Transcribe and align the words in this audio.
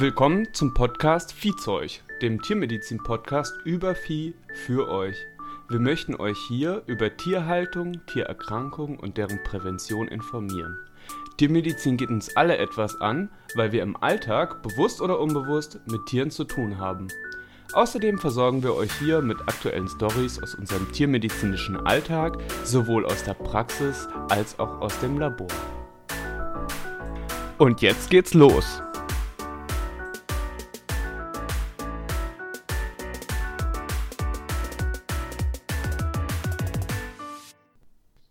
Willkommen 0.00 0.46
zum 0.54 0.74
Podcast 0.74 1.32
Viehzeug, 1.32 2.04
dem 2.22 2.40
Tiermedizin-Podcast 2.40 3.52
über 3.64 3.96
Vieh 3.96 4.32
für 4.64 4.88
euch. 4.88 5.16
Wir 5.68 5.80
möchten 5.80 6.14
euch 6.14 6.38
hier 6.46 6.84
über 6.86 7.16
Tierhaltung, 7.16 8.06
Tiererkrankungen 8.06 8.96
und 8.96 9.16
deren 9.16 9.42
Prävention 9.42 10.06
informieren. 10.06 10.78
Tiermedizin 11.36 11.96
geht 11.96 12.10
uns 12.10 12.36
alle 12.36 12.58
etwas 12.58 13.00
an, 13.00 13.28
weil 13.56 13.72
wir 13.72 13.82
im 13.82 13.96
Alltag, 13.96 14.62
bewusst 14.62 15.00
oder 15.00 15.18
unbewusst, 15.18 15.80
mit 15.90 16.06
Tieren 16.06 16.30
zu 16.30 16.44
tun 16.44 16.78
haben. 16.78 17.08
Außerdem 17.72 18.18
versorgen 18.18 18.62
wir 18.62 18.76
euch 18.76 18.92
hier 19.00 19.20
mit 19.20 19.40
aktuellen 19.40 19.88
Stories 19.88 20.40
aus 20.40 20.54
unserem 20.54 20.92
tiermedizinischen 20.92 21.76
Alltag, 21.76 22.38
sowohl 22.62 23.04
aus 23.04 23.24
der 23.24 23.34
Praxis 23.34 24.06
als 24.28 24.60
auch 24.60 24.80
aus 24.80 24.96
dem 25.00 25.18
Labor. 25.18 25.48
Und 27.58 27.82
jetzt 27.82 28.10
geht's 28.10 28.32
los. 28.32 28.80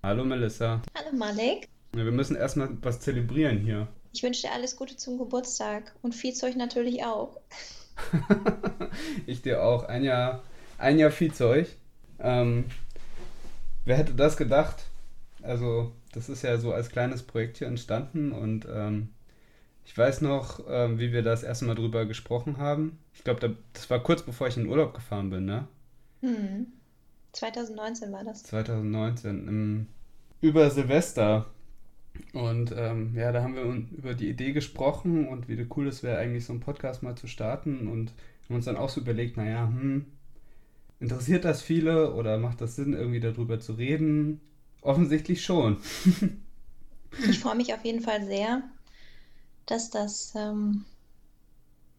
Hallo 0.08 0.24
Melissa. 0.24 0.82
Hallo 0.96 1.14
Malik. 1.18 1.68
Wir 1.92 2.06
müssen 2.06 2.38
erstmal 2.38 2.70
was 2.82 3.02
zelebrieren 3.02 3.60
hier. 3.60 3.90
Ich 4.14 4.24
wünsche 4.24 4.44
dir 4.44 4.54
alles 4.54 4.78
Gute 4.78 4.96
zum 4.96 5.18
Geburtstag 5.18 5.94
und 6.02 6.16
Viehzeug 6.16 6.56
natürlich 6.56 7.04
auch. 7.04 7.42
ich 9.26 9.42
dir 9.42 9.62
auch. 9.62 9.84
Ein 9.84 10.06
Jahr, 10.06 10.44
ein 10.78 10.98
Jahr 10.98 11.12
Viehzeug. 11.12 11.68
Ähm, 12.20 12.68
wer 13.84 13.98
hätte 13.98 14.14
das 14.14 14.38
gedacht? 14.38 14.86
Also, 15.42 15.92
das 16.14 16.30
ist 16.30 16.42
ja 16.42 16.58
so 16.58 16.72
als 16.72 16.88
kleines 16.88 17.24
Projekt 17.24 17.58
hier 17.58 17.68
entstanden 17.68 18.32
und 18.32 18.66
ähm, 18.74 19.10
ich 19.84 19.98
weiß 19.98 20.22
noch, 20.22 20.62
ähm, 20.70 21.00
wie 21.00 21.12
wir 21.12 21.22
das 21.22 21.44
erste 21.44 21.66
Mal 21.66 21.76
drüber 21.76 22.06
gesprochen 22.06 22.60
haben. 22.60 22.98
Ich 23.14 23.26
glaube, 23.26 23.58
das 23.74 23.90
war 23.90 24.02
kurz 24.02 24.22
bevor 24.22 24.48
ich 24.48 24.56
in 24.56 24.64
den 24.64 24.72
Urlaub 24.72 24.94
gefahren 24.94 25.30
bin, 25.30 25.44
ne? 25.44 25.68
Hm. 26.22 26.68
2019 27.34 28.14
war 28.14 28.24
das. 28.24 28.44
2019, 28.44 29.48
im 29.50 29.88
über 30.42 30.70
Silvester. 30.70 31.48
Und 32.34 32.74
ähm, 32.76 33.14
ja, 33.16 33.32
da 33.32 33.44
haben 33.44 33.56
wir 33.56 33.64
über 33.64 34.14
die 34.14 34.30
Idee 34.30 34.52
gesprochen 34.52 35.28
und 35.28 35.48
wie 35.48 35.68
cool 35.76 35.88
es 35.88 36.04
wäre, 36.04 36.18
eigentlich 36.18 36.46
so 36.46 36.54
einen 36.54 36.62
Podcast 36.62 37.04
mal 37.04 37.16
zu 37.16 37.28
starten 37.28 37.88
und 37.88 38.14
haben 38.46 38.56
uns 38.56 38.66
dann 38.66 38.78
auch 38.78 38.90
so 38.90 39.02
überlegt, 39.02 39.38
naja, 39.38 39.68
hm, 39.68 40.06
interessiert 41.00 41.46
das 41.46 41.62
viele 41.62 42.14
oder 42.14 42.38
macht 42.38 42.62
das 42.62 42.76
Sinn, 42.76 42.94
irgendwie 42.94 43.20
darüber 43.20 43.60
zu 43.60 43.74
reden? 43.74 44.42
Offensichtlich 44.82 45.44
schon. 45.44 45.78
ich 47.30 47.40
freue 47.40 47.56
mich 47.56 47.74
auf 47.74 47.84
jeden 47.84 48.02
Fall 48.02 48.26
sehr, 48.26 48.64
dass 49.66 49.90
das 49.90 50.34
ähm, 50.36 50.86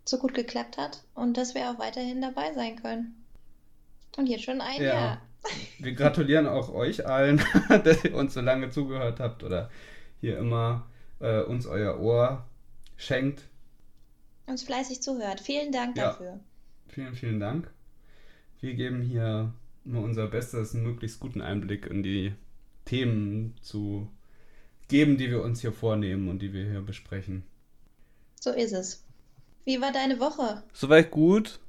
so 0.04 0.18
gut 0.18 0.34
geklappt 0.34 0.78
hat 0.78 1.02
und 1.14 1.36
dass 1.36 1.54
wir 1.54 1.70
auch 1.70 1.78
weiterhin 1.78 2.20
dabei 2.20 2.52
sein 2.54 2.76
können. 2.76 3.24
Und 4.16 4.26
jetzt 4.26 4.44
schon 4.44 4.60
ein 4.60 4.82
ja. 4.82 4.94
Jahr. 4.94 5.27
Wir 5.78 5.92
gratulieren 5.92 6.46
auch 6.46 6.72
euch 6.72 7.06
allen, 7.06 7.42
dass 7.84 8.04
ihr 8.04 8.14
uns 8.14 8.34
so 8.34 8.40
lange 8.40 8.70
zugehört 8.70 9.20
habt 9.20 9.44
oder 9.44 9.70
hier 10.20 10.38
immer 10.38 10.86
äh, 11.20 11.42
uns 11.42 11.66
euer 11.66 12.00
Ohr 12.00 12.44
schenkt. 12.96 13.44
Uns 14.46 14.62
fleißig 14.64 15.02
zuhört. 15.02 15.40
Vielen 15.40 15.72
Dank 15.72 15.96
ja. 15.96 16.06
dafür. 16.06 16.40
Vielen, 16.88 17.14
vielen 17.14 17.40
Dank. 17.40 17.70
Wir 18.60 18.74
geben 18.74 19.02
hier 19.02 19.52
immer 19.84 20.00
unser 20.00 20.26
Bestes, 20.26 20.74
einen 20.74 20.84
möglichst 20.84 21.20
guten 21.20 21.40
Einblick 21.40 21.86
in 21.86 22.02
die 22.02 22.34
Themen 22.84 23.54
zu 23.62 24.08
geben, 24.88 25.16
die 25.16 25.30
wir 25.30 25.42
uns 25.42 25.60
hier 25.60 25.72
vornehmen 25.72 26.28
und 26.28 26.40
die 26.40 26.52
wir 26.52 26.68
hier 26.68 26.80
besprechen. 26.80 27.44
So 28.40 28.50
ist 28.50 28.72
es. 28.72 29.04
Wie 29.64 29.80
war 29.80 29.92
deine 29.92 30.18
Woche? 30.18 30.62
Soweit 30.72 31.10
gut. 31.10 31.60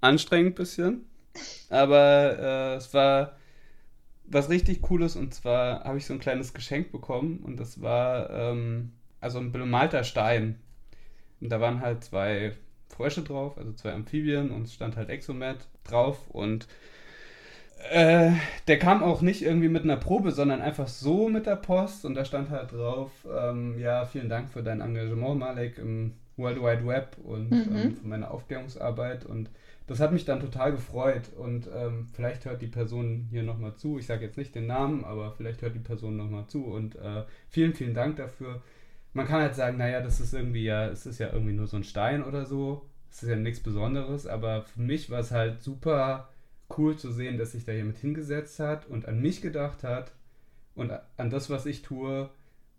Anstrengend 0.00 0.52
ein 0.52 0.54
bisschen. 0.54 1.04
Aber 1.70 2.38
äh, 2.38 2.74
es 2.76 2.92
war 2.94 3.36
was 4.24 4.48
richtig 4.48 4.82
Cooles 4.82 5.16
und 5.16 5.34
zwar 5.34 5.84
habe 5.84 5.98
ich 5.98 6.06
so 6.06 6.14
ein 6.14 6.20
kleines 6.20 6.54
Geschenk 6.54 6.92
bekommen 6.92 7.40
und 7.44 7.58
das 7.58 7.82
war 7.82 8.30
ähm, 8.30 8.92
also 9.20 9.38
ein 9.38 9.52
bemalter 9.52 10.04
Stein. 10.04 10.58
Und 11.40 11.50
da 11.50 11.60
waren 11.60 11.80
halt 11.80 12.04
zwei 12.04 12.52
Frösche 12.88 13.22
drauf, 13.22 13.58
also 13.58 13.72
zwei 13.72 13.92
Amphibien 13.92 14.50
und 14.50 14.62
es 14.62 14.74
stand 14.74 14.96
halt 14.96 15.08
Exomet 15.08 15.68
drauf 15.84 16.28
und 16.28 16.68
äh, 17.90 18.32
der 18.68 18.78
kam 18.78 19.02
auch 19.02 19.22
nicht 19.22 19.42
irgendwie 19.42 19.68
mit 19.68 19.84
einer 19.84 19.96
Probe, 19.96 20.30
sondern 20.30 20.60
einfach 20.60 20.88
so 20.88 21.28
mit 21.28 21.46
der 21.46 21.56
Post 21.56 22.04
und 22.04 22.14
da 22.14 22.24
stand 22.24 22.50
halt 22.50 22.72
drauf, 22.72 23.10
ähm, 23.30 23.78
ja, 23.78 24.04
vielen 24.04 24.28
Dank 24.28 24.50
für 24.50 24.62
dein 24.62 24.80
Engagement, 24.80 25.38
Malek, 25.38 25.78
im 25.78 26.14
World 26.36 26.62
Wide 26.62 26.86
Web 26.86 27.16
und 27.22 27.50
mhm. 27.50 27.76
ähm, 27.76 27.96
für 27.96 28.06
meine 28.06 28.30
Aufklärungsarbeit 28.30 29.26
und 29.26 29.50
das 29.86 30.00
hat 30.00 30.12
mich 30.12 30.24
dann 30.24 30.40
total 30.40 30.72
gefreut 30.72 31.30
und 31.36 31.68
ähm, 31.74 32.06
vielleicht 32.12 32.44
hört 32.44 32.62
die 32.62 32.68
Person 32.68 33.26
hier 33.30 33.42
nochmal 33.42 33.74
zu. 33.74 33.98
Ich 33.98 34.06
sage 34.06 34.24
jetzt 34.24 34.38
nicht 34.38 34.54
den 34.54 34.66
Namen, 34.66 35.04
aber 35.04 35.32
vielleicht 35.32 35.60
hört 35.60 35.74
die 35.74 35.80
Person 35.80 36.16
nochmal 36.16 36.46
zu 36.46 36.64
und 36.64 36.94
äh, 36.96 37.24
vielen, 37.48 37.74
vielen 37.74 37.94
Dank 37.94 38.16
dafür. 38.16 38.62
Man 39.12 39.26
kann 39.26 39.42
halt 39.42 39.54
sagen, 39.54 39.78
naja, 39.78 40.00
das 40.00 40.20
ist 40.20 40.32
irgendwie 40.32 40.64
ja, 40.64 40.86
es 40.86 41.04
ist 41.04 41.18
ja 41.18 41.32
irgendwie 41.32 41.52
nur 41.52 41.66
so 41.66 41.76
ein 41.76 41.84
Stein 41.84 42.22
oder 42.22 42.46
so. 42.46 42.86
Es 43.10 43.22
ist 43.22 43.28
ja 43.28 43.36
nichts 43.36 43.60
Besonderes, 43.60 44.26
aber 44.26 44.62
für 44.62 44.80
mich 44.80 45.10
war 45.10 45.20
es 45.20 45.32
halt 45.32 45.60
super 45.60 46.30
cool 46.78 46.96
zu 46.96 47.12
sehen, 47.12 47.38
dass 47.38 47.52
sich 47.52 47.64
da 47.64 47.72
jemand 47.72 47.98
hingesetzt 47.98 48.58
hat 48.58 48.86
und 48.86 49.06
an 49.06 49.20
mich 49.20 49.42
gedacht 49.42 49.82
hat 49.82 50.12
und 50.74 50.92
an 51.16 51.30
das, 51.30 51.50
was 51.50 51.66
ich 51.66 51.82
tue 51.82 52.30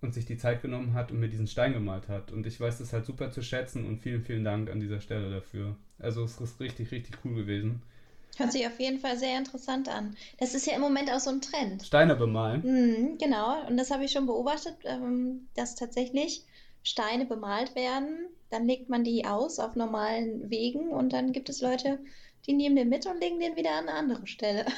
und 0.01 0.13
sich 0.13 0.25
die 0.25 0.37
Zeit 0.37 0.61
genommen 0.61 0.93
hat 0.93 1.11
und 1.11 1.19
mir 1.19 1.29
diesen 1.29 1.47
Stein 1.47 1.73
gemalt 1.73 2.09
hat. 2.09 2.31
Und 2.31 2.45
ich 2.45 2.59
weiß 2.59 2.77
das 2.79 2.93
halt 2.93 3.05
super 3.05 3.31
zu 3.31 3.41
schätzen 3.41 3.85
und 3.85 3.99
vielen, 3.99 4.23
vielen 4.23 4.43
Dank 4.43 4.69
an 4.69 4.79
dieser 4.79 4.99
Stelle 4.99 5.31
dafür. 5.31 5.75
Also 5.99 6.23
es 6.23 6.39
ist 6.39 6.59
richtig, 6.59 6.91
richtig 6.91 7.17
cool 7.23 7.35
gewesen. 7.35 7.81
Hört 8.37 8.51
sich 8.51 8.65
auf 8.65 8.79
jeden 8.79 8.99
Fall 8.99 9.17
sehr 9.17 9.37
interessant 9.37 9.87
an. 9.87 10.15
Das 10.39 10.55
ist 10.55 10.65
ja 10.65 10.73
im 10.73 10.81
Moment 10.81 11.11
auch 11.11 11.19
so 11.19 11.29
ein 11.29 11.41
Trend. 11.41 11.83
Steine 11.83 12.15
bemalen. 12.15 12.61
Mhm, 12.63 13.17
genau, 13.19 13.65
und 13.67 13.77
das 13.77 13.91
habe 13.91 14.05
ich 14.05 14.11
schon 14.11 14.25
beobachtet, 14.25 14.75
ähm, 14.85 15.47
dass 15.55 15.75
tatsächlich 15.75 16.43
Steine 16.81 17.25
bemalt 17.25 17.75
werden. 17.75 18.27
Dann 18.49 18.65
legt 18.65 18.89
man 18.89 19.03
die 19.03 19.25
aus 19.25 19.59
auf 19.59 19.75
normalen 19.75 20.49
Wegen 20.49 20.89
und 20.89 21.13
dann 21.13 21.31
gibt 21.31 21.49
es 21.49 21.61
Leute, 21.61 21.99
die 22.45 22.53
nehmen 22.53 22.75
den 22.75 22.89
mit 22.89 23.05
und 23.05 23.19
legen 23.19 23.39
den 23.39 23.55
wieder 23.55 23.71
an 23.71 23.89
eine 23.89 23.97
andere 23.97 24.27
Stelle. 24.27 24.65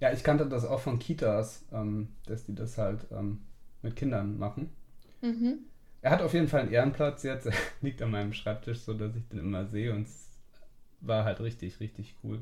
Ja, 0.00 0.12
ich 0.12 0.24
kannte 0.24 0.46
das 0.46 0.66
auch 0.66 0.80
von 0.80 0.98
Kitas, 0.98 1.64
ähm, 1.72 2.08
dass 2.26 2.44
die 2.44 2.54
das 2.54 2.76
halt 2.76 3.06
ähm, 3.12 3.40
mit 3.80 3.94
Kindern 3.94 4.38
machen. 4.38 4.70
Mhm. 5.22 5.60
Er 6.02 6.10
hat 6.10 6.20
auf 6.20 6.34
jeden 6.34 6.48
Fall 6.48 6.62
einen 6.62 6.72
Ehrenplatz 6.72 7.22
jetzt. 7.22 7.46
Er 7.46 7.54
liegt 7.80 8.02
an 8.02 8.10
meinem 8.10 8.34
Schreibtisch, 8.34 8.80
so 8.80 8.92
dass 8.92 9.14
ich 9.16 9.26
den 9.28 9.38
immer 9.38 9.66
sehe 9.66 9.94
und 9.94 10.02
es 10.02 10.28
war 11.00 11.24
halt 11.24 11.40
richtig, 11.40 11.80
richtig 11.80 12.16
cool. 12.22 12.40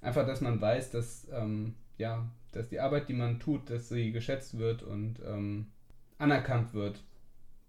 Einfach, 0.00 0.26
dass 0.26 0.40
man 0.40 0.60
weiß, 0.60 0.90
dass, 0.90 1.28
ähm, 1.32 1.74
ja, 1.98 2.26
dass 2.52 2.70
die 2.70 2.80
Arbeit, 2.80 3.08
die 3.08 3.14
man 3.14 3.38
tut, 3.38 3.68
dass 3.70 3.90
sie 3.90 4.10
geschätzt 4.10 4.58
wird 4.58 4.82
und 4.82 5.20
ähm, 5.24 5.66
anerkannt 6.18 6.74
wird. 6.74 7.02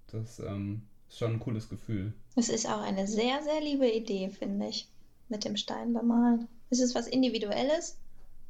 Das 0.07 0.39
ähm, 0.39 0.83
ist 1.09 1.19
schon 1.19 1.33
ein 1.33 1.39
cooles 1.39 1.69
Gefühl. 1.69 2.13
Es 2.35 2.49
ist 2.49 2.65
auch 2.67 2.81
eine 2.81 3.07
sehr, 3.07 3.41
sehr 3.43 3.61
liebe 3.61 3.89
Idee, 3.89 4.29
finde 4.29 4.67
ich, 4.67 4.87
mit 5.31 5.45
dem 5.45 5.57
Stein 5.57 5.93
bemalen. 5.93 6.47
Es 6.69 6.79
ist 6.79 6.93
was 6.93 7.07
Individuelles, 7.07 7.97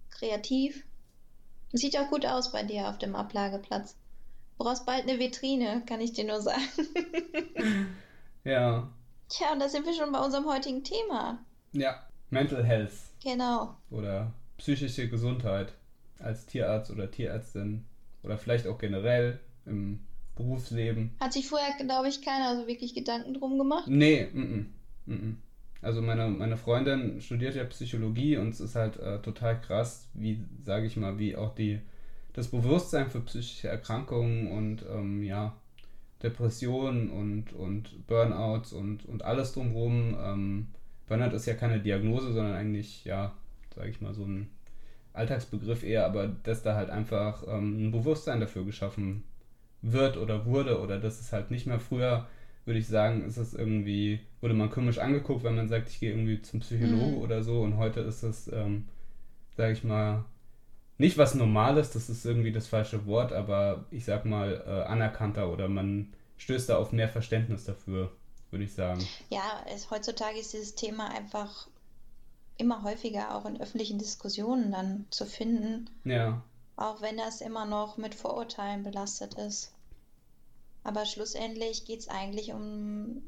kreativ. 0.10 0.84
Sieht 1.72 1.98
auch 1.98 2.10
gut 2.10 2.26
aus 2.26 2.52
bei 2.52 2.64
dir 2.64 2.90
auf 2.90 2.98
dem 2.98 3.16
Ablageplatz 3.16 3.96
brauchst 4.62 4.86
bald 4.86 5.08
eine 5.08 5.20
Vitrine, 5.20 5.84
kann 5.86 6.02
ich 6.02 6.14
dir 6.14 6.26
nur 6.26 6.42
sagen. 6.42 6.62
ja. 8.44 8.92
Tja, 9.30 9.54
und 9.54 9.60
da 9.60 9.70
sind 9.70 9.86
wir 9.86 9.94
schon 9.94 10.12
bei 10.12 10.20
unserem 10.20 10.46
heutigen 10.46 10.84
Thema. 10.84 11.44
Ja, 11.72 12.06
Mental 12.30 12.64
Health. 12.64 12.94
Genau. 13.24 13.76
Oder 13.90 14.34
psychische 14.58 15.10
Gesundheit 15.10 15.74
als 16.20 16.46
Tierarzt 16.46 16.92
oder 16.92 17.10
Tierärztin 17.10 17.86
oder 18.24 18.38
vielleicht 18.38 18.68
auch 18.68 18.78
generell 18.78 19.40
im 19.66 20.00
Berufsleben. 20.36 21.16
Hat 21.20 21.34
sich 21.34 21.48
vorher, 21.48 21.74
glaube 21.84 22.10
ich, 22.10 22.22
keiner 22.22 22.56
so 22.56 22.68
wirklich 22.68 22.94
Gedanken 22.94 23.34
drum 23.34 23.58
gemacht? 23.58 23.88
Nee, 23.88 24.28
m 24.34 24.72
-m, 25.08 25.12
m 25.12 25.42
also 25.82 26.02
meine, 26.02 26.28
meine 26.28 26.58
Freundin 26.58 27.22
studiert 27.22 27.56
ja 27.56 27.64
Psychologie 27.66 28.38
und 28.38 28.50
es 28.50 28.60
ist 28.60 28.76
halt 28.76 28.98
äh, 28.98 29.20
total 29.20 29.60
krass, 29.60 30.10
wie, 30.14 30.44
sage 30.64 30.86
ich 30.86 30.98
mal, 30.98 31.18
wie 31.18 31.36
auch 31.36 31.56
die 31.56 31.80
das 32.34 32.48
Bewusstsein 32.48 33.10
für 33.10 33.20
psychische 33.22 33.68
Erkrankungen 33.68 34.52
und 34.52 34.86
ähm, 34.90 35.24
ja, 35.24 35.54
Depressionen 36.24 37.10
und, 37.10 37.54
und 37.54 38.08
Burnouts 38.08 38.74
und, 38.74 39.06
und 39.06 39.26
alles 39.26 39.54
drumherum. 39.54 40.16
Ähm, 40.22 40.68
Burnout 41.08 41.36
ist 41.36 41.46
ja 41.46 41.56
keine 41.56 41.80
Diagnose, 41.80 42.32
sondern 42.32 42.54
eigentlich, 42.54 43.04
ja, 43.04 43.34
sage 43.76 43.90
ich 43.90 44.00
mal, 44.02 44.14
so 44.14 44.24
ein 44.24 44.50
Alltagsbegriff 45.14 45.84
eher, 45.84 46.06
aber 46.06 46.28
dass 46.28 46.64
da 46.64 46.76
halt 46.76 46.90
einfach 46.90 47.44
ähm, 47.48 47.88
ein 47.88 47.92
Bewusstsein 47.92 48.40
dafür 48.40 48.64
geschaffen 48.64 49.24
wird 49.82 50.16
oder 50.16 50.46
wurde 50.46 50.80
oder 50.80 51.00
dass 51.00 51.20
es 51.20 51.34
halt 51.34 51.52
nicht 51.52 51.68
mehr 51.68 51.80
früher, 51.80 52.28
würde 52.66 52.80
ich 52.80 52.88
sagen, 52.88 53.26
ist 53.26 53.38
es 53.38 53.54
irgendwie, 53.54 54.20
wurde 54.40 54.54
man 54.54 54.70
komisch 54.70 55.00
angeguckt, 55.00 55.44
wenn 55.44 55.56
man 55.56 55.70
sagt, 55.70 55.90
ich 55.90 56.00
gehe 56.00 56.12
irgendwie 56.12 56.42
zum 56.42 56.60
Psychologe 56.60 57.18
mhm. 57.18 57.18
oder 57.18 57.44
so 57.44 57.62
und 57.62 57.78
heute 57.78 58.02
ist 58.02 58.24
es, 58.24 58.48
ähm, 58.48 58.88
sage 59.58 59.74
ich 59.74 59.84
mal, 59.84 60.26
nicht 60.98 61.18
was 61.18 61.34
Normales, 61.34 61.92
das 61.92 62.10
ist 62.10 62.26
irgendwie 62.26 62.52
das 62.52 62.68
falsche 62.68 63.06
Wort, 63.08 63.34
aber 63.34 63.86
ich 63.90 64.06
sag 64.06 64.26
mal 64.26 64.64
äh, 64.68 64.88
anerkannter 64.88 65.52
oder 65.52 65.68
man 65.68 66.14
stößt 66.38 66.70
da 66.70 66.78
auf 66.78 66.92
mehr 66.92 67.10
Verständnis 67.10 67.66
dafür. 67.66 68.12
würde 68.52 68.66
ich 68.66 68.74
sagen. 68.74 69.04
Ja, 69.30 69.66
es, 69.74 69.90
heutzutage 69.90 70.38
ist 70.38 70.54
dieses 70.54 70.76
Thema 70.76 71.10
einfach 71.10 71.68
immer 72.58 72.84
häufiger 72.84 73.36
auch 73.36 73.46
in 73.46 73.60
öffentlichen 73.60 73.98
Diskussionen 73.98 74.72
dann 74.72 75.06
zu 75.10 75.26
finden. 75.26 75.90
Ja. 76.04 76.44
Auch 76.76 77.02
wenn 77.02 77.18
das 77.18 77.42
immer 77.42 77.66
noch 77.66 77.98
mit 77.98 78.14
Vorurteilen 78.14 78.84
belastet 78.84 79.34
ist. 79.36 79.74
Aber 80.84 81.06
schlussendlich 81.06 81.86
geht 81.86 82.00
es 82.00 82.08
eigentlich 82.08 82.54
um 82.54 83.22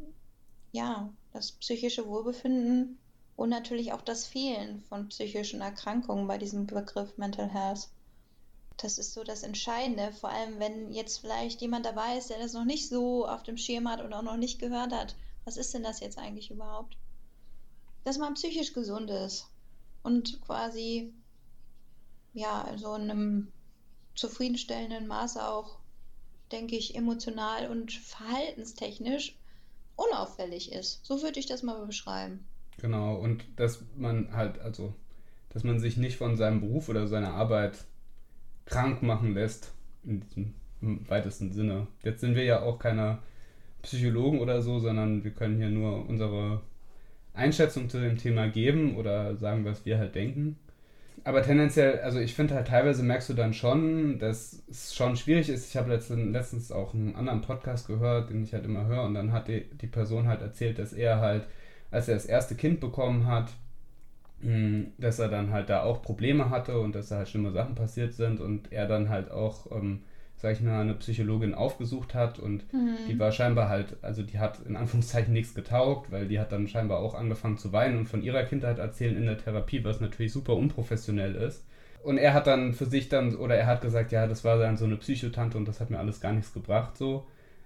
ja, 0.71 1.13
das 1.31 1.51
psychische 1.51 2.07
Wohlbefinden 2.07 2.97
und 3.35 3.49
natürlich 3.49 3.93
auch 3.93 4.01
das 4.01 4.25
Fehlen 4.25 4.81
von 4.83 5.07
psychischen 5.09 5.61
Erkrankungen 5.61 6.27
bei 6.27 6.37
diesem 6.37 6.65
Begriff 6.65 7.17
Mental 7.17 7.47
Health. 7.47 7.89
Das 8.77 8.97
ist 8.97 9.13
so 9.13 9.23
das 9.23 9.43
Entscheidende, 9.43 10.11
vor 10.13 10.29
allem 10.29 10.59
wenn 10.59 10.91
jetzt 10.91 11.19
vielleicht 11.19 11.61
jemand 11.61 11.85
dabei 11.85 12.17
ist, 12.17 12.31
der 12.31 12.39
das 12.39 12.53
noch 12.53 12.65
nicht 12.65 12.89
so 12.89 13.27
auf 13.27 13.43
dem 13.43 13.57
Schirm 13.57 13.87
hat 13.87 14.01
und 14.01 14.13
auch 14.13 14.23
noch 14.23 14.37
nicht 14.37 14.59
gehört 14.59 14.91
hat. 14.91 15.15
Was 15.45 15.57
ist 15.57 15.73
denn 15.73 15.83
das 15.83 15.99
jetzt 15.99 16.17
eigentlich 16.17 16.49
überhaupt? 16.49 16.97
Dass 18.03 18.17
man 18.17 18.33
psychisch 18.33 18.73
gesund 18.73 19.11
ist 19.11 19.47
und 20.01 20.41
quasi 20.41 21.13
ja, 22.33 22.73
so 22.77 22.95
in 22.95 23.11
einem 23.11 23.51
zufriedenstellenden 24.15 25.07
Maße 25.07 25.47
auch, 25.47 25.77
denke 26.53 26.75
ich, 26.77 26.95
emotional 26.95 27.69
und 27.69 27.91
verhaltenstechnisch 27.91 29.35
unauffällig 29.95 30.71
ist. 30.71 31.05
So 31.05 31.21
würde 31.21 31.39
ich 31.39 31.45
das 31.45 31.63
mal 31.63 31.85
beschreiben. 31.85 32.45
Genau, 32.81 33.15
und 33.15 33.43
dass 33.57 33.83
man 33.97 34.33
halt, 34.35 34.59
also, 34.59 34.93
dass 35.49 35.63
man 35.63 35.79
sich 35.79 35.97
nicht 35.97 36.17
von 36.17 36.37
seinem 36.37 36.61
Beruf 36.61 36.89
oder 36.89 37.07
seiner 37.07 37.33
Arbeit 37.33 37.85
krank 38.65 39.03
machen 39.03 39.33
lässt, 39.33 39.73
in 40.03 40.21
diesem 40.21 40.53
weitesten 41.09 41.51
Sinne. 41.51 41.87
Jetzt 42.03 42.21
sind 42.21 42.35
wir 42.35 42.43
ja 42.43 42.61
auch 42.61 42.79
keine 42.79 43.19
Psychologen 43.81 44.39
oder 44.39 44.61
so, 44.61 44.79
sondern 44.79 45.23
wir 45.23 45.31
können 45.31 45.57
hier 45.57 45.69
nur 45.69 46.07
unsere 46.07 46.61
Einschätzung 47.33 47.89
zu 47.89 47.99
dem 47.99 48.17
Thema 48.17 48.47
geben 48.47 48.95
oder 48.95 49.35
sagen, 49.35 49.65
was 49.65 49.85
wir 49.85 49.97
halt 49.97 50.15
denken. 50.15 50.57
Aber 51.25 51.41
tendenziell, 51.41 51.99
also 52.01 52.19
ich 52.19 52.33
finde 52.35 52.55
halt 52.55 52.67
teilweise 52.67 53.01
merkst 53.01 53.29
du 53.29 53.33
dann 53.33 53.53
schon, 53.53 54.19
dass 54.19 54.61
es 54.69 54.93
schon 54.93 55.15
schwierig 55.15 55.49
ist. 55.49 55.69
Ich 55.69 55.77
habe 55.77 55.89
letztens, 55.89 56.33
letztens 56.33 56.71
auch 56.71 56.93
einen 56.93 57.15
anderen 57.15 57.41
Podcast 57.41 57.87
gehört, 57.87 58.29
den 58.29 58.43
ich 58.43 58.53
halt 58.53 58.65
immer 58.65 58.85
höre, 58.87 59.03
und 59.03 59.13
dann 59.13 59.31
hat 59.31 59.47
die, 59.47 59.61
die 59.81 59.87
Person 59.87 60.27
halt 60.27 60.41
erzählt, 60.41 60.79
dass 60.79 60.91
er 60.91 61.21
halt, 61.21 61.47
als 61.91 62.09
er 62.09 62.15
das 62.15 62.25
erste 62.25 62.55
Kind 62.55 62.81
bekommen 62.81 63.25
hat, 63.27 63.51
hm, 64.41 64.93
dass 64.97 65.19
er 65.19 65.29
dann 65.29 65.51
halt 65.51 65.69
da 65.69 65.83
auch 65.83 66.01
Probleme 66.01 66.49
hatte 66.49 66.79
und 66.79 66.95
dass 66.95 67.09
da 67.09 67.17
halt 67.17 67.29
schlimme 67.29 67.51
Sachen 67.51 67.75
passiert 67.75 68.13
sind 68.13 68.41
und 68.41 68.71
er 68.73 68.87
dann 68.87 69.09
halt 69.09 69.31
auch, 69.31 69.71
ähm, 69.71 70.03
sag 70.35 70.53
ich 70.53 70.61
mal, 70.61 70.81
eine 70.81 70.93
Psychologin 70.95 71.53
aufgesucht 71.53 72.13
hat 72.13 72.37
und 72.37 72.71
mhm. 72.73 72.95
die 73.07 73.17
war 73.17 73.31
scheinbar 73.31 73.69
halt, 73.69 73.95
also 74.01 74.23
die 74.23 74.39
hat 74.39 74.59
in 74.67 74.75
Anführungszeichen 74.75 75.33
nichts 75.33 75.55
getaugt, 75.55 76.11
weil 76.11 76.27
die 76.27 76.39
hat 76.39 76.51
dann 76.51 76.67
scheinbar 76.67 76.99
auch 76.99 77.15
angefangen 77.15 77.57
zu 77.57 77.71
weinen 77.71 77.97
und 77.97 78.09
von 78.09 78.21
ihrer 78.21 78.43
Kindheit 78.43 78.77
erzählen 78.77 79.15
in 79.15 79.25
der 79.25 79.37
Therapie, 79.37 79.83
was 79.83 80.01
natürlich 80.01 80.33
super 80.33 80.53
unprofessionell 80.55 81.35
ist. 81.35 81.63
Und 82.03 82.17
er 82.17 82.33
hat 82.33 82.47
dann 82.47 82.73
für 82.73 82.85
sich 82.85 83.07
dann, 83.07 83.35
oder 83.35 83.55
er 83.55 83.67
hat 83.67 83.81
gesagt, 83.81 84.11
ja, 84.11 84.27
das 84.27 84.43
war 84.43 84.57
dann 84.57 84.75
so 84.75 84.83
eine 84.83 84.97
Psychotante 84.97 85.57
und 85.57 85.65
das 85.65 85.79
hat 85.79 85.89
mir 85.89 85.99
alles 85.99 86.19
gar 86.19 86.33
nichts 86.33 86.53
gebracht, 86.53 86.97
so. 86.97 87.25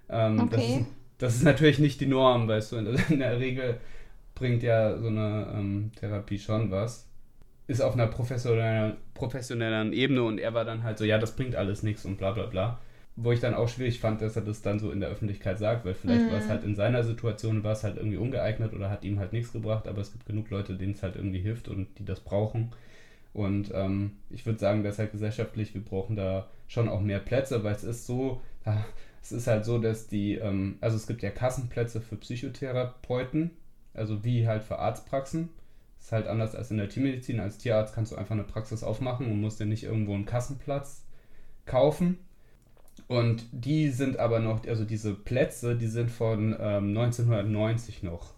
Ähm, 0.10 0.40
okay. 0.40 0.56
das, 0.56 0.64
ist, 0.64 0.86
das 1.18 1.36
ist 1.38 1.44
natürlich 1.44 1.80
nicht 1.80 2.00
die 2.00 2.06
Norm, 2.06 2.48
weißt 2.48 2.72
du, 2.72 2.76
in 2.78 2.86
der, 2.86 3.10
in 3.10 3.20
der 3.20 3.40
Regel 3.40 3.78
bringt 4.36 4.62
ja 4.62 4.98
so 5.00 5.08
eine 5.08 5.48
ähm, 5.56 5.92
Therapie 6.00 6.38
schon 6.38 6.70
was. 6.70 7.08
Ist 7.66 7.82
auf 7.82 7.94
einer 7.94 8.08
professionellen, 8.08 8.98
professionellen 9.18 9.92
Ebene 9.92 10.24
und 10.24 10.40
er 10.40 10.54
war 10.54 10.64
dann 10.64 10.84
halt 10.84 10.98
so, 10.98 11.06
ja, 11.06 11.18
das 11.18 11.36
bringt 11.36 11.56
alles 11.56 11.84
nichts 11.84 12.06
und 12.06 12.18
bla 12.18 12.32
bla 12.32 12.46
bla. 12.46 12.80
Wo 13.16 13.32
ich 13.32 13.40
dann 13.40 13.56
auch 13.56 13.68
schwierig 13.68 14.00
fand, 14.00 14.22
dass 14.22 14.36
er 14.36 14.44
das 14.44 14.62
dann 14.62 14.78
so 14.78 14.92
in 14.92 15.00
der 15.00 15.10
Öffentlichkeit 15.10 15.58
sagt, 15.58 15.86
weil 15.86 15.96
vielleicht 15.96 16.26
mhm. 16.26 16.32
war 16.32 16.38
es 16.38 16.48
halt 16.48 16.64
in 16.64 16.76
seiner 16.76 17.04
Situation, 17.04 17.64
war 17.64 17.72
es 17.72 17.84
halt 17.84 17.98
irgendwie 17.98 18.18
ungeeignet 18.18 18.74
oder 18.74 18.92
hat 18.92 19.04
ihm 19.04 19.18
halt 19.18 19.34
nichts 19.34 19.52
gebracht, 19.52 19.88
aber 19.88 20.02
es 20.02 20.12
gibt 20.12 20.28
genug 20.28 20.52
Leute, 20.52 20.76
denen 20.76 20.94
es 20.94 21.02
halt 21.02 21.16
irgendwie 21.16 21.40
hilft 21.40 21.68
und 21.68 21.88
die 21.98 22.06
das 22.06 22.20
brauchen. 22.20 22.72
Und 23.34 23.72
ähm, 23.74 24.12
ich 24.30 24.46
würde 24.46 24.60
sagen, 24.60 24.84
dass 24.84 25.00
halt 25.00 25.12
gesellschaftlich, 25.12 25.74
wir 25.74 25.84
brauchen 25.84 26.16
da 26.16 26.48
schon 26.68 26.90
auch 26.90 27.02
mehr 27.02 27.20
Plätze, 27.20 27.64
weil 27.64 27.76
es 27.76 27.84
ist 27.84 28.06
so, 28.06 28.42
es 29.22 29.32
ist 29.32 29.48
halt 29.48 29.66
so, 29.66 29.78
dass 29.78 30.08
die, 30.08 30.36
ähm, 30.36 30.78
also 30.82 30.96
es 30.96 31.08
gibt 31.08 31.22
ja 31.22 31.30
Kassenplätze 31.30 32.02
für 32.02 32.16
Psychotherapeuten, 32.16 33.52
also 33.94 34.24
wie 34.24 34.48
halt 34.48 34.64
für 34.64 34.80
Arztpraxen. 34.80 35.50
Ist 36.08 36.14
halt 36.14 36.28
anders 36.28 36.56
als 36.56 36.72
in 36.72 36.78
der 36.78 36.88
Tiermedizin. 36.88 37.42
Als 37.42 37.58
Tierarzt 37.58 37.94
kannst 37.94 38.14
du 38.14 38.16
einfach 38.16 38.32
eine 38.32 38.46
Praxis 38.46 38.82
aufmachen 38.82 39.30
und 39.30 39.42
musst 39.42 39.60
dir 39.60 39.66
nicht 39.66 39.84
irgendwo 39.84 40.14
einen 40.14 40.24
Kassenplatz 40.24 41.06
kaufen. 41.66 42.20
Und 43.08 43.44
die 43.52 43.90
sind 43.90 44.18
aber 44.18 44.40
noch, 44.40 44.66
also 44.66 44.86
diese 44.86 45.14
Plätze, 45.14 45.76
die 45.76 45.88
sind 45.88 46.10
von 46.10 46.56
ähm, 46.58 46.98
1990 46.98 48.04
noch. 48.04 48.36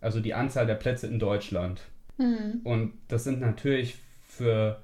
Also 0.00 0.20
die 0.20 0.32
Anzahl 0.32 0.66
der 0.66 0.76
Plätze 0.76 1.06
in 1.06 1.18
Deutschland. 1.18 1.82
Mhm. 2.16 2.62
Und 2.64 2.94
das 3.08 3.24
sind 3.24 3.38
natürlich 3.38 3.96
für 4.22 4.80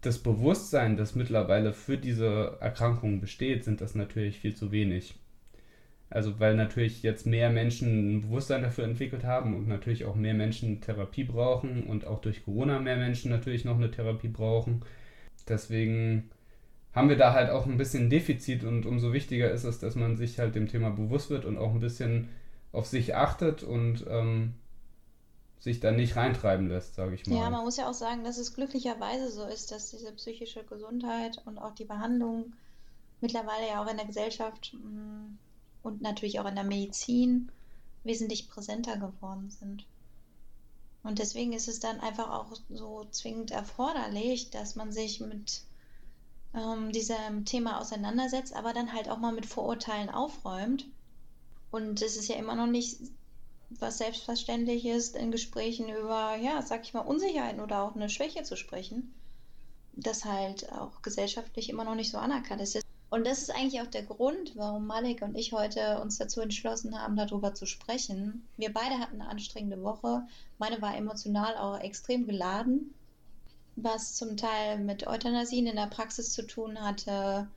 das 0.00 0.18
Bewusstsein, 0.18 0.96
das 0.96 1.16
mittlerweile 1.16 1.72
für 1.72 1.98
diese 1.98 2.56
Erkrankung 2.60 3.20
besteht, 3.20 3.64
sind 3.64 3.80
das 3.80 3.96
natürlich 3.96 4.38
viel 4.38 4.54
zu 4.54 4.70
wenig. 4.70 5.16
Also 6.10 6.40
weil 6.40 6.54
natürlich 6.54 7.02
jetzt 7.02 7.26
mehr 7.26 7.50
Menschen 7.50 8.16
ein 8.16 8.20
Bewusstsein 8.22 8.62
dafür 8.62 8.84
entwickelt 8.84 9.24
haben 9.24 9.54
und 9.54 9.68
natürlich 9.68 10.06
auch 10.06 10.14
mehr 10.14 10.34
Menschen 10.34 10.80
Therapie 10.80 11.24
brauchen 11.24 11.84
und 11.84 12.06
auch 12.06 12.20
durch 12.20 12.44
Corona 12.44 12.78
mehr 12.78 12.96
Menschen 12.96 13.30
natürlich 13.30 13.64
noch 13.64 13.76
eine 13.76 13.90
Therapie 13.90 14.28
brauchen. 14.28 14.82
Deswegen 15.46 16.30
haben 16.94 17.10
wir 17.10 17.16
da 17.16 17.34
halt 17.34 17.50
auch 17.50 17.66
ein 17.66 17.76
bisschen 17.76 18.08
Defizit 18.08 18.64
und 18.64 18.86
umso 18.86 19.12
wichtiger 19.12 19.50
ist 19.50 19.64
es, 19.64 19.78
dass 19.78 19.96
man 19.96 20.16
sich 20.16 20.38
halt 20.38 20.54
dem 20.54 20.68
Thema 20.68 20.90
bewusst 20.90 21.28
wird 21.28 21.44
und 21.44 21.58
auch 21.58 21.72
ein 21.72 21.80
bisschen 21.80 22.28
auf 22.72 22.86
sich 22.86 23.14
achtet 23.14 23.62
und 23.62 24.06
ähm, 24.08 24.54
sich 25.58 25.80
da 25.80 25.90
nicht 25.90 26.16
reintreiben 26.16 26.68
lässt, 26.68 26.94
sage 26.94 27.14
ich 27.14 27.26
mal. 27.26 27.36
Ja, 27.36 27.50
man 27.50 27.64
muss 27.64 27.76
ja 27.76 27.88
auch 27.88 27.94
sagen, 27.94 28.24
dass 28.24 28.38
es 28.38 28.54
glücklicherweise 28.54 29.30
so 29.30 29.44
ist, 29.44 29.70
dass 29.72 29.90
diese 29.90 30.12
psychische 30.12 30.64
Gesundheit 30.64 31.42
und 31.44 31.58
auch 31.58 31.74
die 31.74 31.84
Behandlung 31.84 32.52
mittlerweile 33.20 33.68
ja 33.68 33.82
auch 33.82 33.90
in 33.90 33.96
der 33.96 34.06
Gesellschaft 34.06 34.74
mh, 34.74 34.90
mm, 34.90 35.38
und 35.88 36.02
natürlich 36.02 36.38
auch 36.38 36.46
in 36.46 36.54
der 36.54 36.64
Medizin 36.64 37.50
wesentlich 38.04 38.48
präsenter 38.48 38.96
geworden 38.96 39.50
sind. 39.50 39.86
Und 41.02 41.18
deswegen 41.18 41.52
ist 41.52 41.68
es 41.68 41.80
dann 41.80 42.00
einfach 42.00 42.30
auch 42.30 42.54
so 42.68 43.04
zwingend 43.10 43.50
erforderlich, 43.50 44.50
dass 44.50 44.76
man 44.76 44.92
sich 44.92 45.20
mit 45.20 45.62
ähm, 46.54 46.92
diesem 46.92 47.44
Thema 47.44 47.80
auseinandersetzt, 47.80 48.54
aber 48.54 48.72
dann 48.72 48.92
halt 48.92 49.08
auch 49.08 49.18
mal 49.18 49.32
mit 49.32 49.46
Vorurteilen 49.46 50.10
aufräumt. 50.10 50.86
Und 51.70 52.02
es 52.02 52.16
ist 52.16 52.28
ja 52.28 52.36
immer 52.36 52.54
noch 52.54 52.66
nicht 52.66 52.98
was 53.70 53.98
selbstverständlich 53.98 54.86
ist, 54.86 55.14
in 55.14 55.30
Gesprächen 55.30 55.88
über, 55.88 56.36
ja, 56.36 56.62
sag 56.62 56.84
ich 56.84 56.94
mal, 56.94 57.00
Unsicherheiten 57.00 57.60
oder 57.60 57.82
auch 57.82 57.94
eine 57.94 58.08
Schwäche 58.08 58.42
zu 58.42 58.56
sprechen, 58.56 59.14
das 59.92 60.24
halt 60.24 60.72
auch 60.72 61.02
gesellschaftlich 61.02 61.68
immer 61.68 61.84
noch 61.84 61.94
nicht 61.94 62.10
so 62.10 62.18
anerkannt 62.18 62.62
ist. 62.62 62.80
Und 63.10 63.26
das 63.26 63.40
ist 63.40 63.50
eigentlich 63.50 63.80
auch 63.80 63.86
der 63.86 64.02
Grund, 64.02 64.54
warum 64.56 64.86
Malik 64.86 65.22
und 65.22 65.34
ich 65.34 65.52
heute 65.52 66.00
uns 66.00 66.18
dazu 66.18 66.42
entschlossen 66.42 67.00
haben, 67.00 67.16
darüber 67.16 67.54
zu 67.54 67.64
sprechen. 67.64 68.46
Wir 68.58 68.72
beide 68.72 68.98
hatten 68.98 69.20
eine 69.20 69.30
anstrengende 69.30 69.82
Woche. 69.82 70.26
Meine 70.58 70.82
war 70.82 70.94
emotional 70.94 71.56
auch 71.56 71.80
extrem 71.80 72.26
geladen, 72.26 72.92
was 73.76 74.14
zum 74.14 74.36
Teil 74.36 74.78
mit 74.78 75.06
Euthanasien 75.06 75.66
in 75.66 75.76
der 75.76 75.86
Praxis 75.86 76.32
zu 76.32 76.46
tun 76.46 76.78
hatte, 76.80 77.48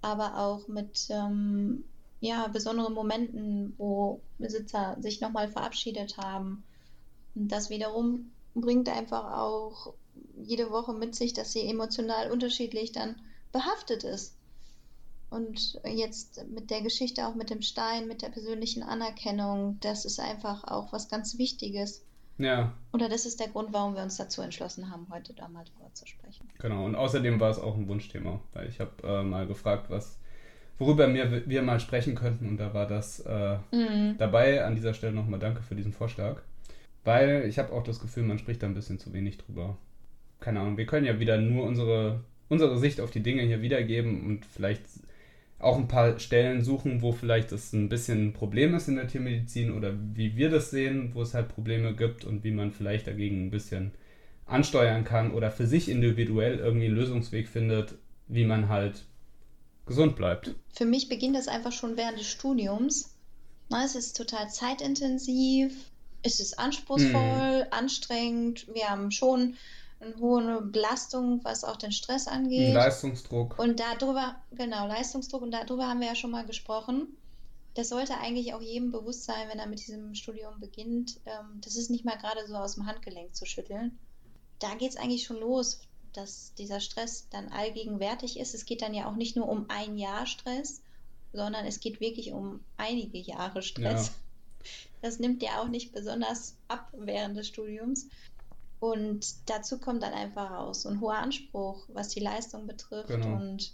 aber 0.00 0.38
auch 0.38 0.68
mit 0.68 1.08
ähm, 1.10 1.84
ja, 2.20 2.48
besonderen 2.48 2.94
Momenten, 2.94 3.74
wo 3.76 4.20
Besitzer 4.38 4.96
sich 5.00 5.20
nochmal 5.20 5.48
verabschiedet 5.48 6.16
haben. 6.16 6.64
Und 7.34 7.52
das 7.52 7.68
wiederum 7.68 8.32
bringt 8.54 8.88
einfach 8.88 9.36
auch 9.36 9.92
jede 10.42 10.70
Woche 10.70 10.94
mit 10.94 11.14
sich, 11.14 11.34
dass 11.34 11.52
sie 11.52 11.68
emotional 11.68 12.30
unterschiedlich 12.30 12.92
dann 12.92 13.16
behaftet 13.52 14.04
ist. 14.04 14.37
Und 15.30 15.78
jetzt 15.84 16.42
mit 16.48 16.70
der 16.70 16.80
Geschichte, 16.80 17.26
auch 17.26 17.34
mit 17.34 17.50
dem 17.50 17.60
Stein, 17.60 18.08
mit 18.08 18.22
der 18.22 18.28
persönlichen 18.28 18.82
Anerkennung, 18.82 19.78
das 19.80 20.04
ist 20.04 20.20
einfach 20.20 20.64
auch 20.64 20.92
was 20.92 21.08
ganz 21.08 21.36
Wichtiges. 21.36 22.02
Ja. 22.38 22.72
Oder 22.92 23.08
das 23.08 23.26
ist 23.26 23.40
der 23.40 23.48
Grund, 23.48 23.72
warum 23.72 23.94
wir 23.94 24.02
uns 24.02 24.16
dazu 24.16 24.40
entschlossen 24.42 24.90
haben, 24.90 25.06
heute 25.10 25.34
da 25.34 25.48
mal 25.48 25.64
drüber 25.64 25.92
zu 25.92 26.06
sprechen. 26.06 26.48
Genau, 26.58 26.86
und 26.86 26.94
außerdem 26.94 27.40
war 27.40 27.50
es 27.50 27.58
auch 27.58 27.76
ein 27.76 27.88
Wunschthema, 27.88 28.40
weil 28.54 28.68
ich 28.68 28.80
habe 28.80 28.92
äh, 29.02 29.22
mal 29.22 29.46
gefragt, 29.46 29.90
was, 29.90 30.18
worüber 30.78 31.12
wir, 31.12 31.46
wir 31.48 31.62
mal 31.62 31.80
sprechen 31.80 32.14
könnten 32.14 32.48
und 32.48 32.56
da 32.56 32.72
war 32.72 32.86
das 32.86 33.20
äh, 33.20 33.58
mhm. 33.72 34.16
dabei. 34.18 34.64
An 34.64 34.76
dieser 34.76 34.94
Stelle 34.94 35.12
nochmal 35.12 35.40
danke 35.40 35.62
für 35.62 35.74
diesen 35.74 35.92
Vorschlag, 35.92 36.40
weil 37.04 37.44
ich 37.46 37.58
habe 37.58 37.72
auch 37.72 37.82
das 37.82 38.00
Gefühl, 38.00 38.22
man 38.22 38.38
spricht 38.38 38.62
da 38.62 38.66
ein 38.66 38.74
bisschen 38.74 39.00
zu 39.00 39.12
wenig 39.12 39.38
drüber. 39.38 39.76
Keine 40.40 40.60
Ahnung, 40.60 40.78
wir 40.78 40.86
können 40.86 41.06
ja 41.06 41.18
wieder 41.18 41.38
nur 41.38 41.64
unsere, 41.64 42.20
unsere 42.48 42.78
Sicht 42.78 43.00
auf 43.00 43.10
die 43.10 43.22
Dinge 43.22 43.42
hier 43.42 43.60
wiedergeben 43.60 44.24
und 44.24 44.46
vielleicht 44.46 44.82
auch 45.58 45.76
ein 45.76 45.88
paar 45.88 46.18
Stellen 46.20 46.62
suchen, 46.62 47.02
wo 47.02 47.12
vielleicht 47.12 47.50
das 47.50 47.72
ein 47.72 47.88
bisschen 47.88 48.28
ein 48.28 48.32
Problem 48.32 48.74
ist 48.74 48.88
in 48.88 48.96
der 48.96 49.08
Tiermedizin 49.08 49.72
oder 49.72 49.92
wie 50.14 50.36
wir 50.36 50.50
das 50.50 50.70
sehen, 50.70 51.10
wo 51.14 51.22
es 51.22 51.34
halt 51.34 51.48
Probleme 51.48 51.94
gibt 51.94 52.24
und 52.24 52.44
wie 52.44 52.52
man 52.52 52.72
vielleicht 52.72 53.06
dagegen 53.08 53.46
ein 53.46 53.50
bisschen 53.50 53.92
ansteuern 54.46 55.04
kann 55.04 55.32
oder 55.32 55.50
für 55.50 55.66
sich 55.66 55.88
individuell 55.88 56.58
irgendwie 56.58 56.86
einen 56.86 56.94
Lösungsweg 56.94 57.48
findet, 57.48 57.94
wie 58.28 58.44
man 58.44 58.68
halt 58.68 59.04
gesund 59.86 60.16
bleibt. 60.16 60.54
Für 60.72 60.84
mich 60.84 61.08
beginnt 61.08 61.36
das 61.36 61.48
einfach 61.48 61.72
schon 61.72 61.96
während 61.96 62.18
des 62.18 62.28
Studiums, 62.28 63.14
Na, 63.68 63.84
es 63.84 63.94
ist 63.94 64.16
total 64.16 64.48
zeitintensiv, 64.48 65.72
es 66.22 66.40
ist 66.40 66.58
anspruchsvoll, 66.58 67.64
mhm. 67.64 67.72
anstrengend. 67.72 68.66
Wir 68.72 68.88
haben 68.90 69.10
schon 69.10 69.54
eine 70.00 70.16
hohe 70.18 70.62
Belastung, 70.62 71.40
was 71.42 71.64
auch 71.64 71.76
den 71.76 71.92
Stress 71.92 72.28
angeht. 72.28 72.74
Leistungsdruck. 72.74 73.58
Und 73.58 73.80
darüber, 73.80 74.36
genau, 74.52 74.86
Leistungsdruck, 74.86 75.42
und 75.42 75.50
darüber 75.50 75.88
haben 75.88 76.00
wir 76.00 76.08
ja 76.08 76.14
schon 76.14 76.30
mal 76.30 76.46
gesprochen. 76.46 77.16
Das 77.74 77.90
sollte 77.90 78.16
eigentlich 78.18 78.54
auch 78.54 78.60
jedem 78.60 78.90
bewusst 78.90 79.24
sein, 79.24 79.48
wenn 79.48 79.58
er 79.58 79.66
mit 79.66 79.80
diesem 79.80 80.14
Studium 80.14 80.58
beginnt. 80.60 81.20
Ähm, 81.26 81.60
das 81.62 81.76
ist 81.76 81.90
nicht 81.90 82.04
mal 82.04 82.16
gerade 82.16 82.46
so 82.46 82.54
aus 82.54 82.74
dem 82.74 82.86
Handgelenk 82.86 83.34
zu 83.34 83.46
schütteln. 83.46 83.98
Da 84.58 84.74
geht 84.74 84.90
es 84.90 84.96
eigentlich 84.96 85.24
schon 85.24 85.38
los, 85.38 85.80
dass 86.12 86.54
dieser 86.54 86.80
Stress 86.80 87.28
dann 87.30 87.48
allgegenwärtig 87.48 88.38
ist. 88.38 88.54
Es 88.54 88.64
geht 88.64 88.82
dann 88.82 88.94
ja 88.94 89.08
auch 89.08 89.14
nicht 89.14 89.36
nur 89.36 89.48
um 89.48 89.66
ein 89.68 89.96
Jahr 89.96 90.26
Stress, 90.26 90.80
sondern 91.32 91.66
es 91.66 91.80
geht 91.80 92.00
wirklich 92.00 92.32
um 92.32 92.60
einige 92.76 93.18
Jahre 93.18 93.62
Stress. 93.62 94.06
Ja. 94.08 94.12
Das 95.02 95.18
nimmt 95.20 95.42
ja 95.42 95.60
auch 95.60 95.68
nicht 95.68 95.92
besonders 95.92 96.56
ab 96.66 96.88
während 96.92 97.36
des 97.36 97.46
Studiums. 97.46 98.08
Und 98.80 99.50
dazu 99.50 99.78
kommt 99.78 100.02
dann 100.02 100.12
einfach 100.12 100.50
raus 100.50 100.82
so 100.82 100.88
ein 100.88 101.00
hoher 101.00 101.18
Anspruch, 101.18 101.88
was 101.88 102.08
die 102.08 102.20
Leistung 102.20 102.66
betrifft. 102.66 103.08
Genau. 103.08 103.36
Und 103.36 103.72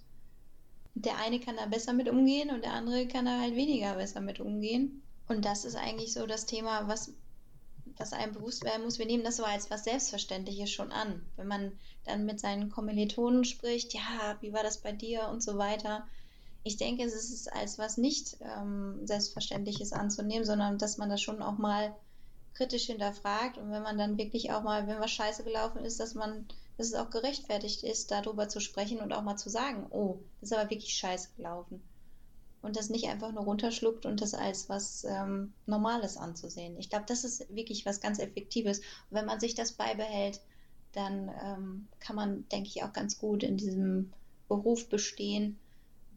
der 0.95 1.19
eine 1.19 1.41
kann 1.41 1.57
da 1.57 1.67
besser 1.67 1.93
mit 1.93 2.09
umgehen 2.09 2.51
und 2.51 2.65
der 2.65 2.73
andere 2.73 3.07
kann 3.07 3.27
da 3.27 3.41
halt 3.41 3.55
weniger 3.55 3.95
besser 3.97 4.21
mit 4.21 4.41
umgehen. 4.41 5.03
Und 5.29 5.45
das 5.45 5.65
ist 5.65 5.77
eigentlich 5.77 6.13
so 6.13 6.27
das 6.27 6.47
Thema, 6.47 6.89
was, 6.89 7.13
was 7.97 8.13
einem 8.13 8.33
bewusst 8.33 8.65
werden 8.65 8.85
muss. 8.85 8.99
Wir 8.99 9.07
nehmen 9.07 9.25
das 9.25 9.37
so 9.37 9.45
als 9.45 9.71
was 9.71 9.85
Selbstverständliches 9.85 10.71
schon 10.71 10.93
an. 10.93 11.25
Wenn 11.37 11.49
man 11.49 11.73
dann 12.05 12.25
mit 12.25 12.41
seinen 12.41 12.71
Kommilitonen 12.71 13.45
spricht, 13.45 13.93
ja, 13.93 14.37
wie 14.41 14.53
war 14.53 14.63
das 14.63 14.79
bei 14.79 14.93
dir 14.93 15.29
und 15.29 15.43
so 15.43 15.59
weiter. 15.59 16.07
Ich 16.63 16.77
denke, 16.77 17.05
es 17.05 17.15
ist 17.15 17.53
als 17.53 17.79
was 17.79 17.99
nicht 17.99 18.39
ähm, 18.41 19.07
Selbstverständliches 19.07 19.93
anzunehmen, 19.93 20.47
sondern 20.47 20.79
dass 20.79 20.97
man 20.97 21.11
das 21.11 21.21
schon 21.21 21.43
auch 21.43 21.59
mal 21.59 21.95
kritisch 22.55 22.87
hinterfragt 22.87 23.59
und 23.59 23.71
wenn 23.71 23.83
man 23.83 23.99
dann 23.99 24.17
wirklich 24.17 24.53
auch 24.53 24.63
mal, 24.63 24.87
wenn 24.87 25.01
was 25.01 25.11
scheiße 25.11 25.45
gelaufen 25.45 25.85
ist, 25.85 26.01
dass 26.01 26.15
man, 26.15 26.47
dass 26.77 26.89
es 26.89 26.95
auch 26.95 27.11
gerechtfertigt 27.11 27.83
ist, 27.83 28.11
darüber 28.11 28.49
zu 28.49 28.61
sprechen 28.61 29.01
und 29.01 29.13
auch 29.13 29.23
mal 29.23 29.37
zu 29.37 29.51
sagen, 29.51 29.87
oh, 29.91 30.21
das 30.41 30.51
ist 30.51 30.57
aber 30.57 30.71
wirklich 30.71 30.95
scheiße 30.95 31.31
gelaufen. 31.37 31.83
Und 32.63 32.77
das 32.77 32.89
nicht 32.89 33.09
einfach 33.09 33.31
nur 33.33 33.45
runterschluckt 33.45 34.07
und 34.07 34.23
das 34.23 34.33
als 34.33 34.71
was 34.71 35.05
ähm, 35.05 35.53
Normales 35.67 36.17
anzusehen. 36.17 36.79
Ich 36.79 36.89
glaube, 36.89 37.05
das 37.07 37.23
ist 37.23 37.55
wirklich 37.55 37.85
was 37.85 38.01
ganz 38.01 38.19
Effektives. 38.19 38.79
Und 38.79 38.87
wenn 39.11 39.27
man 39.27 39.39
sich 39.39 39.55
das 39.55 39.73
beibehält, 39.73 40.41
dann 40.93 41.31
ähm, 41.45 41.89
kann 42.01 42.17
man, 42.17 42.49
denke 42.49 42.69
ich, 42.69 42.83
auch 42.83 42.95
ganz 42.95 43.19
gut 43.19 43.43
in 43.43 43.59
diesem 43.59 44.15
Beruf 44.49 44.89
bestehen, 44.89 45.59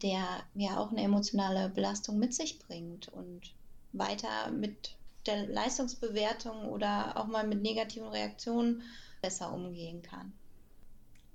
der 0.02 0.24
ja 0.54 0.78
auch 0.78 0.90
eine 0.90 1.02
emotionale 1.02 1.68
Belastung 1.68 2.18
mit 2.18 2.32
sich 2.32 2.58
bringt 2.60 3.08
und 3.08 3.52
weiter 3.92 4.50
mit 4.50 4.96
der 5.28 5.46
Leistungsbewertung 5.46 6.66
oder 6.66 7.16
auch 7.16 7.26
mal 7.26 7.46
mit 7.46 7.62
negativen 7.62 8.08
Reaktionen 8.08 8.82
besser 9.22 9.52
umgehen 9.52 10.02
kann. 10.02 10.32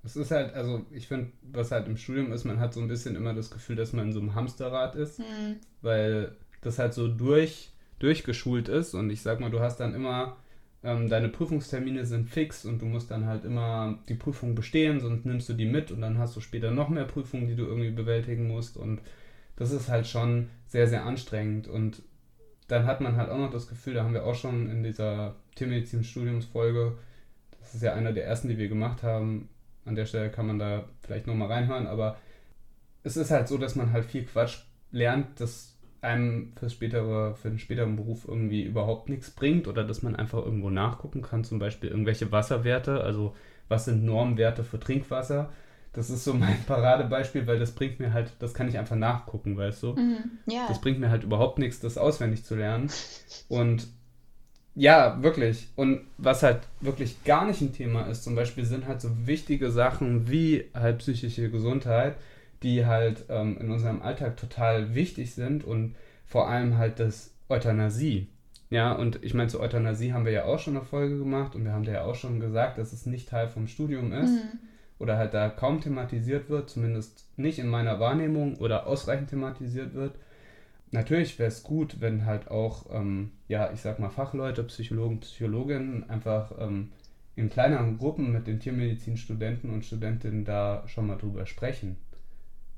Es 0.04 0.16
ist 0.16 0.30
halt, 0.30 0.52
also 0.54 0.84
ich 0.90 1.08
finde, 1.08 1.32
was 1.42 1.70
halt 1.70 1.86
im 1.86 1.96
Studium 1.96 2.30
ist, 2.32 2.44
man 2.44 2.60
hat 2.60 2.74
so 2.74 2.80
ein 2.80 2.88
bisschen 2.88 3.16
immer 3.16 3.32
das 3.32 3.50
Gefühl, 3.50 3.76
dass 3.76 3.94
man 3.94 4.06
in 4.06 4.12
so 4.12 4.20
einem 4.20 4.34
Hamsterrad 4.34 4.96
ist, 4.96 5.18
hm. 5.18 5.56
weil 5.80 6.36
das 6.60 6.78
halt 6.78 6.92
so 6.92 7.08
durch, 7.08 7.70
durchgeschult 8.00 8.68
ist 8.68 8.94
und 8.94 9.08
ich 9.08 9.22
sag 9.22 9.40
mal, 9.40 9.50
du 9.50 9.60
hast 9.60 9.80
dann 9.80 9.94
immer, 9.94 10.36
ähm, 10.82 11.08
deine 11.08 11.30
Prüfungstermine 11.30 12.04
sind 12.04 12.28
fix 12.28 12.66
und 12.66 12.82
du 12.82 12.86
musst 12.86 13.10
dann 13.10 13.24
halt 13.24 13.46
immer 13.46 13.98
die 14.08 14.14
Prüfung 14.14 14.54
bestehen, 14.54 15.00
sonst 15.00 15.24
nimmst 15.24 15.48
du 15.48 15.54
die 15.54 15.64
mit 15.64 15.90
und 15.90 16.02
dann 16.02 16.18
hast 16.18 16.36
du 16.36 16.40
später 16.40 16.70
noch 16.70 16.90
mehr 16.90 17.04
Prüfungen, 17.04 17.48
die 17.48 17.56
du 17.56 17.64
irgendwie 17.64 17.90
bewältigen 17.90 18.46
musst 18.46 18.76
und 18.76 19.00
das 19.56 19.70
ist 19.70 19.88
halt 19.88 20.06
schon 20.06 20.50
sehr, 20.66 20.86
sehr 20.86 21.06
anstrengend 21.06 21.66
und 21.66 22.02
dann 22.68 22.86
hat 22.86 23.00
man 23.00 23.16
halt 23.16 23.30
auch 23.30 23.38
noch 23.38 23.50
das 23.50 23.68
Gefühl, 23.68 23.94
da 23.94 24.04
haben 24.04 24.14
wir 24.14 24.24
auch 24.24 24.34
schon 24.34 24.70
in 24.70 24.82
dieser 24.82 25.34
Tiermedizin-Studiumsfolge, 25.56 26.96
das 27.60 27.74
ist 27.74 27.82
ja 27.82 27.94
einer 27.94 28.12
der 28.12 28.26
ersten, 28.26 28.48
die 28.48 28.58
wir 28.58 28.68
gemacht 28.68 29.02
haben, 29.02 29.48
an 29.84 29.94
der 29.94 30.06
Stelle 30.06 30.30
kann 30.30 30.46
man 30.46 30.58
da 30.58 30.84
vielleicht 31.02 31.26
nochmal 31.26 31.48
reinhören, 31.48 31.86
aber 31.86 32.16
es 33.02 33.16
ist 33.16 33.30
halt 33.30 33.48
so, 33.48 33.58
dass 33.58 33.76
man 33.76 33.92
halt 33.92 34.06
viel 34.06 34.24
Quatsch 34.24 34.60
lernt, 34.90 35.40
das 35.40 35.76
einem 36.00 36.52
fürs 36.56 36.72
spätere, 36.72 37.34
für 37.34 37.48
den 37.48 37.58
späteren 37.58 37.96
Beruf 37.96 38.26
irgendwie 38.28 38.62
überhaupt 38.62 39.08
nichts 39.08 39.30
bringt 39.30 39.66
oder 39.66 39.84
dass 39.84 40.02
man 40.02 40.14
einfach 40.14 40.44
irgendwo 40.44 40.70
nachgucken 40.70 41.22
kann, 41.22 41.44
zum 41.44 41.58
Beispiel 41.58 41.90
irgendwelche 41.90 42.30
Wasserwerte, 42.30 43.02
also 43.02 43.34
was 43.68 43.86
sind 43.86 44.04
Normwerte 44.04 44.64
für 44.64 44.78
Trinkwasser 44.78 45.50
das 45.94 46.10
ist 46.10 46.24
so 46.24 46.34
mein 46.34 46.62
Paradebeispiel, 46.66 47.46
weil 47.46 47.58
das 47.58 47.72
bringt 47.72 48.00
mir 48.00 48.12
halt, 48.12 48.32
das 48.40 48.52
kann 48.52 48.68
ich 48.68 48.78
einfach 48.78 48.96
nachgucken, 48.96 49.56
weißt 49.56 49.82
du? 49.82 49.94
Mhm, 49.94 50.38
ja. 50.46 50.66
Das 50.68 50.80
bringt 50.80 51.00
mir 51.00 51.10
halt 51.10 51.24
überhaupt 51.24 51.58
nichts, 51.58 51.80
das 51.80 51.96
auswendig 51.96 52.44
zu 52.44 52.56
lernen. 52.56 52.90
Und 53.48 53.86
ja, 54.74 55.22
wirklich. 55.22 55.68
Und 55.76 56.00
was 56.18 56.42
halt 56.42 56.62
wirklich 56.80 57.22
gar 57.24 57.46
nicht 57.46 57.60
ein 57.60 57.72
Thema 57.72 58.02
ist, 58.08 58.24
zum 58.24 58.34
Beispiel 58.34 58.64
sind 58.64 58.88
halt 58.88 59.00
so 59.00 59.26
wichtige 59.26 59.70
Sachen 59.70 60.28
wie 60.28 60.64
halt 60.74 60.98
psychische 60.98 61.48
Gesundheit, 61.48 62.16
die 62.64 62.84
halt 62.84 63.24
ähm, 63.28 63.56
in 63.60 63.70
unserem 63.70 64.02
Alltag 64.02 64.36
total 64.36 64.94
wichtig 64.94 65.34
sind 65.34 65.64
und 65.64 65.94
vor 66.26 66.48
allem 66.48 66.76
halt 66.76 66.98
das 66.98 67.30
Euthanasie. 67.48 68.26
Ja, 68.70 68.92
und 68.92 69.22
ich 69.22 69.34
meine, 69.34 69.48
zur 69.48 69.60
Euthanasie 69.60 70.12
haben 70.12 70.24
wir 70.24 70.32
ja 70.32 70.44
auch 70.46 70.58
schon 70.58 70.76
eine 70.76 70.84
Folge 70.84 71.18
gemacht 71.18 71.54
und 71.54 71.64
wir 71.64 71.72
haben 71.72 71.84
da 71.84 71.92
ja 71.92 72.04
auch 72.04 72.16
schon 72.16 72.40
gesagt, 72.40 72.78
dass 72.78 72.92
es 72.92 73.06
nicht 73.06 73.28
Teil 73.28 73.48
vom 73.48 73.68
Studium 73.68 74.12
ist. 74.12 74.32
Mhm 74.32 74.58
oder 75.04 75.18
halt 75.18 75.34
da 75.34 75.50
kaum 75.50 75.82
thematisiert 75.82 76.48
wird, 76.48 76.70
zumindest 76.70 77.28
nicht 77.36 77.58
in 77.58 77.68
meiner 77.68 78.00
Wahrnehmung 78.00 78.56
oder 78.56 78.86
ausreichend 78.86 79.28
thematisiert 79.28 79.92
wird. 79.92 80.18
Natürlich 80.92 81.38
wäre 81.38 81.48
es 81.48 81.62
gut, 81.62 82.00
wenn 82.00 82.24
halt 82.24 82.50
auch, 82.50 82.86
ähm, 82.90 83.32
ja, 83.46 83.70
ich 83.70 83.82
sag 83.82 83.98
mal, 83.98 84.08
Fachleute, 84.08 84.64
Psychologen, 84.64 85.20
Psychologinnen 85.20 86.08
einfach 86.08 86.52
ähm, 86.58 86.92
in 87.36 87.50
kleineren 87.50 87.98
Gruppen 87.98 88.32
mit 88.32 88.46
den 88.46 88.60
Tiermedizinstudenten 88.60 89.68
und 89.70 89.84
Studentinnen 89.84 90.46
da 90.46 90.84
schon 90.86 91.06
mal 91.06 91.18
drüber 91.18 91.44
sprechen. 91.44 91.96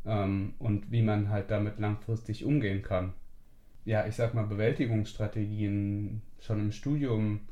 Ähm, 0.05 0.55
und 0.59 0.91
wie 0.91 1.03
man 1.03 1.31
halt 1.31 1.53
damit 1.53 1.79
langfristig 1.79 2.45
umgehen 2.45 2.83
kann. 2.83 3.13
Ja, 3.85 4.05
ich 4.05 4.17
sag 4.17 4.35
mal, 4.35 4.47
Bewältigungsstrategien 4.47 6.23
schon 6.41 6.59
im 6.59 6.73
Studium 6.73 7.43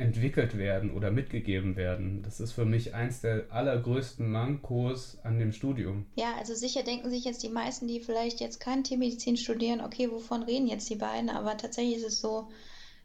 entwickelt 0.00 0.56
werden 0.56 0.90
oder 0.90 1.10
mitgegeben 1.10 1.76
werden. 1.76 2.22
Das 2.22 2.40
ist 2.40 2.52
für 2.52 2.64
mich 2.64 2.94
eins 2.94 3.20
der 3.20 3.44
allergrößten 3.50 4.28
Mankos 4.30 5.18
an 5.22 5.38
dem 5.38 5.52
Studium. 5.52 6.06
Ja, 6.16 6.34
also 6.38 6.54
sicher 6.54 6.82
denken 6.82 7.10
sich 7.10 7.24
jetzt 7.24 7.42
die 7.42 7.48
meisten, 7.48 7.86
die 7.86 8.00
vielleicht 8.00 8.40
jetzt 8.40 8.60
kein 8.60 8.82
Tiermedizin 8.82 9.36
studieren, 9.36 9.80
okay, 9.80 10.10
wovon 10.10 10.42
reden 10.42 10.66
jetzt 10.66 10.88
die 10.88 10.96
beiden? 10.96 11.28
Aber 11.28 11.56
tatsächlich 11.56 11.98
ist 11.98 12.06
es 12.06 12.20
so, 12.20 12.48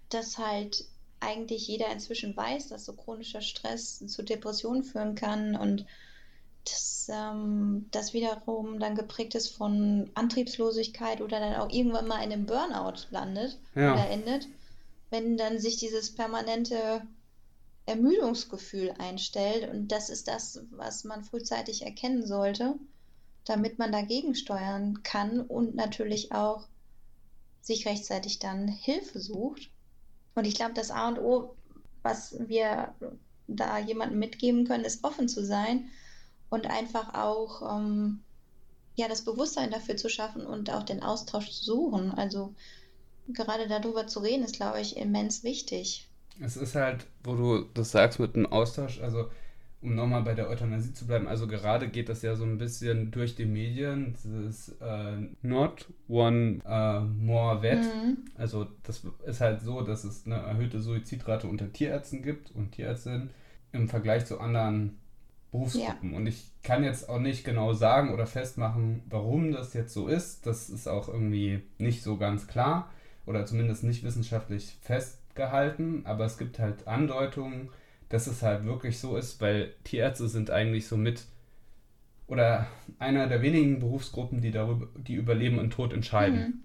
dass 0.09 0.37
halt 0.37 0.85
eigentlich 1.19 1.67
jeder 1.67 1.91
inzwischen 1.91 2.35
weiß, 2.35 2.69
dass 2.69 2.85
so 2.85 2.93
chronischer 2.93 3.41
Stress 3.41 4.05
zu 4.07 4.23
Depressionen 4.23 4.83
führen 4.83 5.15
kann 5.15 5.55
und 5.55 5.85
dass 6.63 7.09
ähm, 7.13 7.85
das 7.91 8.13
wiederum 8.13 8.79
dann 8.79 8.95
geprägt 8.95 9.35
ist 9.35 9.49
von 9.49 10.09
Antriebslosigkeit 10.15 11.21
oder 11.21 11.39
dann 11.39 11.55
auch 11.55 11.71
irgendwann 11.71 12.07
mal 12.07 12.23
in 12.23 12.31
einem 12.31 12.45
Burnout 12.45 13.07
landet 13.11 13.59
ja. 13.75 13.93
oder 13.93 14.09
endet 14.09 14.47
wenn 15.09 15.37
dann 15.37 15.59
sich 15.59 15.77
dieses 15.77 16.13
permanente 16.13 17.01
Ermüdungsgefühl 17.85 18.93
einstellt. 18.97 19.69
Und 19.69 19.91
das 19.91 20.09
ist 20.09 20.27
das, 20.27 20.61
was 20.71 21.03
man 21.03 21.23
frühzeitig 21.23 21.83
erkennen 21.83 22.25
sollte, 22.25 22.75
damit 23.45 23.77
man 23.77 23.91
dagegen 23.91 24.35
steuern 24.35 25.03
kann 25.03 25.41
und 25.41 25.75
natürlich 25.75 26.31
auch 26.31 26.67
sich 27.61 27.85
rechtzeitig 27.85 28.39
dann 28.39 28.67
Hilfe 28.67 29.19
sucht. 29.19 29.69
Und 30.35 30.45
ich 30.45 30.55
glaube, 30.55 30.73
das 30.73 30.91
A 30.91 31.07
und 31.07 31.19
O, 31.19 31.55
was 32.03 32.35
wir 32.47 32.93
da 33.47 33.77
jemandem 33.79 34.19
mitgeben 34.19 34.65
können, 34.65 34.85
ist 34.85 35.03
offen 35.03 35.29
zu 35.29 35.45
sein 35.45 35.89
und 36.49 36.67
einfach 36.67 37.13
auch 37.13 37.77
ähm, 37.77 38.21
ja, 38.95 39.07
das 39.07 39.23
Bewusstsein 39.23 39.71
dafür 39.71 39.97
zu 39.97 40.09
schaffen 40.09 40.45
und 40.45 40.71
auch 40.71 40.83
den 40.83 41.03
Austausch 41.03 41.51
zu 41.51 41.63
suchen. 41.63 42.11
Also 42.11 42.53
gerade 43.27 43.67
darüber 43.67 44.07
zu 44.07 44.19
reden, 44.19 44.43
ist, 44.43 44.55
glaube 44.55 44.81
ich, 44.81 44.97
immens 44.97 45.43
wichtig. 45.43 46.07
Es 46.41 46.57
ist 46.57 46.75
halt, 46.75 47.05
wo 47.23 47.35
du 47.35 47.65
das 47.73 47.91
sagst 47.91 48.19
mit 48.19 48.35
dem 48.35 48.45
Austausch, 48.45 48.99
also 49.01 49.29
um 49.81 49.95
nochmal 49.95 50.23
bei 50.23 50.33
der 50.33 50.49
Euthanasie 50.49 50.93
zu 50.93 51.05
bleiben, 51.05 51.27
also 51.27 51.47
gerade 51.47 51.87
geht 51.89 52.09
das 52.09 52.23
ja 52.23 52.35
so 52.35 52.43
ein 52.43 52.57
bisschen 52.57 53.11
durch 53.11 53.35
die 53.35 53.45
Medien, 53.45 54.15
dieses 54.23 54.69
äh, 54.81 55.17
Not 55.43 55.87
One 56.07 56.59
uh, 56.65 57.05
More 57.05 57.61
Vet. 57.61 57.79
Mhm. 57.79 58.17
Also 58.35 58.67
das 58.83 59.03
ist 59.25 59.41
halt 59.41 59.61
so, 59.61 59.81
dass 59.81 60.03
es 60.03 60.25
eine 60.25 60.35
erhöhte 60.35 60.81
Suizidrate 60.81 61.47
unter 61.47 61.71
Tierärzten 61.71 62.23
gibt 62.23 62.51
und 62.51 62.71
Tierärztinnen 62.71 63.29
im 63.73 63.87
Vergleich 63.87 64.25
zu 64.25 64.39
anderen 64.39 64.97
Berufsgruppen. 65.51 66.11
Ja. 66.11 66.17
Und 66.17 66.25
ich 66.27 66.49
kann 66.63 66.83
jetzt 66.83 67.07
auch 67.07 67.19
nicht 67.19 67.45
genau 67.45 67.73
sagen 67.73 68.13
oder 68.13 68.25
festmachen, 68.25 69.03
warum 69.09 69.51
das 69.51 69.73
jetzt 69.73 69.93
so 69.93 70.07
ist. 70.07 70.47
Das 70.47 70.69
ist 70.69 70.87
auch 70.87 71.07
irgendwie 71.07 71.61
nicht 71.77 72.01
so 72.01 72.17
ganz 72.17 72.47
klar 72.47 72.89
oder 73.25 73.45
zumindest 73.45 73.83
nicht 73.83 74.03
wissenschaftlich 74.03 74.77
festgehalten, 74.81 76.05
aber 76.05 76.25
es 76.25 76.37
gibt 76.37 76.59
halt 76.59 76.87
Andeutungen, 76.87 77.69
dass 78.09 78.27
es 78.27 78.41
halt 78.43 78.65
wirklich 78.65 78.99
so 78.99 79.17
ist, 79.17 79.41
weil 79.41 79.73
Tierärzte 79.83 80.27
sind 80.29 80.51
eigentlich 80.51 80.87
so 80.87 80.97
mit 80.97 81.25
oder 82.27 82.67
einer 82.99 83.27
der 83.27 83.41
wenigen 83.41 83.79
Berufsgruppen, 83.79 84.41
die 84.41 84.51
darüber, 84.51 84.87
die 84.97 85.15
über 85.15 85.35
Leben 85.35 85.59
und 85.59 85.71
Tod 85.71 85.93
entscheiden. 85.93 86.39
Mhm. 86.39 86.61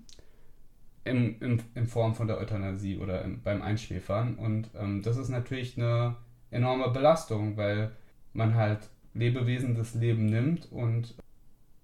in, 1.05 1.41
in, 1.41 1.63
in 1.75 1.87
Form 1.87 2.15
von 2.15 2.27
der 2.29 2.39
Euthanasie 2.39 2.99
oder 2.99 3.23
im, 3.25 3.43
beim 3.43 3.63
Einschläfern. 3.63 4.37
Und 4.37 4.71
ähm, 4.79 5.03
das 5.03 5.17
ist 5.17 5.29
natürlich 5.29 5.77
eine 5.79 6.17
enorme 6.51 6.91
Belastung, 6.91 7.57
weil 7.57 7.93
man 8.33 8.55
halt 8.55 8.81
Lebewesen 9.15 9.75
das 9.75 9.95
Leben 9.95 10.27
nimmt 10.27 10.71
und 10.71 11.15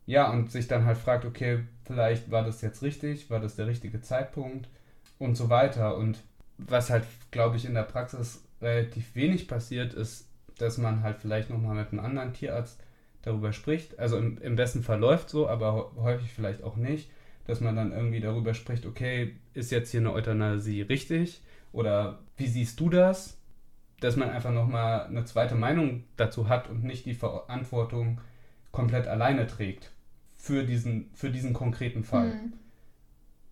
ja, 0.07 0.31
und 0.31 0.51
sich 0.53 0.69
dann 0.69 0.85
halt 0.85 0.99
fragt, 0.99 1.25
okay, 1.25 1.61
vielleicht 1.87 2.31
war 2.31 2.45
das 2.45 2.61
jetzt 2.63 2.83
richtig, 2.83 3.31
war 3.31 3.41
das 3.41 3.57
der 3.57 3.67
richtige 3.67 4.01
Zeitpunkt 4.01 4.69
und 5.19 5.37
so 5.37 5.49
weiter. 5.49 5.97
Und 5.97 6.19
was 6.59 6.91
halt, 6.91 7.05
glaube 7.31 7.57
ich, 7.57 7.65
in 7.65 7.75
der 7.75 7.83
Praxis 7.83 8.45
relativ 8.61 9.15
wenig 9.15 9.49
passiert, 9.49 9.95
ist, 9.95 10.29
dass 10.59 10.79
man 10.79 11.03
halt 11.03 11.19
vielleicht 11.19 11.51
nochmal 11.51 11.77
mit 11.77 11.93
einem 11.93 12.05
anderen 12.05 12.33
Tierarzt 12.33 12.81
darüber 13.23 13.53
spricht. 13.53 13.99
Also 13.99 14.17
im, 14.17 14.39
im 14.39 14.57
besten 14.57 14.83
Fall 14.83 14.99
läuft 14.99 15.31
so, 15.31 15.49
aber 15.49 15.93
häufig 15.97 16.33
vielleicht 16.33 16.63
auch 16.63 16.77
nicht, 16.77 17.11
dass 17.47 17.61
man 17.61 17.77
dann 17.77 17.93
irgendwie 17.93 18.21
darüber 18.21 18.55
spricht, 18.55 18.87
okay, 18.87 19.37
ist 19.55 19.71
jetzt 19.71 19.91
hier 19.91 20.01
eine 20.01 20.13
Euthanasie 20.13 20.83
richtig? 20.83 21.43
Oder 21.73 22.19
wie 22.37 22.49
siehst 22.49 22.81
du 22.81 22.89
das? 22.89 23.37
Dass 24.01 24.17
man 24.17 24.31
einfach 24.31 24.53
nochmal 24.53 25.07
eine 25.07 25.25
zweite 25.25 25.55
Meinung 25.55 26.05
dazu 26.17 26.49
hat 26.49 26.69
und 26.69 26.85
nicht 26.85 27.07
die 27.07 27.15
Verantwortung 27.15 28.21
komplett 28.73 29.07
alleine 29.07 29.47
trägt 29.47 29.91
für 30.47 30.63
diesen, 30.63 31.11
für 31.13 31.31
diesen 31.31 31.53
konkreten 31.53 32.05
Fall. 32.05 32.35
Mhm. 32.35 32.53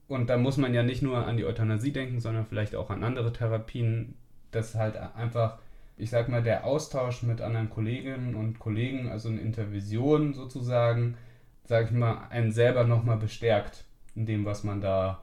Und 0.06 0.30
da 0.30 0.36
muss 0.36 0.58
man 0.58 0.74
ja 0.74 0.84
nicht 0.84 1.02
nur 1.02 1.26
an 1.26 1.36
die 1.36 1.44
Euthanasie 1.44 1.92
denken, 1.92 2.20
sondern 2.20 2.46
vielleicht 2.46 2.76
auch 2.76 2.88
an 2.90 3.02
andere 3.02 3.32
Therapien, 3.32 4.14
dass 4.52 4.76
halt 4.76 4.96
einfach, 4.96 5.58
ich 5.96 6.10
sag 6.10 6.28
mal, 6.28 6.42
der 6.42 6.64
Austausch 6.64 7.24
mit 7.24 7.40
anderen 7.40 7.68
Kolleginnen 7.68 8.36
und 8.36 8.60
Kollegen, 8.60 9.08
also 9.08 9.28
eine 9.28 9.40
Intervision 9.40 10.34
sozusagen, 10.34 11.16
sag 11.64 11.86
ich 11.86 11.90
mal, 11.90 12.28
einen 12.30 12.52
selber 12.52 12.84
nochmal 12.84 13.16
bestärkt 13.16 13.84
in 14.14 14.24
dem, 14.26 14.44
was 14.44 14.62
man 14.62 14.80
da 14.80 15.20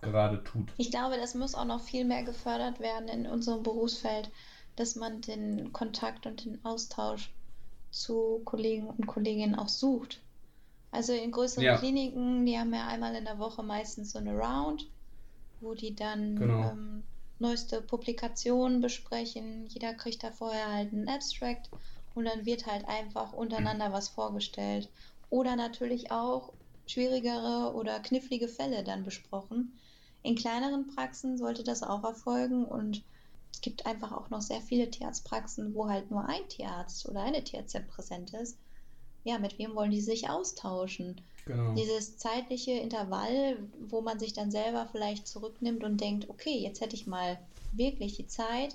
gerade 0.00 0.42
tut. 0.42 0.72
Ich 0.76 0.90
glaube, 0.90 1.18
das 1.18 1.36
muss 1.36 1.54
auch 1.54 1.66
noch 1.66 1.82
viel 1.82 2.04
mehr 2.04 2.24
gefördert 2.24 2.80
werden 2.80 3.06
in 3.06 3.26
unserem 3.28 3.62
Berufsfeld, 3.62 4.28
dass 4.74 4.96
man 4.96 5.20
den 5.20 5.72
Kontakt 5.72 6.26
und 6.26 6.44
den 6.44 6.64
Austausch 6.64 7.30
zu 7.92 8.40
Kollegen 8.44 8.88
und 8.88 9.06
Kolleginnen 9.06 9.54
auch 9.54 9.68
sucht. 9.68 10.21
Also 10.92 11.14
in 11.14 11.32
größeren 11.32 11.64
ja. 11.64 11.78
Kliniken, 11.78 12.44
die 12.44 12.58
haben 12.58 12.72
ja 12.74 12.86
einmal 12.86 13.14
in 13.14 13.24
der 13.24 13.38
Woche 13.38 13.62
meistens 13.62 14.12
so 14.12 14.18
eine 14.18 14.34
Round, 14.36 14.86
wo 15.60 15.72
die 15.72 15.96
dann 15.96 16.36
genau. 16.36 16.70
ähm, 16.70 17.02
neueste 17.38 17.80
Publikationen 17.80 18.82
besprechen. 18.82 19.66
Jeder 19.68 19.94
kriegt 19.94 20.22
da 20.22 20.30
vorher 20.30 20.70
halt 20.70 20.92
einen 20.92 21.08
Abstract 21.08 21.70
und 22.14 22.26
dann 22.26 22.44
wird 22.44 22.66
halt 22.66 22.86
einfach 22.86 23.32
untereinander 23.32 23.90
was 23.90 24.10
vorgestellt. 24.10 24.90
Oder 25.30 25.56
natürlich 25.56 26.10
auch 26.10 26.52
schwierigere 26.86 27.72
oder 27.74 27.98
knifflige 28.00 28.48
Fälle 28.48 28.84
dann 28.84 29.02
besprochen. 29.02 29.78
In 30.22 30.36
kleineren 30.36 30.88
Praxen 30.88 31.38
sollte 31.38 31.64
das 31.64 31.82
auch 31.82 32.04
erfolgen 32.04 32.66
und 32.66 33.02
es 33.50 33.62
gibt 33.62 33.86
einfach 33.86 34.12
auch 34.12 34.28
noch 34.28 34.42
sehr 34.42 34.60
viele 34.60 34.90
Tierarztpraxen, 34.90 35.74
wo 35.74 35.88
halt 35.88 36.10
nur 36.10 36.26
ein 36.26 36.46
Tierarzt 36.50 37.08
oder 37.08 37.22
eine 37.22 37.42
Tierärztin 37.42 37.86
präsent 37.86 38.34
ist 38.34 38.58
ja, 39.24 39.38
mit 39.38 39.58
wem 39.58 39.74
wollen 39.74 39.90
die 39.90 40.00
sich 40.00 40.28
austauschen? 40.28 41.20
Genau. 41.44 41.74
Dieses 41.74 42.18
zeitliche 42.18 42.72
Intervall, 42.72 43.58
wo 43.80 44.00
man 44.00 44.18
sich 44.18 44.32
dann 44.32 44.50
selber 44.50 44.88
vielleicht 44.90 45.26
zurücknimmt 45.26 45.82
und 45.82 46.00
denkt, 46.00 46.28
okay, 46.28 46.58
jetzt 46.58 46.80
hätte 46.80 46.94
ich 46.94 47.06
mal 47.06 47.38
wirklich 47.72 48.16
die 48.16 48.26
Zeit, 48.26 48.74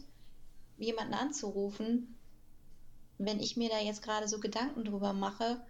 jemanden 0.78 1.14
anzurufen, 1.14 2.16
wenn 3.18 3.40
ich 3.40 3.58
mir 3.58 3.70
da 3.70 3.80
jetzt 3.80 4.04
gerade 4.04 4.28
so 4.28 4.40
Gedanken 4.40 4.84
drüber 4.84 5.14
mache, 5.14 5.62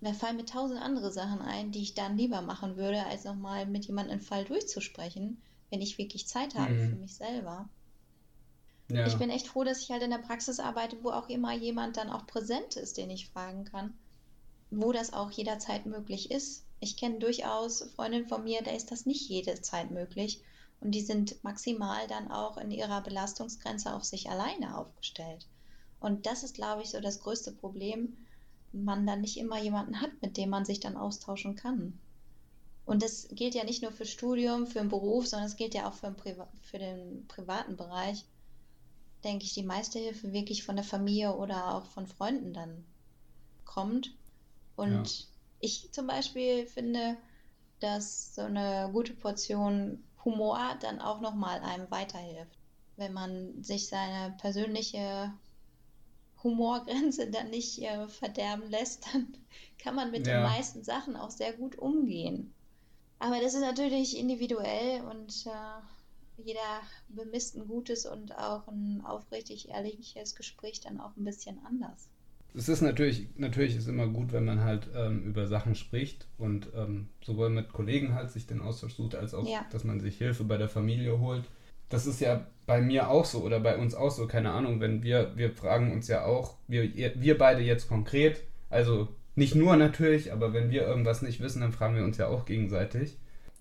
mir 0.00 0.14
fallen 0.14 0.36
mir 0.36 0.44
tausend 0.44 0.80
andere 0.80 1.10
Sachen 1.10 1.40
ein, 1.40 1.72
die 1.72 1.82
ich 1.82 1.94
dann 1.94 2.16
lieber 2.16 2.42
machen 2.42 2.76
würde, 2.76 3.04
als 3.06 3.24
nochmal 3.24 3.66
mit 3.66 3.86
jemandem 3.86 4.12
einen 4.12 4.20
Fall 4.20 4.44
durchzusprechen, 4.44 5.40
wenn 5.70 5.80
ich 5.80 5.98
wirklich 5.98 6.26
Zeit 6.28 6.54
habe 6.54 6.72
mhm. 6.72 6.90
für 6.90 6.96
mich 6.96 7.14
selber. 7.14 7.68
Ja. 8.88 9.06
Ich 9.06 9.16
bin 9.16 9.30
echt 9.30 9.48
froh, 9.48 9.64
dass 9.64 9.80
ich 9.80 9.90
halt 9.90 10.02
in 10.02 10.10
der 10.10 10.18
Praxis 10.18 10.60
arbeite, 10.60 10.96
wo 11.02 11.10
auch 11.10 11.28
immer 11.28 11.52
jemand 11.52 11.96
dann 11.96 12.10
auch 12.10 12.26
präsent 12.26 12.76
ist, 12.76 12.96
den 12.96 13.10
ich 13.10 13.28
fragen 13.28 13.64
kann. 13.64 13.94
Wo 14.70 14.92
das 14.92 15.12
auch 15.12 15.30
jederzeit 15.30 15.86
möglich 15.86 16.30
ist. 16.30 16.64
Ich 16.78 16.96
kenne 16.96 17.18
durchaus 17.18 17.82
Freundinnen 17.96 18.28
von 18.28 18.44
mir, 18.44 18.62
da 18.62 18.70
ist 18.70 18.90
das 18.90 19.06
nicht 19.06 19.28
jederzeit 19.28 19.90
möglich. 19.90 20.40
Und 20.80 20.92
die 20.92 21.00
sind 21.00 21.42
maximal 21.42 22.06
dann 22.06 22.30
auch 22.30 22.58
in 22.58 22.70
ihrer 22.70 23.00
Belastungsgrenze 23.00 23.94
auf 23.94 24.04
sich 24.04 24.30
alleine 24.30 24.76
aufgestellt. 24.76 25.46
Und 26.00 26.26
das 26.26 26.44
ist, 26.44 26.54
glaube 26.54 26.82
ich, 26.82 26.90
so 26.90 27.00
das 27.00 27.20
größte 27.20 27.52
Problem, 27.52 28.16
man 28.72 29.06
dann 29.06 29.22
nicht 29.22 29.38
immer 29.38 29.60
jemanden 29.60 30.00
hat, 30.00 30.10
mit 30.20 30.36
dem 30.36 30.50
man 30.50 30.64
sich 30.64 30.80
dann 30.80 30.96
austauschen 30.96 31.56
kann. 31.56 31.98
Und 32.84 33.02
das 33.02 33.28
gilt 33.32 33.54
ja 33.54 33.64
nicht 33.64 33.82
nur 33.82 33.90
für 33.90 34.06
Studium, 34.06 34.66
für 34.66 34.78
den 34.78 34.90
Beruf, 34.90 35.26
sondern 35.26 35.48
es 35.48 35.56
gilt 35.56 35.74
ja 35.74 35.88
auch 35.88 35.94
für 35.94 36.06
den, 36.06 36.16
Priva 36.16 36.48
für 36.60 36.78
den 36.78 37.26
privaten 37.26 37.76
Bereich 37.76 38.24
denke 39.26 39.44
ich, 39.44 39.54
die 39.54 39.62
meiste 39.62 39.98
Hilfe 39.98 40.32
wirklich 40.32 40.62
von 40.62 40.76
der 40.76 40.84
Familie 40.84 41.34
oder 41.34 41.74
auch 41.74 41.86
von 41.86 42.06
Freunden 42.06 42.54
dann 42.54 42.84
kommt. 43.64 44.14
Und 44.76 45.18
ja. 45.18 45.24
ich 45.60 45.92
zum 45.92 46.06
Beispiel 46.06 46.66
finde, 46.66 47.16
dass 47.80 48.34
so 48.34 48.42
eine 48.42 48.88
gute 48.92 49.12
Portion 49.12 50.02
Humor 50.24 50.76
dann 50.80 51.00
auch 51.00 51.20
nochmal 51.20 51.60
einem 51.60 51.90
weiterhilft. 51.90 52.58
Wenn 52.96 53.12
man 53.12 53.62
sich 53.62 53.88
seine 53.88 54.34
persönliche 54.38 55.32
Humorgrenze 56.42 57.30
dann 57.30 57.50
nicht 57.50 57.82
äh, 57.82 58.08
verderben 58.08 58.70
lässt, 58.70 59.06
dann 59.12 59.36
kann 59.78 59.94
man 59.94 60.10
mit 60.10 60.26
ja. 60.26 60.34
den 60.34 60.42
meisten 60.44 60.84
Sachen 60.84 61.16
auch 61.16 61.30
sehr 61.30 61.52
gut 61.52 61.76
umgehen. 61.76 62.54
Aber 63.18 63.40
das 63.40 63.54
ist 63.54 63.60
natürlich 63.60 64.16
individuell 64.16 65.02
und 65.02 65.46
äh, 65.46 65.95
jeder 66.44 66.80
bemisst 67.08 67.56
ein 67.56 67.66
gutes 67.66 68.06
und 68.06 68.36
auch 68.36 68.68
ein 68.68 69.02
aufrichtig 69.04 69.68
ehrliches 69.68 70.34
Gespräch 70.34 70.80
dann 70.80 71.00
auch 71.00 71.16
ein 71.16 71.24
bisschen 71.24 71.58
anders. 71.66 72.08
Es 72.54 72.70
ist 72.70 72.80
natürlich, 72.80 73.28
natürlich 73.36 73.76
ist 73.76 73.86
immer 73.86 74.06
gut, 74.06 74.32
wenn 74.32 74.46
man 74.46 74.60
halt 74.64 74.88
ähm, 74.96 75.24
über 75.24 75.46
Sachen 75.46 75.74
spricht 75.74 76.26
und 76.38 76.68
ähm, 76.74 77.08
sowohl 77.22 77.50
mit 77.50 77.72
Kollegen 77.72 78.14
halt 78.14 78.30
sich 78.30 78.46
den 78.46 78.62
Austausch 78.62 78.94
sucht, 78.94 79.14
als 79.14 79.34
auch, 79.34 79.46
ja. 79.46 79.66
dass 79.70 79.84
man 79.84 80.00
sich 80.00 80.16
Hilfe 80.16 80.44
bei 80.44 80.56
der 80.56 80.70
Familie 80.70 81.20
holt. 81.20 81.44
Das 81.90 82.06
ist 82.06 82.20
ja 82.20 82.46
bei 82.64 82.80
mir 82.80 83.10
auch 83.10 83.26
so 83.26 83.42
oder 83.42 83.60
bei 83.60 83.76
uns 83.76 83.94
auch 83.94 84.10
so, 84.10 84.26
keine 84.26 84.52
Ahnung, 84.52 84.80
wenn 84.80 85.02
wir, 85.02 85.36
wir 85.36 85.52
fragen 85.52 85.92
uns 85.92 86.08
ja 86.08 86.24
auch, 86.24 86.56
wir, 86.66 86.94
wir 86.94 87.36
beide 87.36 87.60
jetzt 87.60 87.88
konkret, 87.88 88.42
also 88.70 89.08
nicht 89.34 89.54
nur 89.54 89.76
natürlich, 89.76 90.32
aber 90.32 90.54
wenn 90.54 90.70
wir 90.70 90.86
irgendwas 90.86 91.20
nicht 91.20 91.40
wissen, 91.40 91.60
dann 91.60 91.72
fragen 91.72 91.94
wir 91.94 92.04
uns 92.04 92.16
ja 92.16 92.28
auch 92.28 92.46
gegenseitig. 92.46 93.18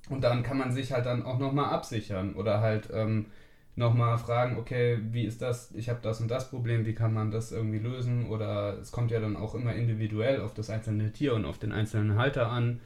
Und 0.09 0.23
dann 0.23 0.43
kann 0.43 0.57
man 0.57 0.71
sich 0.71 0.91
halt 0.91 1.05
dann 1.05 1.23
auch 1.23 1.39
nochmal 1.39 1.73
absichern 1.73 2.35
oder 2.35 2.61
halt 2.61 2.89
ähm, 2.93 3.27
nochmal 3.75 4.17
fragen, 4.17 4.57
okay, 4.57 4.99
wie 5.11 5.25
ist 5.25 5.41
das, 5.41 5.71
ich 5.73 5.89
habe 5.89 5.99
das 6.01 6.21
und 6.21 6.29
das 6.29 6.49
Problem, 6.49 6.85
wie 6.85 6.93
kann 6.93 7.13
man 7.13 7.31
das 7.31 7.51
irgendwie 7.51 7.79
lösen? 7.79 8.27
Oder 8.27 8.77
es 8.79 8.91
kommt 8.91 9.11
ja 9.11 9.19
dann 9.19 9.35
auch 9.35 9.55
immer 9.55 9.73
individuell 9.73 10.41
auf 10.41 10.53
das 10.53 10.69
einzelne 10.69 11.11
Tier 11.11 11.33
und 11.33 11.45
auf 11.45 11.57
den 11.57 11.71
einzelnen 11.71 12.17
Halter 12.17 12.49
an. 12.49 12.79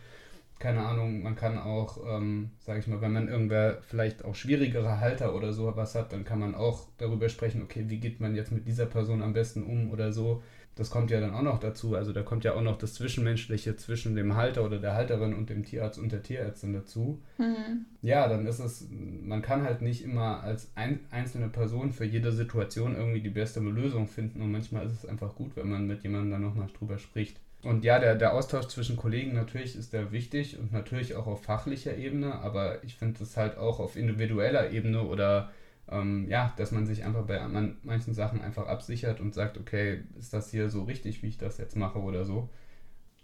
Keine 0.59 0.85
Ahnung, 0.85 1.23
man 1.23 1.35
kann 1.35 1.57
auch, 1.57 1.99
ähm, 2.05 2.51
sage 2.59 2.79
ich 2.79 2.87
mal, 2.87 2.99
wenn 3.01 3.13
man 3.13 3.29
irgendwer 3.29 3.81
vielleicht 3.81 4.25
auch 4.25 4.35
schwierigere 4.35 4.99
Halter 4.99 5.33
oder 5.33 5.53
so 5.53 5.73
was 5.75 5.95
hat, 5.95 6.11
dann 6.11 6.25
kann 6.25 6.39
man 6.39 6.53
auch 6.53 6.87
darüber 6.97 7.29
sprechen, 7.29 7.61
okay, 7.61 7.85
wie 7.87 7.99
geht 7.99 8.19
man 8.19 8.35
jetzt 8.35 8.51
mit 8.51 8.67
dieser 8.67 8.85
Person 8.85 9.21
am 9.21 9.33
besten 9.33 9.63
um 9.63 9.89
oder 9.91 10.11
so 10.11 10.43
das 10.75 10.89
kommt 10.89 11.11
ja 11.11 11.19
dann 11.19 11.33
auch 11.33 11.41
noch 11.41 11.59
dazu. 11.59 11.95
Also 11.95 12.13
da 12.13 12.23
kommt 12.23 12.43
ja 12.45 12.53
auch 12.53 12.61
noch 12.61 12.77
das 12.77 12.93
Zwischenmenschliche 12.93 13.75
zwischen 13.75 14.15
dem 14.15 14.35
Halter 14.35 14.63
oder 14.63 14.79
der 14.79 14.93
Halterin 14.93 15.33
und 15.33 15.49
dem 15.49 15.65
Tierarzt 15.65 15.99
und 15.99 16.11
der 16.11 16.23
Tierärztin 16.23 16.73
dazu. 16.73 17.21
Mhm. 17.37 17.85
Ja, 18.01 18.27
dann 18.27 18.45
ist 18.47 18.59
es, 18.59 18.87
man 18.89 19.41
kann 19.41 19.63
halt 19.63 19.81
nicht 19.81 20.03
immer 20.03 20.41
als 20.41 20.71
ein, 20.75 21.01
einzelne 21.11 21.49
Person 21.49 21.91
für 21.91 22.05
jede 22.05 22.31
Situation 22.31 22.95
irgendwie 22.95 23.21
die 23.21 23.29
beste 23.29 23.59
Lösung 23.59 24.07
finden 24.07 24.41
und 24.41 24.51
manchmal 24.51 24.85
ist 24.85 24.93
es 24.93 25.05
einfach 25.05 25.35
gut, 25.35 25.55
wenn 25.55 25.69
man 25.69 25.85
mit 25.85 26.03
jemandem 26.03 26.31
dann 26.31 26.41
nochmal 26.41 26.69
drüber 26.77 26.97
spricht. 26.97 27.37
Und 27.61 27.83
ja, 27.83 27.99
der, 27.99 28.15
der 28.15 28.33
Austausch 28.33 28.67
zwischen 28.67 28.95
Kollegen 28.95 29.33
natürlich 29.33 29.75
ist 29.75 29.91
der 29.91 30.13
wichtig 30.13 30.57
und 30.57 30.71
natürlich 30.71 31.15
auch 31.15 31.27
auf 31.27 31.43
fachlicher 31.43 31.97
Ebene, 31.97 32.35
aber 32.35 32.83
ich 32.85 32.95
finde 32.95 33.21
es 33.21 33.35
halt 33.35 33.57
auch 33.57 33.81
auf 33.81 33.97
individueller 33.97 34.71
Ebene 34.71 35.03
oder 35.03 35.51
ähm, 35.91 36.27
ja, 36.29 36.53
dass 36.57 36.71
man 36.71 36.85
sich 36.85 37.03
einfach 37.03 37.25
bei 37.25 37.45
man, 37.47 37.77
manchen 37.83 38.13
Sachen 38.13 38.41
einfach 38.41 38.67
absichert 38.67 39.19
und 39.19 39.33
sagt, 39.33 39.57
okay, 39.57 40.03
ist 40.17 40.33
das 40.33 40.51
hier 40.51 40.69
so 40.69 40.83
richtig, 40.83 41.23
wie 41.23 41.27
ich 41.27 41.37
das 41.37 41.57
jetzt 41.57 41.75
mache 41.75 41.99
oder 41.99 42.25
so. 42.25 42.49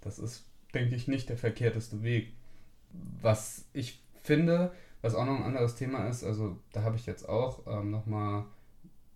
Das 0.01 0.19
ist, 0.19 0.45
denke 0.73 0.95
ich, 0.95 1.07
nicht 1.07 1.29
der 1.29 1.37
verkehrteste 1.37 2.03
Weg. 2.03 2.33
Was 3.21 3.65
ich 3.73 4.01
finde, 4.23 4.71
was 5.01 5.15
auch 5.15 5.25
noch 5.25 5.35
ein 5.35 5.43
anderes 5.43 5.75
Thema 5.75 6.07
ist, 6.07 6.23
also 6.23 6.57
da 6.71 6.83
habe 6.83 6.95
ich 6.95 7.05
jetzt 7.05 7.27
auch 7.27 7.67
ähm, 7.67 7.91
nochmal 7.91 8.45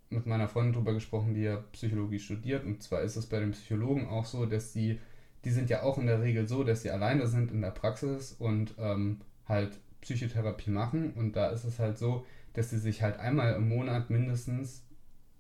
mit 0.10 0.26
meiner 0.26 0.48
Freundin 0.48 0.74
drüber 0.74 0.94
gesprochen, 0.94 1.34
die 1.34 1.44
ja 1.44 1.58
Psychologie 1.72 2.20
studiert. 2.20 2.66
Und 2.66 2.84
zwar 2.84 3.02
ist 3.02 3.16
es 3.16 3.28
bei 3.28 3.40
den 3.40 3.52
Psychologen 3.52 4.08
auch 4.08 4.26
so, 4.26 4.46
dass 4.46 4.74
sie, 4.74 5.00
die 5.46 5.52
sind 5.52 5.70
ja 5.70 5.84
auch 5.84 5.98
in 5.98 6.08
der 6.08 6.22
Regel 6.22 6.48
so, 6.48 6.64
dass 6.64 6.82
sie 6.82 6.92
alleine 6.92 7.28
sind 7.28 7.52
in 7.52 7.62
der 7.62 7.72
Praxis 7.72 8.36
und 8.38 8.74
ähm, 8.80 9.22
halt 9.48 9.80
Psychotherapie 10.02 10.72
machen. 10.72 11.14
Und 11.14 11.36
da 11.36 11.50
ist 11.50 11.64
es 11.64 11.80
halt 11.80 11.98
so, 11.98 12.26
dass 12.54 12.70
sie 12.70 12.80
sich 12.80 13.02
halt 13.02 13.18
einmal 13.20 13.54
im 13.56 13.70
Monat 13.70 14.10
mindestens 14.10 14.86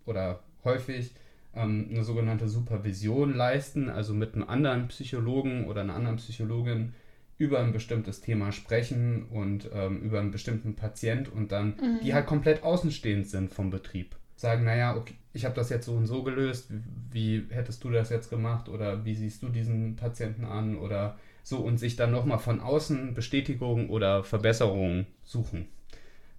oder 0.05 0.43
häufig 0.63 1.13
ähm, 1.55 1.87
eine 1.89 2.03
sogenannte 2.03 2.47
Supervision 2.47 3.33
leisten, 3.33 3.89
also 3.89 4.13
mit 4.13 4.35
einem 4.35 4.47
anderen 4.47 4.87
Psychologen 4.87 5.65
oder 5.67 5.81
einer 5.81 5.95
anderen 5.95 6.17
Psychologin 6.17 6.93
über 7.37 7.59
ein 7.59 7.71
bestimmtes 7.71 8.21
Thema 8.21 8.51
sprechen 8.51 9.23
und 9.29 9.69
ähm, 9.73 10.01
über 10.01 10.19
einen 10.19 10.31
bestimmten 10.31 10.75
Patient 10.75 11.31
und 11.31 11.51
dann, 11.51 11.69
mhm. 11.81 11.99
die 12.03 12.13
halt 12.13 12.27
komplett 12.27 12.63
außenstehend 12.63 13.27
sind 13.27 13.53
vom 13.53 13.69
Betrieb. 13.69 14.15
Sagen, 14.35 14.65
naja, 14.65 14.95
okay, 14.95 15.15
ich 15.33 15.45
habe 15.45 15.55
das 15.55 15.69
jetzt 15.69 15.85
so 15.85 15.93
und 15.93 16.05
so 16.05 16.23
gelöst, 16.23 16.69
wie, 17.11 17.49
wie 17.49 17.55
hättest 17.55 17.83
du 17.83 17.89
das 17.89 18.09
jetzt 18.09 18.29
gemacht 18.29 18.67
oder 18.67 19.05
wie 19.05 19.15
siehst 19.15 19.41
du 19.41 19.49
diesen 19.49 19.95
Patienten 19.95 20.45
an 20.45 20.77
oder 20.77 21.17
so 21.43 21.57
und 21.59 21.77
sich 21.77 21.95
dann 21.95 22.11
nochmal 22.11 22.39
von 22.39 22.59
außen 22.59 23.13
Bestätigung 23.13 23.89
oder 23.89 24.23
Verbesserung 24.23 25.07
suchen. 25.23 25.67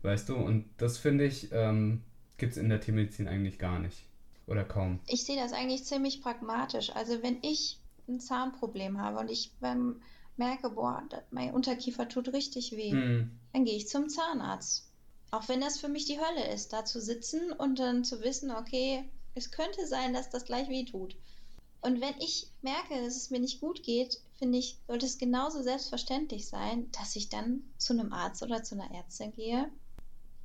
Weißt 0.03 0.29
du, 0.29 0.37
und 0.37 0.67
das 0.79 0.99
finde 0.99 1.27
ich, 1.27 1.49
ähm, 1.53 2.03
gibt 2.39 2.53
es 2.53 2.59
in 2.59 2.69
der 2.69 2.81
Tiermedizin 2.81 3.29
eigentlich 3.29 3.59
gar 3.59 3.79
nicht. 3.79 4.05
Oder 4.47 4.65
kaum. 4.65 5.01
Ich 5.07 5.25
sehe 5.25 5.41
das 5.41 5.53
eigentlich 5.53 5.85
ziemlich 5.85 6.23
pragmatisch. 6.23 6.91
Also 6.97 7.23
wenn 7.23 7.39
ich 7.43 7.79
ein 8.09 8.21
Zahnproblem 8.21 9.01
habe 9.01 9.19
und 9.19 9.31
ich 9.31 9.53
beim 9.61 10.03
merke, 10.37 10.71
boah, 10.71 11.03
mein 11.31 11.53
Unterkiefer 11.53 12.09
tut 12.09 12.33
richtig 12.33 12.73
weh, 12.73 12.93
mhm. 12.93 13.39
dann 13.53 13.65
gehe 13.65 13.77
ich 13.77 13.89
zum 13.89 14.09
Zahnarzt. 14.09 14.89
Auch 15.31 15.49
wenn 15.49 15.61
das 15.61 15.79
für 15.79 15.89
mich 15.89 16.07
die 16.07 16.19
Hölle 16.19 16.53
ist, 16.53 16.73
da 16.73 16.85
zu 16.85 17.01
sitzen 17.01 17.53
und 17.53 17.79
dann 17.79 18.05
zu 18.05 18.21
wissen, 18.23 18.51
okay, 18.51 19.05
es 19.35 19.53
könnte 19.53 19.87
sein, 19.87 20.13
dass 20.13 20.31
das 20.31 20.45
gleich 20.45 20.69
weh 20.69 20.85
tut. 20.85 21.15
Und 21.83 22.01
wenn 22.01 22.15
ich 22.19 22.51
merke, 22.63 23.03
dass 23.03 23.17
es 23.17 23.31
mir 23.31 23.39
nicht 23.39 23.61
gut 23.61 23.83
geht, 23.83 24.21
finde 24.39 24.59
ich, 24.59 24.79
sollte 24.87 25.07
es 25.07 25.19
genauso 25.19 25.63
selbstverständlich 25.63 26.49
sein, 26.49 26.91
dass 26.93 27.17
ich 27.17 27.29
dann 27.29 27.63
zu 27.79 27.93
einem 27.93 28.13
Arzt 28.13 28.43
oder 28.43 28.63
zu 28.63 28.75
einer 28.75 28.93
Ärztin 28.93 29.33
gehe, 29.33 29.71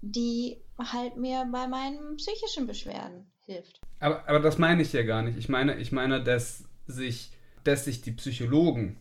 die 0.05 0.57
halt 0.77 1.17
mir 1.17 1.47
bei 1.51 1.67
meinen 1.67 2.17
psychischen 2.17 2.67
Beschwerden 2.67 3.31
hilft. 3.45 3.79
Aber, 3.99 4.27
aber 4.27 4.39
das 4.39 4.57
meine 4.57 4.81
ich 4.81 4.93
ja 4.93 5.03
gar 5.03 5.21
nicht. 5.21 5.37
Ich 5.37 5.49
meine, 5.49 5.77
ich 5.77 5.91
meine, 5.91 6.23
dass 6.23 6.63
sich, 6.87 7.31
dass 7.63 7.85
sich 7.85 8.01
die 8.01 8.11
Psychologen 8.11 8.97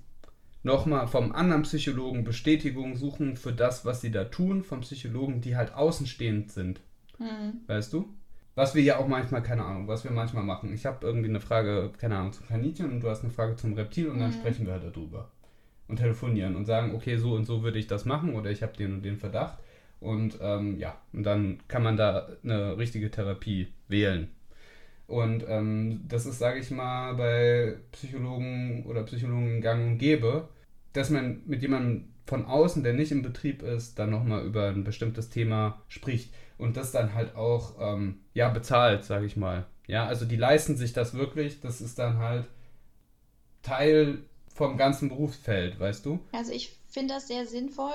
nochmal 0.62 1.06
vom 1.06 1.32
anderen 1.32 1.62
Psychologen 1.62 2.24
Bestätigung 2.24 2.96
suchen 2.96 3.36
für 3.36 3.52
das, 3.52 3.84
was 3.84 4.00
sie 4.00 4.10
da 4.10 4.24
tun, 4.24 4.64
vom 4.64 4.80
Psychologen, 4.80 5.40
die 5.40 5.56
halt 5.56 5.74
außenstehend 5.74 6.50
sind. 6.50 6.80
Mhm. 7.18 7.60
Weißt 7.66 7.92
du? 7.92 8.08
Was 8.54 8.74
wir 8.74 8.82
ja 8.82 8.98
auch 8.98 9.08
manchmal, 9.08 9.42
keine 9.42 9.64
Ahnung, 9.64 9.88
was 9.88 10.04
wir 10.04 10.12
manchmal 10.12 10.44
machen. 10.44 10.72
Ich 10.72 10.86
habe 10.86 11.04
irgendwie 11.04 11.28
eine 11.28 11.40
Frage, 11.40 11.92
keine 11.98 12.16
Ahnung, 12.16 12.32
zum 12.32 12.46
Kaninchen 12.46 12.90
und 12.90 13.00
du 13.00 13.10
hast 13.10 13.24
eine 13.24 13.32
Frage 13.32 13.56
zum 13.56 13.74
Reptil 13.74 14.08
und 14.08 14.20
dann 14.20 14.30
mhm. 14.30 14.34
sprechen 14.34 14.64
wir 14.64 14.74
halt 14.74 14.84
darüber. 14.84 15.30
Und 15.86 15.96
telefonieren 15.96 16.56
und 16.56 16.64
sagen, 16.64 16.94
okay, 16.94 17.18
so 17.18 17.34
und 17.34 17.44
so 17.44 17.62
würde 17.62 17.78
ich 17.78 17.88
das 17.88 18.06
machen 18.06 18.34
oder 18.34 18.50
ich 18.50 18.62
habe 18.62 18.74
den 18.74 18.94
und 18.94 19.02
den 19.04 19.18
Verdacht. 19.18 19.58
Und 20.00 20.38
ähm, 20.40 20.78
ja, 20.78 20.98
und 21.12 21.24
dann 21.24 21.58
kann 21.68 21.82
man 21.82 21.96
da 21.96 22.28
eine 22.42 22.76
richtige 22.76 23.10
Therapie 23.10 23.68
wählen. 23.88 24.28
Und 25.06 25.44
ähm, 25.48 26.04
das 26.08 26.26
ist, 26.26 26.38
sage 26.38 26.60
ich 26.60 26.70
mal, 26.70 27.14
bei 27.14 27.76
Psychologen 27.92 28.84
oder 28.86 29.02
Psychologen 29.02 29.60
gang 29.60 29.86
und 29.86 29.98
gäbe, 29.98 30.48
dass 30.92 31.10
man 31.10 31.42
mit 31.46 31.62
jemandem 31.62 32.08
von 32.26 32.46
außen, 32.46 32.82
der 32.82 32.94
nicht 32.94 33.12
im 33.12 33.22
Betrieb 33.22 33.62
ist, 33.62 33.98
dann 33.98 34.10
nochmal 34.10 34.44
über 34.44 34.68
ein 34.68 34.84
bestimmtes 34.84 35.28
Thema 35.28 35.82
spricht 35.88 36.32
und 36.56 36.76
das 36.76 36.92
dann 36.92 37.14
halt 37.14 37.36
auch 37.36 37.74
ähm, 37.80 38.20
ja 38.32 38.48
bezahlt, 38.48 39.04
sage 39.04 39.26
ich 39.26 39.36
mal. 39.36 39.66
Ja, 39.86 40.06
also 40.06 40.24
die 40.24 40.36
leisten 40.36 40.76
sich 40.76 40.94
das 40.94 41.14
wirklich. 41.14 41.60
Das 41.60 41.82
ist 41.82 41.98
dann 41.98 42.18
halt 42.18 42.46
Teil 43.62 44.18
vom 44.54 44.76
ganzen 44.76 45.08
Berufsfeld, 45.08 45.78
weißt 45.78 46.06
du? 46.06 46.20
Also 46.32 46.52
ich 46.52 46.78
finde 46.88 47.14
das 47.14 47.28
sehr 47.28 47.44
sinnvoll, 47.46 47.92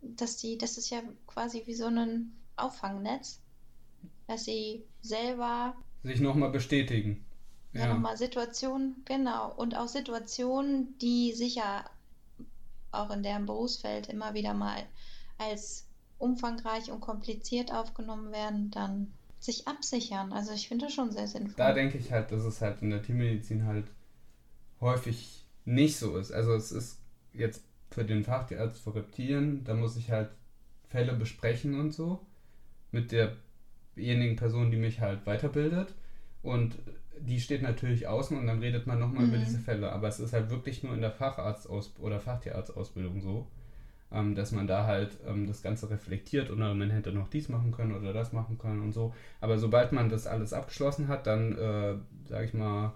dass 0.00 0.36
die, 0.36 0.58
das 0.58 0.78
ist 0.78 0.90
ja 0.90 1.00
quasi 1.26 1.62
wie 1.66 1.74
so 1.74 1.86
ein 1.86 2.32
Auffangnetz, 2.56 3.40
dass 4.26 4.44
sie 4.44 4.84
selber 5.00 5.74
sich 6.02 6.20
nochmal 6.20 6.50
bestätigen. 6.50 7.24
Ja, 7.72 7.82
ja 7.82 7.94
nochmal 7.94 8.16
Situationen, 8.16 9.02
genau. 9.04 9.52
Und 9.54 9.76
auch 9.76 9.88
Situationen, 9.88 10.96
die 10.98 11.32
sicher 11.32 11.84
auch 12.90 13.10
in 13.10 13.22
deren 13.22 13.46
Berufsfeld 13.46 14.08
immer 14.08 14.34
wieder 14.34 14.54
mal 14.54 14.82
als 15.36 15.86
umfangreich 16.18 16.90
und 16.90 17.00
kompliziert 17.00 17.72
aufgenommen 17.72 18.32
werden, 18.32 18.70
dann 18.70 19.12
sich 19.38 19.68
absichern. 19.68 20.32
Also 20.32 20.52
ich 20.52 20.68
finde 20.68 20.86
das 20.86 20.94
schon 20.94 21.12
sehr 21.12 21.28
sinnvoll. 21.28 21.54
Da 21.56 21.72
denke 21.72 21.98
ich 21.98 22.10
halt, 22.10 22.32
dass 22.32 22.42
es 22.42 22.60
halt 22.60 22.82
in 22.82 22.90
der 22.90 23.02
Tiermedizin 23.02 23.66
halt 23.66 23.86
häufig 24.80 25.44
nicht 25.64 25.96
so 25.96 26.16
ist. 26.16 26.32
Also 26.32 26.54
es 26.54 26.72
ist 26.72 26.98
jetzt 27.32 27.62
für 27.98 28.04
den 28.04 28.22
Facharzt 28.22 28.80
für 28.80 28.94
Reptilien, 28.94 29.64
da 29.64 29.74
muss 29.74 29.96
ich 29.96 30.12
halt 30.12 30.30
Fälle 30.86 31.14
besprechen 31.14 31.78
und 31.80 31.92
so 31.92 32.24
mit 32.92 33.12
derjenigen 33.12 34.36
Person, 34.36 34.70
die 34.70 34.76
mich 34.76 35.00
halt 35.00 35.26
weiterbildet. 35.26 35.94
Und 36.42 36.78
die 37.20 37.40
steht 37.40 37.62
natürlich 37.62 38.06
außen 38.06 38.38
und 38.38 38.46
dann 38.46 38.60
redet 38.60 38.86
man 38.86 39.00
nochmal 39.00 39.24
mhm. 39.24 39.30
über 39.30 39.38
diese 39.38 39.58
Fälle. 39.58 39.90
Aber 39.90 40.06
es 40.06 40.20
ist 40.20 40.32
halt 40.32 40.48
wirklich 40.48 40.84
nur 40.84 40.94
in 40.94 41.00
der 41.00 41.10
Facharztaus- 41.10 41.98
oder 41.98 42.20
Fachtierarzt-Ausbildung 42.20 43.20
so, 43.20 43.48
ähm, 44.12 44.36
dass 44.36 44.52
man 44.52 44.68
da 44.68 44.86
halt 44.86 45.18
ähm, 45.26 45.48
das 45.48 45.62
Ganze 45.62 45.90
reflektiert 45.90 46.50
oder 46.50 46.72
man 46.74 46.90
hätte 46.90 47.10
noch 47.10 47.28
dies 47.28 47.48
machen 47.48 47.72
können 47.72 47.96
oder 47.96 48.12
das 48.12 48.32
machen 48.32 48.58
können 48.58 48.80
und 48.80 48.92
so. 48.92 49.12
Aber 49.40 49.58
sobald 49.58 49.90
man 49.90 50.08
das 50.08 50.28
alles 50.28 50.52
abgeschlossen 50.52 51.08
hat, 51.08 51.26
dann, 51.26 51.58
äh, 51.58 51.96
sag 52.26 52.44
ich 52.44 52.54
mal, 52.54 52.92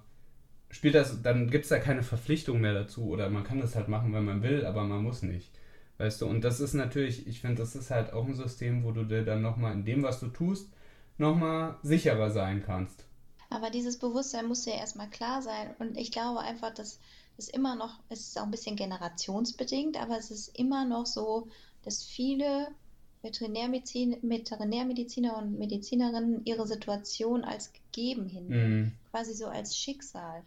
spielt 0.72 0.96
das, 0.96 1.22
dann 1.22 1.48
gibt 1.50 1.64
es 1.64 1.68
da 1.68 1.78
keine 1.78 2.02
Verpflichtung 2.02 2.61
mehr 2.61 2.74
dazu 2.74 3.04
oder 3.04 3.30
man 3.30 3.44
kann 3.44 3.61
das 3.61 3.76
halt 3.76 3.87
machen, 3.87 4.12
wenn 4.12 4.24
man 4.24 4.42
will, 4.42 4.66
aber 4.66 4.82
man 4.82 5.04
muss 5.04 5.22
nicht. 5.22 5.50
Weißt 5.98 6.20
du, 6.20 6.26
und 6.26 6.42
das 6.42 6.58
ist 6.58 6.74
natürlich, 6.74 7.28
ich 7.28 7.40
finde, 7.40 7.62
das 7.62 7.76
ist 7.76 7.90
halt 7.90 8.12
auch 8.12 8.26
ein 8.26 8.35
System, 8.35 8.82
wo 8.82 8.90
du 8.90 9.04
dir 9.04 9.24
dann 9.24 9.42
nochmal 9.42 9.74
in 9.74 9.85
dem, 9.85 10.02
was 10.02 10.18
du 10.18 10.28
tust, 10.28 10.68
nochmal 11.18 11.76
sicherer 11.82 12.30
sein 12.30 12.62
kannst. 12.64 13.04
Aber 13.50 13.70
dieses 13.70 13.98
Bewusstsein 13.98 14.46
muss 14.46 14.64
ja 14.64 14.72
erstmal 14.72 15.11
klar 15.11 15.42
sein. 15.42 15.74
Und 15.78 15.98
ich 15.98 16.11
glaube 16.11 16.40
einfach, 16.40 16.72
dass 16.72 16.98
es 17.37 17.48
immer 17.48 17.76
noch, 17.76 18.00
es 18.08 18.20
ist 18.20 18.38
auch 18.38 18.44
ein 18.44 18.50
bisschen 18.50 18.76
generationsbedingt, 18.76 20.00
aber 20.00 20.16
es 20.18 20.30
ist 20.30 20.58
immer 20.58 20.87
noch 20.87 21.04
so, 21.04 21.48
dass 21.85 22.02
viele 22.02 22.68
Veterinärmedizin, 23.20 24.16
Veterinärmediziner 24.22 25.37
und 25.37 25.58
Medizinerinnen 25.58 26.44
ihre 26.46 26.66
Situation 26.66 27.44
als 27.44 27.72
gegeben 27.72 28.26
hinnehmen. 28.26 28.80
Mhm. 28.80 28.92
Quasi 29.11 29.35
so 29.35 29.46
als 29.46 29.76
Schicksal. 29.76 30.42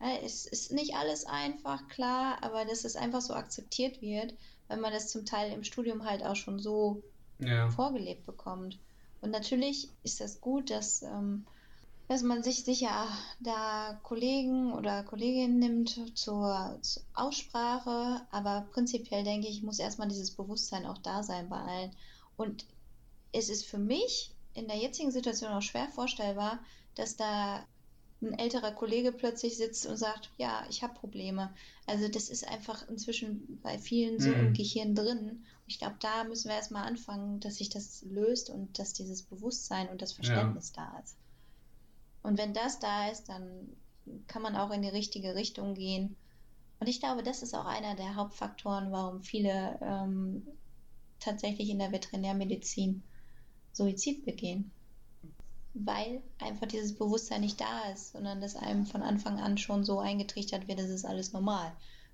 Es 0.00 0.46
ist 0.46 0.72
nicht 0.72 0.94
alles 0.94 1.26
einfach, 1.26 1.88
klar, 1.88 2.38
aber 2.42 2.64
dass 2.64 2.84
es 2.84 2.94
einfach 2.94 3.20
so 3.20 3.34
akzeptiert 3.34 4.00
wird, 4.00 4.34
weil 4.68 4.78
man 4.78 4.92
das 4.92 5.10
zum 5.10 5.26
Teil 5.26 5.52
im 5.52 5.64
Studium 5.64 6.04
halt 6.04 6.22
auch 6.24 6.36
schon 6.36 6.60
so 6.60 7.02
ja. 7.40 7.68
vorgelebt 7.70 8.24
bekommt. 8.24 8.78
Und 9.20 9.30
natürlich 9.30 9.88
ist 10.04 10.20
das 10.20 10.40
gut, 10.40 10.70
dass 10.70 11.02
ähm, 11.02 11.44
dass 12.08 12.22
man 12.22 12.42
sich 12.42 12.64
sicher 12.64 13.06
da 13.38 14.00
Kollegen 14.02 14.72
oder 14.72 15.02
Kolleginnen 15.02 15.58
nimmt 15.58 16.18
zur, 16.18 16.78
zur, 16.80 17.02
Aussprache, 17.14 18.22
aber 18.30 18.66
prinzipiell 18.72 19.24
denke 19.24 19.46
ich, 19.46 19.62
muss 19.62 19.78
erstmal 19.78 20.08
dieses 20.08 20.30
Bewusstsein 20.30 20.86
auch 20.86 20.98
da 20.98 21.22
sein 21.22 21.50
bei 21.50 21.58
allen. 21.58 21.92
Und 22.38 22.64
es 23.32 23.50
ist 23.50 23.66
für 23.66 23.78
mich 23.78 24.34
in 24.54 24.68
der 24.68 24.78
jetzigen 24.78 25.10
Situation 25.10 25.52
auch 25.52 25.60
schwer 25.60 25.86
vorstellbar, 25.88 26.60
dass 26.94 27.16
da 27.16 27.62
ein 28.20 28.38
älterer 28.38 28.72
Kollege 28.72 29.12
plötzlich 29.12 29.56
sitzt 29.56 29.86
und 29.86 29.96
sagt, 29.96 30.30
ja, 30.38 30.64
ich 30.68 30.82
habe 30.82 30.94
Probleme. 30.94 31.52
Also 31.86 32.08
das 32.08 32.28
ist 32.28 32.46
einfach 32.48 32.88
inzwischen 32.88 33.60
bei 33.62 33.78
vielen 33.78 34.18
so 34.18 34.30
mhm. 34.30 34.46
im 34.46 34.52
Gehirn 34.54 34.94
drin. 34.94 35.44
Ich 35.66 35.78
glaube, 35.78 35.96
da 36.00 36.24
müssen 36.24 36.48
wir 36.48 36.56
erstmal 36.56 36.86
anfangen, 36.86 37.40
dass 37.40 37.56
sich 37.56 37.68
das 37.68 38.02
löst 38.02 38.50
und 38.50 38.78
dass 38.78 38.92
dieses 38.92 39.22
Bewusstsein 39.22 39.88
und 39.88 40.02
das 40.02 40.12
Verständnis 40.12 40.72
ja. 40.76 40.90
da 40.90 40.98
ist. 40.98 41.16
Und 42.22 42.38
wenn 42.38 42.54
das 42.54 42.80
da 42.80 43.08
ist, 43.08 43.28
dann 43.28 43.68
kann 44.26 44.42
man 44.42 44.56
auch 44.56 44.70
in 44.70 44.82
die 44.82 44.88
richtige 44.88 45.34
Richtung 45.34 45.74
gehen. 45.74 46.16
Und 46.80 46.88
ich 46.88 47.00
glaube, 47.00 47.22
das 47.22 47.42
ist 47.42 47.54
auch 47.54 47.66
einer 47.66 47.94
der 47.94 48.16
Hauptfaktoren, 48.16 48.90
warum 48.90 49.22
viele 49.22 49.78
ähm, 49.80 50.46
tatsächlich 51.20 51.70
in 51.70 51.78
der 51.78 51.92
Veterinärmedizin 51.92 53.02
Suizid 53.72 54.24
begehen. 54.24 54.70
Weil 55.74 56.22
einfach 56.40 56.66
dieses 56.66 56.96
Bewusstsein 56.96 57.42
nicht 57.42 57.60
da 57.60 57.92
ist, 57.92 58.12
sondern 58.12 58.40
dass 58.40 58.56
einem 58.56 58.86
von 58.86 59.02
Anfang 59.02 59.38
an 59.38 59.58
schon 59.58 59.84
so 59.84 60.00
eingetrichtert 60.00 60.66
wird, 60.66 60.78
das 60.78 60.90
ist 60.90 61.04
alles 61.04 61.32
normal. 61.32 61.72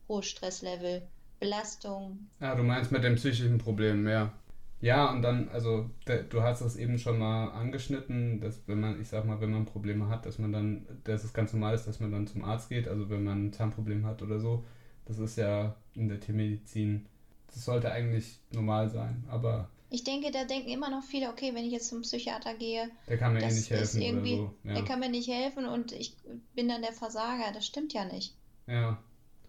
Hohes 0.09 0.27
Stresslevel, 0.27 1.03
Belastung. 1.41 2.29
Ja, 2.41 2.55
du 2.55 2.63
meinst 2.63 2.93
mit 2.93 3.05
dem 3.05 3.15
psychischen 3.15 3.59
Problem, 3.59 4.07
ja. 4.09 4.33
Ja, 4.81 5.11
und 5.11 5.23
dann, 5.23 5.49
also 5.49 5.89
du 6.05 6.43
hast 6.43 6.61
es 6.61 6.77
eben 6.77 6.99
schon 6.99 7.19
mal 7.19 7.49
angeschnitten, 7.53 8.41
dass 8.41 8.69
wenn 8.69 8.81
man, 8.81 9.01
ich 9.01 9.09
sag 9.09 9.25
mal, 9.25 9.41
wenn 9.41 9.51
man 9.51 9.65
Probleme 9.65 10.09
hat, 10.09 10.27
dass 10.27 10.39
man 10.39 10.53
dann, 10.53 10.87
dass 11.05 11.25
es 11.25 11.33
ganz 11.33 11.55
normal 11.55 11.75
ist, 11.75 11.87
dass 11.87 12.01
man 12.01 12.13
dann 12.13 12.27
zum 12.27 12.45
Arzt 12.45 12.69
geht, 12.69 12.87
also 12.87 13.09
wenn 13.09 13.25
man 13.25 13.47
ein 13.47 13.53
Zahnproblem 13.53 14.05
hat 14.05 14.21
oder 14.21 14.41
so. 14.41 14.65
Das 15.07 15.19
ist 15.19 15.37
ja 15.39 15.75
in 15.95 16.09
der 16.09 16.21
Tiermedizin, 16.21 17.07
das 17.47 17.65
sollte 17.65 17.91
eigentlich 17.93 18.41
normal 18.53 18.91
sein, 18.91 19.25
aber. 19.29 19.71
Ich 19.91 20.03
denke, 20.03 20.31
da 20.31 20.45
denken 20.45 20.71
immer 20.71 20.91
noch 20.91 21.05
viele, 21.05 21.29
okay, 21.29 21.53
wenn 21.55 21.65
ich 21.65 21.73
jetzt 21.73 21.89
zum 21.89 22.03
Psychiater 22.03 22.55
gehe, 22.55 22.91
der 23.09 23.19
kann 23.19 23.35
mir 23.35 23.43
eh 23.43 23.53
nicht 23.53 23.71
helfen. 23.71 24.03
Oder 24.03 24.27
so. 24.27 24.55
Ja. 24.65 24.75
Der 24.75 24.85
kann 24.85 25.01
mir 25.01 25.09
nicht 25.09 25.29
helfen 25.29 25.67
und 25.67 25.93
ich 25.93 26.17
bin 26.55 26.69
dann 26.69 26.83
der 26.83 26.93
Versager. 26.93 27.53
Das 27.53 27.67
stimmt 27.67 27.93
ja 27.93 28.05
nicht. 28.05 28.35
Ja. 28.67 28.99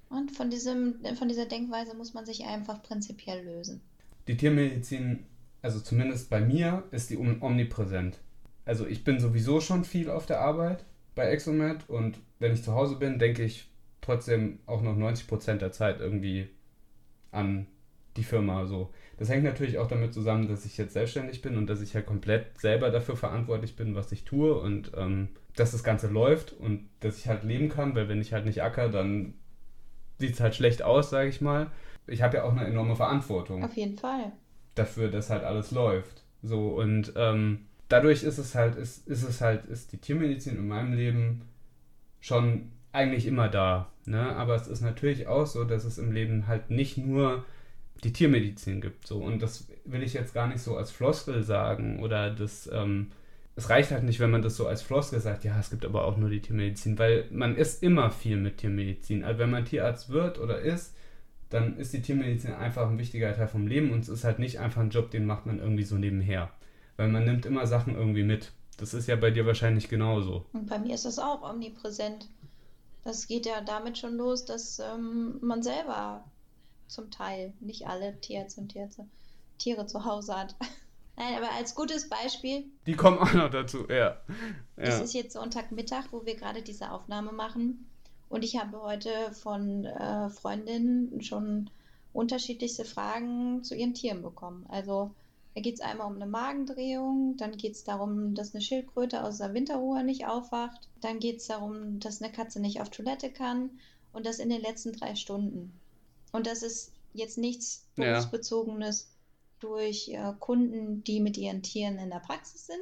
Und 0.09 0.31
von, 0.31 0.49
diesem, 0.49 0.99
von 1.17 1.27
dieser 1.27 1.45
Denkweise 1.45 1.95
muss 1.95 2.13
man 2.13 2.25
sich 2.25 2.45
einfach 2.45 2.83
prinzipiell 2.83 3.43
lösen 3.43 3.81
die 4.27 4.37
Tiermedizin, 4.37 5.25
also 5.61 5.79
zumindest 5.79 6.29
bei 6.29 6.41
mir, 6.41 6.83
ist 6.91 7.09
die 7.09 7.17
omnipräsent. 7.17 8.19
Also 8.65 8.87
ich 8.87 9.03
bin 9.03 9.19
sowieso 9.19 9.61
schon 9.61 9.83
viel 9.83 10.09
auf 10.09 10.25
der 10.25 10.41
Arbeit 10.41 10.85
bei 11.13 11.29
Exomed 11.29 11.87
und 11.87 12.19
wenn 12.39 12.53
ich 12.53 12.63
zu 12.63 12.73
Hause 12.73 12.95
bin, 12.95 13.19
denke 13.19 13.43
ich 13.43 13.69
trotzdem 14.01 14.59
auch 14.65 14.81
noch 14.81 14.95
90% 14.95 15.57
der 15.57 15.71
Zeit 15.71 15.99
irgendwie 15.99 16.49
an 17.31 17.67
die 18.17 18.23
Firma 18.23 18.65
so. 18.65 18.91
Das 19.17 19.29
hängt 19.29 19.43
natürlich 19.43 19.77
auch 19.77 19.87
damit 19.87 20.13
zusammen, 20.13 20.47
dass 20.47 20.65
ich 20.65 20.77
jetzt 20.77 20.93
selbstständig 20.93 21.41
bin 21.41 21.57
und 21.57 21.67
dass 21.67 21.81
ich 21.81 21.95
halt 21.95 22.05
komplett 22.05 22.59
selber 22.59 22.89
dafür 22.89 23.15
verantwortlich 23.15 23.75
bin, 23.75 23.95
was 23.95 24.11
ich 24.11 24.25
tue 24.25 24.53
und 24.53 24.91
ähm, 24.95 25.29
dass 25.55 25.71
das 25.71 25.83
Ganze 25.83 26.07
läuft 26.07 26.53
und 26.53 26.89
dass 26.99 27.17
ich 27.17 27.27
halt 27.27 27.43
leben 27.43 27.69
kann, 27.69 27.95
weil 27.95 28.09
wenn 28.09 28.21
ich 28.21 28.33
halt 28.33 28.45
nicht 28.45 28.61
acker, 28.61 28.89
dann 28.89 29.33
sieht 30.19 30.33
es 30.33 30.39
halt 30.39 30.55
schlecht 30.55 30.81
aus, 30.81 31.09
sage 31.09 31.29
ich 31.29 31.41
mal. 31.41 31.71
Ich 32.07 32.21
habe 32.21 32.37
ja 32.37 32.43
auch 32.43 32.51
eine 32.51 32.65
enorme 32.65 32.95
Verantwortung. 32.95 33.63
Auf 33.63 33.75
jeden 33.75 33.97
Fall. 33.97 34.31
Dafür, 34.75 35.09
dass 35.09 35.29
halt 35.29 35.43
alles 35.43 35.71
läuft. 35.71 36.23
So 36.43 36.69
und 36.69 37.13
ähm, 37.15 37.65
dadurch 37.87 38.23
ist 38.23 38.37
es 38.37 38.55
halt, 38.55 38.75
ist, 38.75 39.07
ist 39.07 39.23
es 39.23 39.41
halt, 39.41 39.65
ist 39.65 39.91
die 39.91 39.97
Tiermedizin 39.97 40.57
in 40.57 40.67
meinem 40.67 40.93
Leben 40.93 41.49
schon 42.19 42.71
eigentlich 42.91 43.25
immer 43.27 43.49
da. 43.49 43.91
Ne? 44.05 44.35
Aber 44.35 44.55
es 44.55 44.67
ist 44.67 44.81
natürlich 44.81 45.27
auch 45.27 45.45
so, 45.45 45.63
dass 45.63 45.85
es 45.85 45.97
im 45.97 46.11
Leben 46.11 46.47
halt 46.47 46.69
nicht 46.69 46.97
nur 46.97 47.45
die 48.03 48.13
Tiermedizin 48.13 48.81
gibt. 48.81 49.07
So. 49.07 49.17
Und 49.17 49.41
das 49.41 49.67
will 49.85 50.03
ich 50.03 50.13
jetzt 50.13 50.33
gar 50.33 50.47
nicht 50.47 50.61
so 50.61 50.77
als 50.77 50.91
Floskel 50.91 51.43
sagen 51.43 52.01
oder 52.01 52.29
das. 52.29 52.69
Ähm, 52.71 53.11
es 53.57 53.69
reicht 53.69 53.91
halt 53.91 54.03
nicht, 54.03 54.19
wenn 54.19 54.31
man 54.31 54.41
das 54.41 54.57
so 54.57 54.67
als 54.67 54.81
Floskel 54.81 55.21
sagt, 55.21 55.45
ja, 55.45 55.57
es 55.57 55.69
gibt 55.69 55.85
aber 55.85 56.03
auch 56.03 56.17
nur 56.17 56.29
die 56.29 56.41
Tiermedizin, 56.41 56.99
weil 56.99 57.25
man 57.31 57.55
ist 57.55 57.81
immer 57.81 58.11
viel 58.11 58.35
mit 58.35 58.57
Tiermedizin. 58.57 59.23
Also 59.23 59.39
wenn 59.39 59.49
man 59.49 59.63
Tierarzt 59.63 60.09
wird 60.09 60.39
oder 60.39 60.59
ist, 60.59 60.93
dann 61.49 61.77
ist 61.77 61.93
die 61.93 62.01
Tiermedizin 62.01 62.53
einfach 62.53 62.89
ein 62.89 62.97
wichtiger 62.97 63.33
Teil 63.33 63.47
vom 63.47 63.65
Leben 63.65 63.91
und 63.91 64.01
es 64.01 64.09
ist 64.09 64.25
halt 64.25 64.39
nicht 64.39 64.59
einfach 64.59 64.81
ein 64.81 64.89
Job, 64.89 65.09
den 65.09 65.25
macht 65.25 65.45
man 65.45 65.59
irgendwie 65.59 65.83
so 65.83 65.95
nebenher. 65.95 66.51
Weil 66.97 67.07
man 67.07 67.23
nimmt 67.23 67.45
immer 67.45 67.65
Sachen 67.65 67.95
irgendwie 67.95 68.23
mit. 68.23 68.51
Das 68.77 68.93
ist 68.93 69.07
ja 69.07 69.15
bei 69.15 69.31
dir 69.31 69.45
wahrscheinlich 69.45 69.87
genauso. 69.87 70.45
Und 70.51 70.67
bei 70.67 70.77
mir 70.77 70.95
ist 70.95 71.05
das 71.05 71.17
auch 71.17 71.49
omnipräsent. 71.49 72.27
Das 73.05 73.27
geht 73.27 73.45
ja 73.45 73.61
damit 73.61 73.97
schon 73.97 74.17
los, 74.17 74.43
dass 74.43 74.79
ähm, 74.79 75.37
man 75.41 75.63
selber 75.63 76.25
zum 76.87 77.11
Teil, 77.11 77.53
nicht 77.59 77.87
alle 77.87 78.19
Tierärzte 78.21 78.61
und 78.61 78.69
Tierärzte, 78.69 79.05
Tiere 79.57 79.85
zu 79.87 80.05
Hause 80.05 80.35
hat. 80.35 80.55
Nein, 81.17 81.35
aber 81.37 81.51
als 81.51 81.75
gutes 81.75 82.09
Beispiel. 82.09 82.65
Die 82.85 82.95
kommen 82.95 83.19
auch 83.19 83.33
noch 83.33 83.49
dazu, 83.49 83.87
ja. 83.89 83.95
ja. 83.95 84.17
Es 84.75 84.99
ist 84.99 85.13
jetzt 85.13 85.33
Sonntagmittag, 85.33 86.07
wo 86.11 86.25
wir 86.25 86.35
gerade 86.35 86.61
diese 86.61 86.91
Aufnahme 86.91 87.31
machen. 87.31 87.89
Und 88.27 88.43
ich 88.43 88.57
habe 88.57 88.81
heute 88.81 89.31
von 89.33 89.85
äh, 89.85 90.29
Freundinnen 90.29 91.21
schon 91.21 91.69
unterschiedlichste 92.11 92.85
Fragen 92.85 93.63
zu 93.63 93.75
ihren 93.75 93.93
Tieren 93.93 94.21
bekommen. 94.21 94.65
Also 94.67 95.11
da 95.53 95.61
geht 95.61 95.75
es 95.75 95.81
einmal 95.81 96.07
um 96.07 96.15
eine 96.15 96.25
Magendrehung, 96.25 97.37
dann 97.37 97.55
geht 97.55 97.75
es 97.75 97.85
darum, 97.85 98.35
dass 98.35 98.53
eine 98.53 98.61
Schildkröte 98.61 99.23
aus 99.23 99.37
der 99.37 99.53
Winterruhe 99.53 100.03
nicht 100.03 100.27
aufwacht, 100.27 100.89
dann 100.99 101.19
geht 101.19 101.37
es 101.37 101.47
darum, 101.47 101.99
dass 102.01 102.21
eine 102.21 102.31
Katze 102.31 102.59
nicht 102.59 102.81
auf 102.81 102.89
Toilette 102.89 103.29
kann 103.31 103.69
und 104.11 104.25
das 104.25 104.39
in 104.39 104.49
den 104.49 104.61
letzten 104.61 104.91
drei 104.91 105.15
Stunden. 105.15 105.79
Und 106.35 106.47
das 106.47 106.63
ist 106.63 106.91
jetzt 107.13 107.37
nichts 107.37 107.87
berufsbezogenes 107.95 109.09
ja. 109.09 109.69
durch 109.69 110.09
äh, 110.09 110.33
Kunden, 110.39 111.01
die 111.03 111.21
mit 111.21 111.37
ihren 111.37 111.63
Tieren 111.63 111.97
in 111.97 112.09
der 112.09 112.19
Praxis 112.19 112.67
sind, 112.67 112.81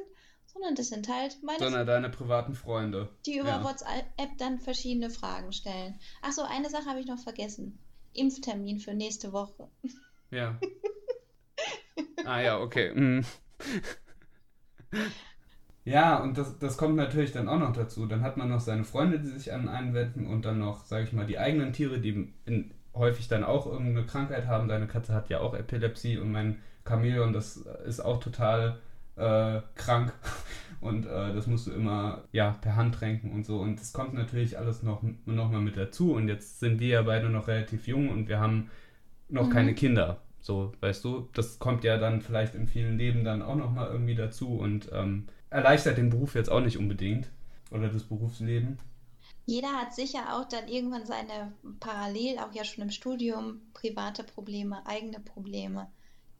sondern 0.52 0.74
das 0.74 0.88
sind 0.88 1.08
halt 1.08 1.40
meine. 1.42 1.60
Sondern 1.60 1.86
deine 1.86 2.10
privaten 2.10 2.54
Freunde. 2.54 3.10
Die 3.26 3.38
über 3.38 3.50
ja. 3.50 3.64
WhatsApp 3.64 4.06
dann 4.38 4.58
verschiedene 4.58 5.08
Fragen 5.08 5.52
stellen. 5.52 6.00
Achso, 6.20 6.42
eine 6.42 6.68
Sache 6.68 6.86
habe 6.86 6.98
ich 6.98 7.06
noch 7.06 7.20
vergessen. 7.20 7.78
Impftermin 8.12 8.80
für 8.80 8.92
nächste 8.92 9.32
Woche. 9.32 9.68
Ja. 10.30 10.58
ah 12.24 12.40
ja, 12.40 12.58
okay. 12.58 12.92
Mm. 12.92 13.24
Ja, 15.84 16.20
und 16.22 16.38
das, 16.38 16.58
das 16.58 16.76
kommt 16.76 16.96
natürlich 16.96 17.30
dann 17.30 17.48
auch 17.48 17.58
noch 17.58 17.72
dazu. 17.72 18.06
Dann 18.06 18.22
hat 18.22 18.36
man 18.36 18.48
noch 18.48 18.60
seine 18.60 18.84
Freunde, 18.84 19.20
die 19.20 19.28
sich 19.28 19.52
an 19.52 19.68
einen 19.68 19.94
wenden 19.94 20.26
und 20.26 20.44
dann 20.44 20.58
noch, 20.58 20.86
sage 20.86 21.04
ich 21.04 21.12
mal, 21.12 21.26
die 21.26 21.38
eigenen 21.38 21.72
Tiere, 21.72 22.00
die 22.00 22.32
in, 22.46 22.74
häufig 22.94 23.28
dann 23.28 23.44
auch 23.44 23.66
irgendeine 23.66 24.06
Krankheit 24.06 24.46
haben. 24.46 24.68
Deine 24.68 24.86
Katze 24.86 25.14
hat 25.14 25.28
ja 25.28 25.40
auch 25.40 25.54
Epilepsie 25.54 26.18
und 26.18 26.32
mein 26.32 26.58
Chamäleon, 26.86 27.32
das 27.32 27.56
ist 27.86 28.00
auch 28.00 28.20
total 28.20 28.78
äh, 29.16 29.60
krank. 29.74 30.12
Und 30.80 31.06
äh, 31.06 31.32
das 31.32 31.46
musst 31.46 31.66
du 31.66 31.70
immer 31.70 32.24
ja 32.30 32.50
per 32.60 32.76
Hand 32.76 32.96
tränken 32.96 33.32
und 33.32 33.46
so. 33.46 33.58
Und 33.58 33.80
das 33.80 33.94
kommt 33.94 34.12
natürlich 34.12 34.58
alles 34.58 34.82
noch, 34.82 35.02
noch 35.24 35.50
mal 35.50 35.62
mit 35.62 35.78
dazu. 35.78 36.12
Und 36.12 36.28
jetzt 36.28 36.60
sind 36.60 36.78
wir 36.78 36.88
ja 36.88 37.02
beide 37.02 37.30
noch 37.30 37.48
relativ 37.48 37.86
jung 37.86 38.10
und 38.10 38.28
wir 38.28 38.38
haben 38.38 38.70
noch 39.30 39.46
mhm. 39.46 39.52
keine 39.52 39.74
Kinder. 39.74 40.18
So 40.40 40.74
weißt 40.80 41.02
du 41.02 41.30
das 41.32 41.58
kommt 41.58 41.84
ja 41.84 41.96
dann 41.96 42.20
vielleicht 42.20 42.54
in 42.54 42.66
vielen 42.66 42.98
Leben 42.98 43.24
dann 43.24 43.40
auch 43.40 43.56
noch 43.56 43.72
mal 43.72 43.88
irgendwie 43.90 44.14
dazu. 44.14 44.58
Und 44.58 44.90
ähm, 44.92 45.26
erleichtert 45.48 45.96
den 45.96 46.10
Beruf 46.10 46.34
jetzt 46.34 46.50
auch 46.50 46.60
nicht 46.60 46.76
unbedingt 46.76 47.30
oder 47.70 47.88
das 47.88 48.02
Berufsleben 48.02 48.78
jeder 49.46 49.72
hat 49.72 49.94
sicher 49.94 50.36
auch 50.36 50.48
dann 50.48 50.68
irgendwann 50.68 51.06
seine 51.06 51.52
parallel, 51.80 52.38
auch 52.38 52.52
ja 52.54 52.64
schon 52.64 52.84
im 52.84 52.90
Studium, 52.90 53.60
private 53.74 54.24
Probleme, 54.24 54.86
eigene 54.86 55.20
Probleme, 55.20 55.88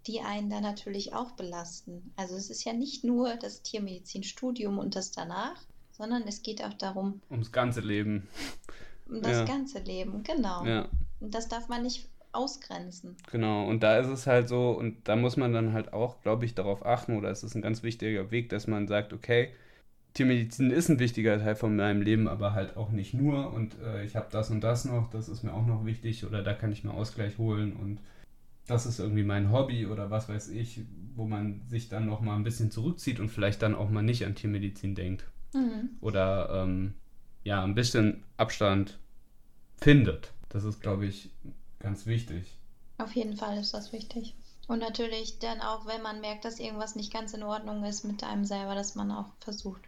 die 0.06 0.20
einen 0.20 0.50
dann 0.50 0.62
natürlich 0.62 1.12
auch 1.12 1.32
belasten. 1.32 2.12
Also 2.16 2.36
es 2.36 2.50
ist 2.50 2.64
ja 2.64 2.72
nicht 2.72 3.04
nur 3.04 3.36
das 3.36 3.62
Tiermedizinstudium 3.62 4.78
und 4.78 4.96
das 4.96 5.12
danach, 5.12 5.60
sondern 5.92 6.22
es 6.26 6.42
geht 6.42 6.64
auch 6.64 6.74
darum. 6.74 7.20
Ums 7.30 7.52
ganze 7.52 7.80
Leben. 7.80 8.26
Um 9.06 9.20
das 9.20 9.38
ja. 9.38 9.44
ganze 9.44 9.80
Leben, 9.80 10.22
genau. 10.22 10.64
Ja. 10.64 10.88
Und 11.20 11.34
das 11.34 11.48
darf 11.48 11.68
man 11.68 11.82
nicht 11.82 12.08
ausgrenzen. 12.32 13.16
Genau, 13.30 13.66
und 13.68 13.82
da 13.82 13.98
ist 13.98 14.08
es 14.08 14.26
halt 14.26 14.48
so, 14.48 14.70
und 14.70 15.06
da 15.06 15.14
muss 15.14 15.36
man 15.36 15.52
dann 15.52 15.72
halt 15.72 15.92
auch, 15.92 16.20
glaube 16.22 16.44
ich, 16.46 16.54
darauf 16.54 16.84
achten, 16.84 17.16
oder 17.16 17.30
es 17.30 17.44
ist 17.44 17.54
ein 17.54 17.62
ganz 17.62 17.82
wichtiger 17.82 18.30
Weg, 18.30 18.48
dass 18.48 18.66
man 18.66 18.88
sagt, 18.88 19.12
okay, 19.12 19.52
Tiermedizin 20.14 20.70
ist 20.70 20.88
ein 20.88 21.00
wichtiger 21.00 21.38
Teil 21.38 21.56
von 21.56 21.74
meinem 21.74 22.00
Leben, 22.00 22.28
aber 22.28 22.52
halt 22.52 22.76
auch 22.76 22.90
nicht 22.90 23.14
nur. 23.14 23.52
Und 23.52 23.76
äh, 23.80 24.04
ich 24.04 24.14
habe 24.14 24.28
das 24.30 24.48
und 24.50 24.60
das 24.62 24.84
noch, 24.84 25.10
das 25.10 25.28
ist 25.28 25.42
mir 25.42 25.52
auch 25.52 25.66
noch 25.66 25.84
wichtig 25.84 26.24
oder 26.24 26.42
da 26.42 26.54
kann 26.54 26.72
ich 26.72 26.84
mir 26.84 26.94
Ausgleich 26.94 27.36
holen 27.36 27.74
und 27.74 27.98
das 28.66 28.86
ist 28.86 29.00
irgendwie 29.00 29.24
mein 29.24 29.52
Hobby 29.52 29.86
oder 29.86 30.10
was 30.10 30.28
weiß 30.28 30.48
ich, 30.48 30.80
wo 31.16 31.26
man 31.26 31.62
sich 31.68 31.88
dann 31.88 32.06
noch 32.06 32.20
mal 32.20 32.36
ein 32.36 32.44
bisschen 32.44 32.70
zurückzieht 32.70 33.20
und 33.20 33.28
vielleicht 33.28 33.60
dann 33.60 33.74
auch 33.74 33.90
mal 33.90 34.02
nicht 34.02 34.24
an 34.24 34.34
Tiermedizin 34.34 34.94
denkt. 34.94 35.24
Mhm. 35.52 35.90
Oder 36.00 36.62
ähm, 36.62 36.94
ja, 37.42 37.62
ein 37.62 37.74
bisschen 37.74 38.22
Abstand 38.36 38.98
findet. 39.76 40.32
Das 40.48 40.64
ist, 40.64 40.80
glaube 40.80 41.06
ich, 41.06 41.30
ganz 41.80 42.06
wichtig. 42.06 42.56
Auf 42.98 43.14
jeden 43.14 43.36
Fall 43.36 43.58
ist 43.58 43.74
das 43.74 43.92
wichtig. 43.92 44.34
Und 44.66 44.78
natürlich 44.78 45.40
dann 45.40 45.60
auch, 45.60 45.86
wenn 45.86 46.00
man 46.00 46.20
merkt, 46.20 46.44
dass 46.44 46.58
irgendwas 46.58 46.96
nicht 46.96 47.12
ganz 47.12 47.34
in 47.34 47.42
Ordnung 47.42 47.84
ist 47.84 48.04
mit 48.04 48.24
einem 48.24 48.44
selber, 48.44 48.74
dass 48.74 48.94
man 48.94 49.10
auch 49.10 49.26
versucht, 49.40 49.82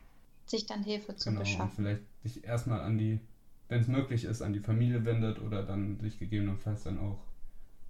sich 0.47 0.67
dann 0.67 0.83
Hilfe 0.83 1.17
zu 1.17 1.31
genau, 1.31 1.41
beschaffen. 1.41 1.85
Und 1.85 1.93
vielleicht 1.93 2.03
sich 2.23 2.45
erstmal 2.45 2.81
an 2.81 2.99
die, 2.99 3.21
wenn 3.69 3.81
es 3.81 3.89
möglich 3.89 4.25
ist, 4.25 4.43
an 4.43 4.53
die 4.53 4.61
Familie 4.61 5.05
wendet 5.05 5.41
oder 5.41 5.63
dann 5.63 5.99
sich 6.01 6.19
gegebenenfalls 6.19 6.85
dann 6.85 6.99
auch 6.99 7.19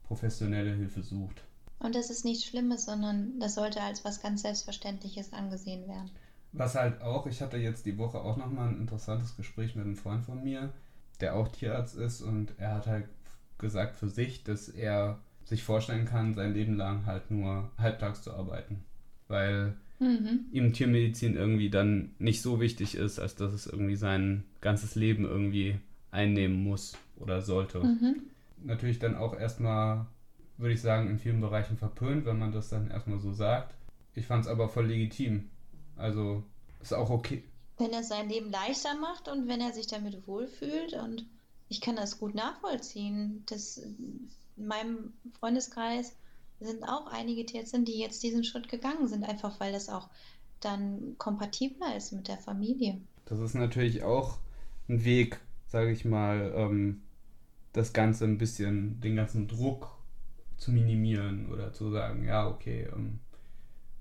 professionelle 0.05 0.75
Hilfe 0.75 1.03
sucht. 1.03 1.43
Und 1.79 1.95
das 1.95 2.11
ist 2.11 2.25
nichts 2.25 2.45
Schlimmes, 2.45 2.87
sondern 2.87 3.39
das 3.39 3.55
sollte 3.55 3.83
als 3.83 4.05
was 4.05 4.23
ganz 4.23 4.43
Selbstverständliches 4.43 5.33
angesehen 5.33 5.87
werden. 5.89 6.11
Was 6.53 6.75
halt 6.75 7.03
auch, 7.03 7.27
ich 7.27 7.43
hatte 7.43 7.59
jetzt 7.59 7.85
die 7.85 7.99
Woche 7.99 8.21
auch 8.21 8.37
nochmal 8.37 8.69
ein 8.69 8.81
interessantes 8.81 9.37
Gespräch 9.37 9.75
mit 9.75 9.85
einem 9.85 9.97
Freund 9.97 10.25
von 10.25 10.43
mir, 10.43 10.73
der 11.21 11.35
auch 11.35 11.49
Tierarzt 11.49 11.97
ist 11.97 12.23
und 12.23 12.59
er 12.59 12.75
hat 12.75 12.87
halt 12.87 13.09
gesagt 13.59 13.97
für 13.97 14.09
sich, 14.09 14.43
dass 14.45 14.69
er 14.69 15.19
sich 15.45 15.63
vorstellen 15.63 16.07
kann, 16.07 16.35
sein 16.35 16.55
Leben 16.55 16.77
lang 16.77 17.07
halt 17.07 17.31
nur 17.31 17.71
halbtags 17.79 18.23
zu 18.23 18.33
arbeiten. 18.33 18.85
Weil 19.29 19.77
mhm. 19.99 20.47
ihm 20.53 20.73
Tiermedizin 20.73 21.37
irgendwie 21.37 21.71
dann 21.71 22.15
nicht 22.19 22.43
so 22.43 22.61
wichtig 22.61 22.95
ist, 22.95 23.19
als 23.19 23.35
dass 23.35 23.53
es 23.53 23.67
irgendwie 23.67 23.97
sein 23.97 24.45
ganzes 24.61 24.95
Leben 24.95 25.25
irgendwie 25.25 25.79
einnehmen 26.11 26.63
muss 26.63 26.97
oder 27.17 27.43
sollte. 27.43 27.81
Mhm. 27.81 28.23
Natürlich 28.65 28.99
dann 28.99 29.15
auch 29.17 29.39
erstmal, 29.39 30.07
würde 30.57 30.75
ich 30.75 30.81
sagen, 30.81 31.11
in 31.11 31.19
vielen 31.19 31.41
Bereichen 31.41 31.77
verpönt, 31.77 32.25
wenn 32.25 32.39
man 32.39 32.53
das 32.53 32.69
dann 32.69 32.91
erstmal 32.91 33.19
so 33.19 33.33
sagt. 33.33 33.75
Ich 34.15 34.27
fand 34.27 34.45
es 34.45 34.51
aber 34.51 34.69
voll 34.69 34.87
legitim. 34.87 35.51
Also 35.97 36.43
ist 36.81 36.95
auch 36.95 37.11
okay. 37.11 37.43
Wenn 37.79 37.93
er 37.93 38.03
sein 38.03 38.29
Leben 38.29 38.51
leichter 38.51 38.95
macht 38.95 39.29
und 39.29 39.49
wenn 39.49 39.61
er 39.61 39.73
sich 39.73 39.87
damit 39.87 40.27
wohlfühlt 40.27 40.95
und 40.95 41.27
ich 41.69 41.81
kann 41.81 41.97
das 41.97 42.19
gut 42.19 42.35
nachvollziehen. 42.35 43.43
Das 43.47 43.77
in 43.77 44.31
meinem 44.57 45.13
Freundeskreis 45.39 46.15
sind 46.61 46.85
auch 46.85 47.07
einige 47.09 47.45
Tierärzte, 47.45 47.81
die 47.81 47.99
jetzt 47.99 48.23
diesen 48.23 48.45
Schritt 48.45 48.69
gegangen 48.69 49.09
sind, 49.09 49.25
einfach 49.25 49.59
weil 49.61 49.73
das 49.73 49.89
auch 49.89 50.09
dann 50.61 51.17
kompatibler 51.19 51.97
ist 51.97 52.13
mit 52.13 52.29
der 52.29 52.39
Familie. 52.39 53.01
Das 53.27 53.39
ist 53.41 53.55
natürlich 53.55 54.03
auch 54.03 54.39
ein 54.89 55.05
Weg, 55.05 55.41
sage 55.67 55.91
ich 55.91 56.05
mal, 56.05 56.53
ähm, 56.57 57.03
das 57.73 57.93
Ganze 57.93 58.25
ein 58.25 58.39
bisschen, 58.39 59.01
den 59.01 59.17
ganzen 59.17 59.49
Druck 59.49 59.91
zu 60.57 60.71
minimieren 60.71 61.53
oder 61.53 61.73
zu 61.73 61.91
sagen, 61.91 62.25
ja, 62.25 62.49
okay, 62.49 62.89
ähm, 62.93 63.21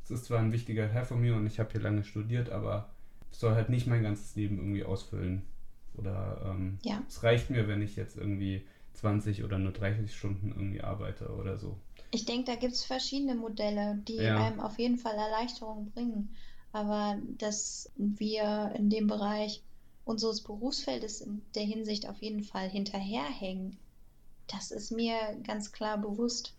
es 0.03 0.11
ist 0.11 0.25
zwar 0.25 0.39
ein 0.39 0.53
wichtiger 0.53 0.89
Teil 0.89 1.03
von 1.03 1.19
mir 1.19 1.35
und 1.35 1.45
ich 1.47 1.59
habe 1.59 1.71
hier 1.71 1.81
lange 1.81 2.03
studiert, 2.03 2.49
aber 2.49 2.89
es 3.31 3.39
soll 3.39 3.55
halt 3.55 3.69
nicht 3.69 3.87
mein 3.87 4.03
ganzes 4.03 4.35
Leben 4.35 4.57
irgendwie 4.57 4.85
ausfüllen. 4.85 5.43
Oder 5.95 6.41
ähm, 6.45 6.77
ja. 6.83 7.01
es 7.07 7.23
reicht 7.23 7.49
mir, 7.49 7.67
wenn 7.67 7.81
ich 7.81 7.95
jetzt 7.95 8.17
irgendwie 8.17 8.65
20 8.93 9.43
oder 9.43 9.57
nur 9.57 9.71
30 9.71 10.15
Stunden 10.15 10.53
irgendwie 10.55 10.81
arbeite 10.81 11.29
oder 11.35 11.57
so. 11.57 11.77
Ich 12.15 12.23
denke, 12.23 12.45
da 12.45 12.55
gibt 12.55 12.73
es 12.73 12.85
verschiedene 12.85 13.35
Modelle, 13.35 14.01
die 14.07 14.15
ja. 14.15 14.37
einem 14.37 14.61
auf 14.61 14.79
jeden 14.79 14.97
Fall 14.97 15.15
Erleichterung 15.15 15.91
bringen. 15.91 16.33
Aber 16.71 17.17
dass 17.37 17.91
wir 17.97 18.71
in 18.73 18.89
dem 18.89 19.07
Bereich 19.07 19.61
unseres 20.05 20.41
Berufsfeldes 20.41 21.19
in 21.19 21.41
der 21.55 21.63
Hinsicht 21.63 22.07
auf 22.07 22.21
jeden 22.21 22.43
Fall 22.43 22.69
hinterherhängen, 22.69 23.77
Das 24.47 24.71
ist 24.71 24.91
mir 24.91 25.17
ganz 25.43 25.73
klar 25.73 25.97
bewusst. 25.97 26.53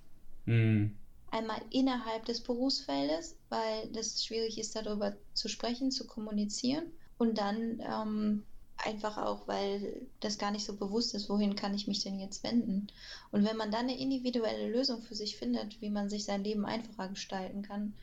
Hm. 0.45 0.95
Einmal 1.31 1.63
innerhalb 1.71 2.27
des 2.27 2.43
Berufsfeldes, 2.43 3.39
weil 3.49 3.89
das 3.93 4.23
schwierig 4.23 4.59
ist, 4.59 4.77
darüber 4.77 5.17
zu 5.33 5.49
sprechen, 5.49 5.91
zu 5.91 6.07
kommunizieren. 6.07 6.85
Und 7.17 7.39
dann 7.39 7.81
ähm, 7.81 8.43
einfach 8.87 9.19
auch, 9.19 9.47
weil 9.49 10.07
das 10.21 10.39
gar 10.39 10.51
nicht 10.51 10.65
so 10.65 10.77
bewusst 10.77 11.15
ist, 11.15 11.29
wohin 11.29 11.57
kann 11.57 11.75
ich 11.75 11.87
mich 11.87 12.03
denn 12.03 12.19
jetzt 12.19 12.43
wenden. 12.45 12.87
Und 13.33 13.45
wenn 13.45 13.57
man 13.57 13.71
dann 13.71 13.83
eine 13.83 13.99
individuelle 13.99 14.71
Lösung 14.71 15.03
für 15.03 15.15
sich 15.15 15.37
findet, 15.37 15.81
wie 15.81 15.91
man 15.91 16.09
sich 16.09 16.25
sein 16.25 16.45
Leben 16.45 16.65
einfacher 16.65 17.09
gestalten 17.09 17.63
kann, 17.63 17.95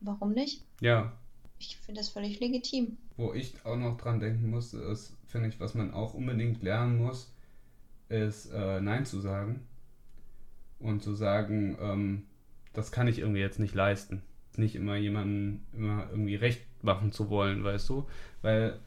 warum 0.00 0.32
nicht? 0.32 0.64
Ja. 0.80 1.12
Ich 1.58 1.76
finde 1.76 2.00
das 2.00 2.08
völlig 2.08 2.40
legitim. 2.40 2.96
Wo 3.16 3.32
ich 3.34 3.54
auch 3.64 3.76
noch 3.76 3.96
dran 3.96 4.18
denken 4.18 4.50
muss, 4.50 4.74
ist, 4.74 5.16
finde 5.26 5.48
ich, 5.48 5.60
was 5.60 5.74
man 5.74 5.94
auch 5.94 6.14
unbedingt 6.14 6.62
lernen 6.62 6.98
muss, 6.98 7.32
ist 8.08 8.46
äh, 8.46 8.80
Nein 8.80 9.04
zu 9.06 9.20
sagen. 9.20 9.66
Und 10.80 11.02
zu 11.02 11.14
sagen, 11.14 11.76
ähm, 11.80 12.26
das 12.72 12.90
kann 12.90 13.06
ich 13.06 13.20
irgendwie 13.20 13.40
jetzt 13.40 13.60
nicht 13.60 13.74
leisten. 13.74 14.22
Nicht 14.56 14.74
immer 14.74 14.96
jemanden 14.96 15.64
immer 15.72 16.08
irgendwie 16.10 16.34
recht 16.34 16.62
machen 16.82 17.12
zu 17.12 17.30
wollen, 17.30 17.62
weißt 17.62 17.88
du? 17.88 18.06
Weil 18.42 18.80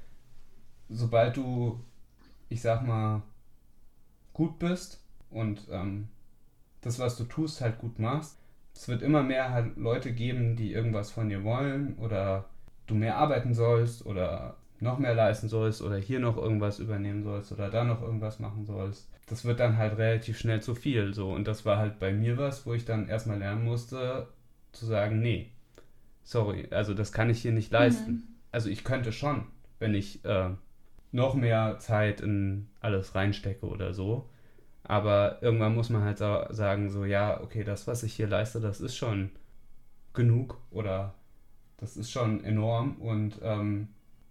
sobald 0.89 1.37
du, 1.37 1.79
ich 2.49 2.61
sag 2.61 2.85
mal, 2.85 3.21
gut 4.33 4.59
bist 4.59 5.01
und 5.29 5.67
ähm, 5.71 6.07
das, 6.81 6.99
was 6.99 7.17
du 7.17 7.23
tust, 7.23 7.61
halt 7.61 7.79
gut 7.79 7.99
machst, 7.99 8.37
es 8.75 8.87
wird 8.87 9.01
immer 9.01 9.23
mehr 9.23 9.51
halt 9.51 9.77
Leute 9.77 10.11
geben, 10.11 10.55
die 10.55 10.73
irgendwas 10.73 11.11
von 11.11 11.29
dir 11.29 11.43
wollen 11.43 11.95
oder 11.97 12.45
du 12.87 12.95
mehr 12.95 13.17
arbeiten 13.17 13.53
sollst 13.53 14.05
oder 14.05 14.57
noch 14.79 14.99
mehr 14.99 15.15
leisten 15.15 15.47
sollst 15.47 15.81
oder 15.81 15.95
hier 15.95 16.19
noch 16.19 16.37
irgendwas 16.37 16.79
übernehmen 16.79 17.23
sollst 17.23 17.51
oder 17.51 17.69
da 17.69 17.83
noch 17.83 18.01
irgendwas 18.01 18.39
machen 18.39 18.65
sollst. 18.65 19.09
Das 19.27 19.45
wird 19.45 19.59
dann 19.59 19.77
halt 19.77 19.97
relativ 19.97 20.37
schnell 20.37 20.61
zu 20.61 20.75
viel 20.75 21.13
so 21.13 21.31
und 21.31 21.47
das 21.47 21.65
war 21.65 21.77
halt 21.77 21.99
bei 21.99 22.11
mir 22.11 22.37
was, 22.37 22.65
wo 22.65 22.73
ich 22.73 22.85
dann 22.85 23.07
erstmal 23.07 23.39
lernen 23.39 23.63
musste 23.63 24.27
zu 24.73 24.85
sagen, 24.85 25.21
nee, 25.21 25.51
sorry, 26.23 26.67
also 26.71 26.93
das 26.93 27.13
kann 27.13 27.29
ich 27.29 27.41
hier 27.41 27.53
nicht 27.53 27.71
leisten. 27.71 28.11
Mhm. 28.11 28.23
Also 28.51 28.69
ich 28.69 28.83
könnte 28.83 29.11
schon, 29.11 29.45
wenn 29.79 29.95
ich 29.95 30.23
äh, 30.25 30.49
noch 31.15 31.33
mehr 31.33 31.79
Zeit 31.79 32.21
in 32.21 32.67
alles 32.81 33.15
reinstecke 33.15 33.65
oder 33.65 33.93
so. 33.93 34.29
Aber 34.83 35.41
irgendwann 35.41 35.73
muss 35.73 35.89
man 35.89 36.03
halt 36.03 36.19
sagen, 36.19 36.91
so, 36.91 37.05
ja, 37.05 37.41
okay, 37.41 37.63
das, 37.63 37.87
was 37.87 38.03
ich 38.03 38.13
hier 38.13 38.27
leiste, 38.27 38.59
das 38.59 38.81
ist 38.81 38.95
schon 38.95 39.31
genug 40.13 40.59
oder 40.69 41.15
das 41.77 41.97
ist 41.97 42.11
schon 42.11 42.43
enorm 42.43 42.97
und 42.97 43.39
ähm, 43.41 43.87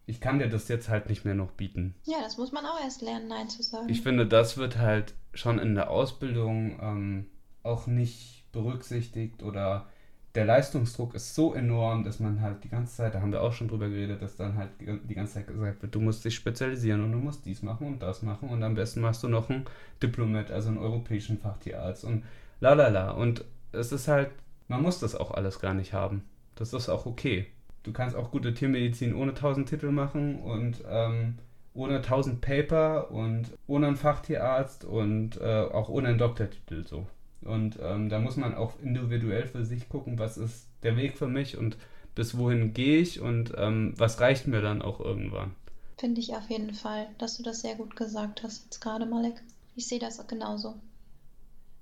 ich 0.06 0.20
kann 0.20 0.38
dir 0.38 0.48
das 0.48 0.68
jetzt 0.68 0.88
halt 0.88 1.08
nicht 1.08 1.24
mehr 1.24 1.34
noch 1.34 1.50
bieten. 1.52 1.94
Ja, 2.04 2.18
das 2.22 2.36
muss 2.36 2.52
man 2.52 2.64
auch 2.64 2.80
erst 2.82 3.02
lernen, 3.02 3.28
Nein 3.28 3.48
zu 3.48 3.62
sagen. 3.62 3.88
Ich 3.88 4.02
finde, 4.02 4.26
das 4.26 4.56
wird 4.56 4.78
halt 4.78 5.14
schon 5.32 5.58
in 5.58 5.74
der 5.74 5.90
Ausbildung 5.90 6.78
ähm, 6.80 7.26
auch 7.62 7.86
nicht 7.86 8.44
berücksichtigt 8.52 9.42
oder 9.42 9.86
der 10.34 10.44
Leistungsdruck 10.44 11.14
ist 11.14 11.34
so 11.34 11.54
enorm, 11.54 12.02
dass 12.02 12.18
man 12.18 12.40
halt 12.40 12.64
die 12.64 12.68
ganze 12.68 12.96
Zeit, 12.96 13.14
da 13.14 13.20
haben 13.20 13.30
wir 13.30 13.40
auch 13.42 13.52
schon 13.52 13.68
drüber 13.68 13.88
geredet, 13.88 14.20
dass 14.20 14.36
dann 14.36 14.56
halt 14.56 14.70
die 14.80 15.14
ganze 15.14 15.34
Zeit 15.34 15.46
gesagt 15.46 15.82
wird, 15.82 15.94
du 15.94 16.00
musst 16.00 16.24
dich 16.24 16.34
spezialisieren 16.34 17.04
und 17.04 17.12
du 17.12 17.18
musst 17.18 17.46
dies 17.46 17.62
machen 17.62 17.86
und 17.86 18.02
das 18.02 18.22
machen 18.22 18.48
und 18.48 18.62
am 18.62 18.74
besten 18.74 19.00
machst 19.00 19.22
du 19.22 19.28
noch 19.28 19.48
ein 19.48 19.64
Diplomat, 20.02 20.50
also 20.50 20.68
einen 20.70 20.78
europäischen 20.78 21.38
Fachtierarzt 21.38 22.04
und 22.04 22.24
la 22.60 22.72
la 22.74 22.88
la. 22.88 23.10
Und 23.12 23.44
es 23.70 23.92
ist 23.92 24.08
halt, 24.08 24.30
man 24.66 24.82
muss 24.82 24.98
das 24.98 25.14
auch 25.14 25.30
alles 25.30 25.60
gar 25.60 25.74
nicht 25.74 25.92
haben. 25.92 26.24
Das 26.56 26.72
ist 26.72 26.88
auch 26.88 27.06
okay. 27.06 27.46
Du 27.84 27.92
kannst 27.92 28.16
auch 28.16 28.30
gute 28.30 28.54
Tiermedizin 28.54 29.14
ohne 29.14 29.32
1000 29.32 29.68
Titel 29.68 29.90
machen 29.92 30.40
und 30.40 30.82
ähm, 30.88 31.38
ohne 31.74 31.96
1000 31.96 32.40
Paper 32.40 33.10
und 33.10 33.52
ohne 33.66 33.88
einen 33.88 33.96
Fachtierarzt 33.96 34.84
und 34.84 35.40
äh, 35.40 35.62
auch 35.62 35.88
ohne 35.88 36.08
einen 36.08 36.18
Doktortitel 36.18 36.84
so. 36.84 37.06
Und 37.46 37.78
ähm, 37.82 38.08
da 38.08 38.18
muss 38.18 38.36
man 38.36 38.54
auch 38.54 38.78
individuell 38.80 39.46
für 39.46 39.64
sich 39.64 39.88
gucken, 39.88 40.18
was 40.18 40.36
ist 40.36 40.68
der 40.82 40.96
Weg 40.96 41.18
für 41.18 41.28
mich 41.28 41.56
und 41.56 41.76
bis 42.14 42.36
wohin 42.36 42.74
gehe 42.74 42.98
ich 42.98 43.20
und 43.20 43.52
ähm, 43.56 43.94
was 43.96 44.20
reicht 44.20 44.46
mir 44.46 44.60
dann 44.60 44.82
auch 44.82 45.00
irgendwann. 45.00 45.54
Finde 45.98 46.20
ich 46.20 46.34
auf 46.34 46.48
jeden 46.48 46.74
Fall, 46.74 47.08
dass 47.18 47.36
du 47.36 47.42
das 47.42 47.60
sehr 47.60 47.76
gut 47.76 47.96
gesagt 47.96 48.42
hast 48.42 48.64
jetzt 48.64 48.80
gerade, 48.80 49.06
Malek. 49.06 49.42
Ich 49.76 49.88
sehe 49.88 49.98
das 49.98 50.20
auch 50.20 50.26
genauso. 50.26 50.74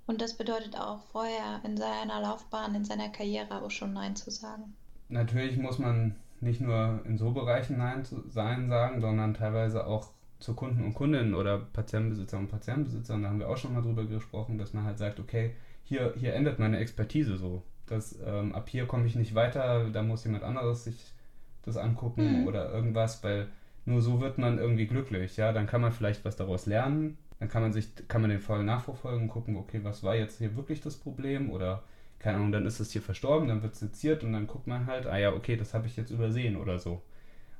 Und 0.05 0.21
das 0.21 0.35
bedeutet 0.35 0.77
auch 0.77 1.03
vorher 1.11 1.61
in 1.63 1.77
seiner 1.77 2.21
Laufbahn, 2.21 2.75
in 2.75 2.85
seiner 2.85 3.09
Karriere 3.09 3.61
auch 3.61 3.71
schon 3.71 3.93
Nein 3.93 4.15
zu 4.15 4.31
sagen. 4.31 4.75
Natürlich 5.09 5.57
muss 5.57 5.79
man 5.79 6.15
nicht 6.41 6.59
nur 6.59 7.01
in 7.05 7.17
so 7.17 7.31
Bereichen 7.31 7.77
Nein 7.77 8.03
zu 8.03 8.23
sein 8.29 8.67
sagen, 8.67 8.99
sondern 8.99 9.33
teilweise 9.33 9.87
auch 9.87 10.09
zu 10.43 10.53
Kunden 10.53 10.83
und 10.83 10.93
Kundinnen 10.93 11.33
oder 11.33 11.57
Patientenbesitzer 11.57 12.37
und 12.37 12.49
Patientenbesitzern, 12.49 13.23
da 13.23 13.29
haben 13.29 13.39
wir 13.39 13.49
auch 13.49 13.57
schon 13.57 13.73
mal 13.73 13.81
drüber 13.81 14.05
gesprochen, 14.05 14.57
dass 14.57 14.73
man 14.73 14.83
halt 14.83 14.97
sagt, 14.97 15.19
okay, 15.19 15.55
hier, 15.83 16.13
hier 16.17 16.33
endet 16.33 16.59
meine 16.59 16.79
Expertise 16.79 17.37
so. 17.37 17.63
Das, 17.87 18.19
ähm, 18.25 18.53
ab 18.53 18.69
hier 18.69 18.85
komme 18.85 19.05
ich 19.05 19.15
nicht 19.15 19.35
weiter, 19.35 19.89
da 19.89 20.03
muss 20.03 20.23
jemand 20.23 20.43
anderes 20.43 20.83
sich 20.83 21.13
das 21.63 21.77
angucken 21.77 22.41
mhm. 22.41 22.47
oder 22.47 22.71
irgendwas, 22.71 23.23
weil 23.23 23.47
nur 23.85 24.01
so 24.01 24.21
wird 24.21 24.37
man 24.37 24.57
irgendwie 24.57 24.87
glücklich, 24.87 25.37
ja, 25.37 25.51
dann 25.51 25.67
kann 25.67 25.81
man 25.81 25.91
vielleicht 25.91 26.23
was 26.25 26.35
daraus 26.35 26.65
lernen, 26.65 27.17
dann 27.39 27.49
kann 27.49 27.61
man 27.61 27.73
sich, 27.73 27.89
kann 28.07 28.21
man 28.21 28.29
den 28.29 28.39
Fall 28.39 28.63
nachverfolgen, 28.63 29.27
gucken, 29.27 29.57
okay, 29.57 29.79
was 29.83 30.03
war 30.03 30.15
jetzt 30.15 30.37
hier 30.37 30.55
wirklich 30.55 30.81
das 30.81 30.95
Problem 30.95 31.49
oder 31.49 31.83
keine 32.19 32.37
Ahnung, 32.37 32.53
dann 32.53 32.65
ist 32.65 32.79
es 32.79 32.91
hier 32.91 33.01
verstorben, 33.01 33.49
dann 33.49 33.63
wird 33.63 33.73
es 33.73 33.81
seziert 33.81 34.23
und 34.23 34.31
dann 34.31 34.47
guckt 34.47 34.65
man 34.65 34.85
halt, 34.87 35.07
ah 35.07 35.17
ja, 35.17 35.33
okay, 35.33 35.57
das 35.57 35.73
habe 35.73 35.87
ich 35.87 35.97
jetzt 35.97 36.09
übersehen 36.09 36.55
oder 36.55 36.79
so. 36.79 37.01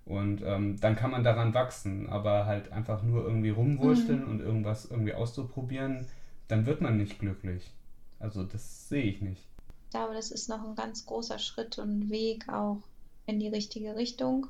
Und 0.05 0.41
ähm, 0.43 0.79
dann 0.81 0.95
kann 0.95 1.11
man 1.11 1.23
daran 1.23 1.53
wachsen, 1.53 2.09
aber 2.09 2.45
halt 2.45 2.71
einfach 2.71 3.03
nur 3.03 3.23
irgendwie 3.23 3.51
rumwurschteln 3.51 4.25
mhm. 4.25 4.31
und 4.31 4.39
irgendwas 4.41 4.85
irgendwie 4.85 5.13
auszuprobieren, 5.13 6.07
dann 6.49 6.65
wird 6.65 6.81
man 6.81 6.97
nicht 6.97 7.19
glücklich. 7.19 7.71
Also 8.19 8.43
das 8.43 8.89
sehe 8.89 9.03
ich 9.03 9.21
nicht. 9.21 9.41
Ich 9.85 9.89
glaube, 9.91 10.13
das 10.13 10.31
ist 10.31 10.49
noch 10.49 10.63
ein 10.63 10.75
ganz 10.75 11.05
großer 11.05 11.39
Schritt 11.39 11.77
und 11.77 12.09
Weg 12.09 12.49
auch 12.49 12.79
in 13.25 13.39
die 13.39 13.47
richtige 13.47 13.95
Richtung, 13.95 14.47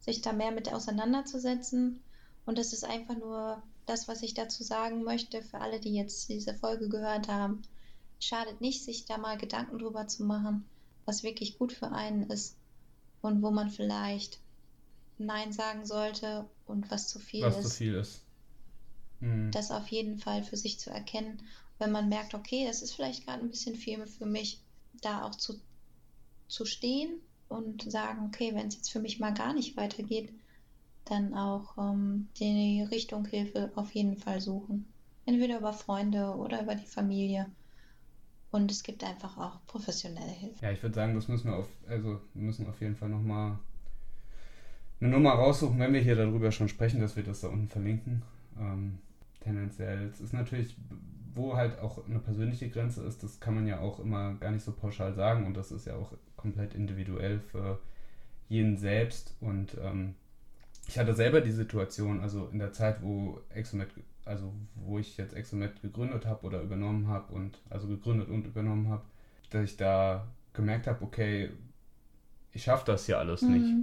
sich 0.00 0.20
da 0.20 0.32
mehr 0.32 0.52
mit 0.52 0.72
auseinanderzusetzen. 0.72 2.00
Und 2.44 2.58
das 2.58 2.72
ist 2.72 2.84
einfach 2.84 3.16
nur 3.16 3.62
das, 3.86 4.06
was 4.06 4.22
ich 4.22 4.34
dazu 4.34 4.62
sagen 4.62 5.02
möchte 5.02 5.42
für 5.42 5.60
alle, 5.60 5.80
die 5.80 5.94
jetzt 5.94 6.28
diese 6.28 6.54
Folge 6.54 6.88
gehört 6.88 7.28
haben. 7.28 7.62
Schadet 8.20 8.60
nicht, 8.60 8.84
sich 8.84 9.04
da 9.04 9.18
mal 9.18 9.36
Gedanken 9.36 9.78
drüber 9.78 10.06
zu 10.06 10.24
machen, 10.24 10.64
was 11.06 11.22
wirklich 11.22 11.58
gut 11.58 11.72
für 11.72 11.90
einen 11.90 12.24
ist 12.30 12.56
und 13.20 13.42
wo 13.42 13.50
man 13.50 13.70
vielleicht 13.70 14.38
Nein 15.18 15.52
sagen 15.52 15.86
sollte 15.86 16.48
und 16.66 16.90
was 16.90 17.08
zu 17.08 17.18
viel 17.18 17.44
was 17.44 17.58
ist. 17.58 17.64
Was 17.64 17.70
zu 17.72 17.76
viel 17.78 17.94
ist. 17.94 18.22
Mhm. 19.20 19.50
Das 19.50 19.70
auf 19.70 19.88
jeden 19.88 20.18
Fall 20.18 20.42
für 20.42 20.56
sich 20.56 20.78
zu 20.78 20.90
erkennen. 20.90 21.42
Wenn 21.78 21.92
man 21.92 22.08
merkt, 22.08 22.34
okay, 22.34 22.66
das 22.66 22.82
ist 22.82 22.94
vielleicht 22.94 23.26
gerade 23.26 23.42
ein 23.42 23.50
bisschen 23.50 23.76
viel 23.76 24.06
für 24.06 24.26
mich, 24.26 24.60
da 25.02 25.24
auch 25.24 25.34
zu, 25.34 25.60
zu 26.48 26.64
stehen 26.64 27.20
und 27.48 27.90
sagen, 27.90 28.26
okay, 28.26 28.54
wenn 28.54 28.68
es 28.68 28.76
jetzt 28.76 28.90
für 28.90 29.00
mich 29.00 29.18
mal 29.18 29.34
gar 29.34 29.52
nicht 29.52 29.76
weitergeht, 29.76 30.32
dann 31.04 31.34
auch 31.34 31.76
ähm, 31.78 32.28
die 32.38 32.82
Richtung 32.82 33.26
Hilfe 33.26 33.70
auf 33.76 33.94
jeden 33.94 34.16
Fall 34.16 34.40
suchen. 34.40 34.86
Entweder 35.24 35.58
über 35.58 35.72
Freunde 35.72 36.34
oder 36.36 36.62
über 36.62 36.74
die 36.74 36.86
Familie. 36.86 37.50
Und 38.50 38.70
es 38.70 38.82
gibt 38.82 39.04
einfach 39.04 39.36
auch 39.36 39.64
professionelle 39.66 40.30
Hilfe. 40.30 40.64
Ja, 40.64 40.70
ich 40.70 40.82
würde 40.82 40.94
sagen, 40.94 41.14
das 41.14 41.28
müssen 41.28 41.50
wir 41.50 41.56
auf, 41.56 41.68
also 41.88 42.20
wir 42.34 42.42
müssen 42.42 42.66
auf 42.66 42.80
jeden 42.80 42.96
Fall 42.96 43.08
nochmal 43.08 43.58
eine 45.00 45.10
Nummer 45.10 45.32
raussuchen, 45.32 45.78
wenn 45.78 45.92
wir 45.92 46.00
hier 46.00 46.16
darüber 46.16 46.52
schon 46.52 46.68
sprechen, 46.68 47.00
dass 47.00 47.16
wir 47.16 47.22
das 47.22 47.40
da 47.40 47.48
unten 47.48 47.68
verlinken. 47.68 48.22
Ähm, 48.58 48.98
tendenziell. 49.40 50.08
Es 50.08 50.20
ist 50.20 50.32
natürlich, 50.32 50.76
wo 51.34 51.56
halt 51.56 51.78
auch 51.80 52.04
eine 52.06 52.18
persönliche 52.18 52.70
Grenze 52.70 53.04
ist, 53.04 53.22
das 53.22 53.40
kann 53.40 53.54
man 53.54 53.66
ja 53.66 53.80
auch 53.80 54.00
immer 54.00 54.34
gar 54.34 54.50
nicht 54.50 54.64
so 54.64 54.72
pauschal 54.72 55.14
sagen 55.14 55.46
und 55.46 55.56
das 55.56 55.70
ist 55.70 55.86
ja 55.86 55.96
auch 55.96 56.12
komplett 56.36 56.74
individuell 56.74 57.40
für 57.40 57.78
jeden 58.48 58.76
selbst. 58.78 59.36
Und 59.40 59.76
ähm, 59.82 60.14
ich 60.88 60.98
hatte 60.98 61.14
selber 61.14 61.42
die 61.42 61.52
Situation, 61.52 62.20
also 62.20 62.48
in 62.48 62.58
der 62.58 62.72
Zeit, 62.72 63.02
wo 63.02 63.40
Exomet, 63.50 63.88
also 64.24 64.52
wo 64.76 64.98
ich 64.98 65.16
jetzt 65.18 65.34
Exomet 65.34 65.82
gegründet 65.82 66.24
habe 66.24 66.46
oder 66.46 66.62
übernommen 66.62 67.08
habe 67.08 67.34
und 67.34 67.58
also 67.68 67.86
gegründet 67.86 68.28
und 68.28 68.46
übernommen 68.46 68.88
habe, 68.88 69.04
dass 69.50 69.64
ich 69.64 69.76
da 69.76 70.26
gemerkt 70.54 70.86
habe, 70.86 71.04
okay, 71.04 71.50
ich 72.52 72.64
schaffe 72.64 72.86
das 72.86 73.04
hier 73.04 73.18
alles 73.18 73.42
mhm. 73.42 73.52
nicht 73.52 73.74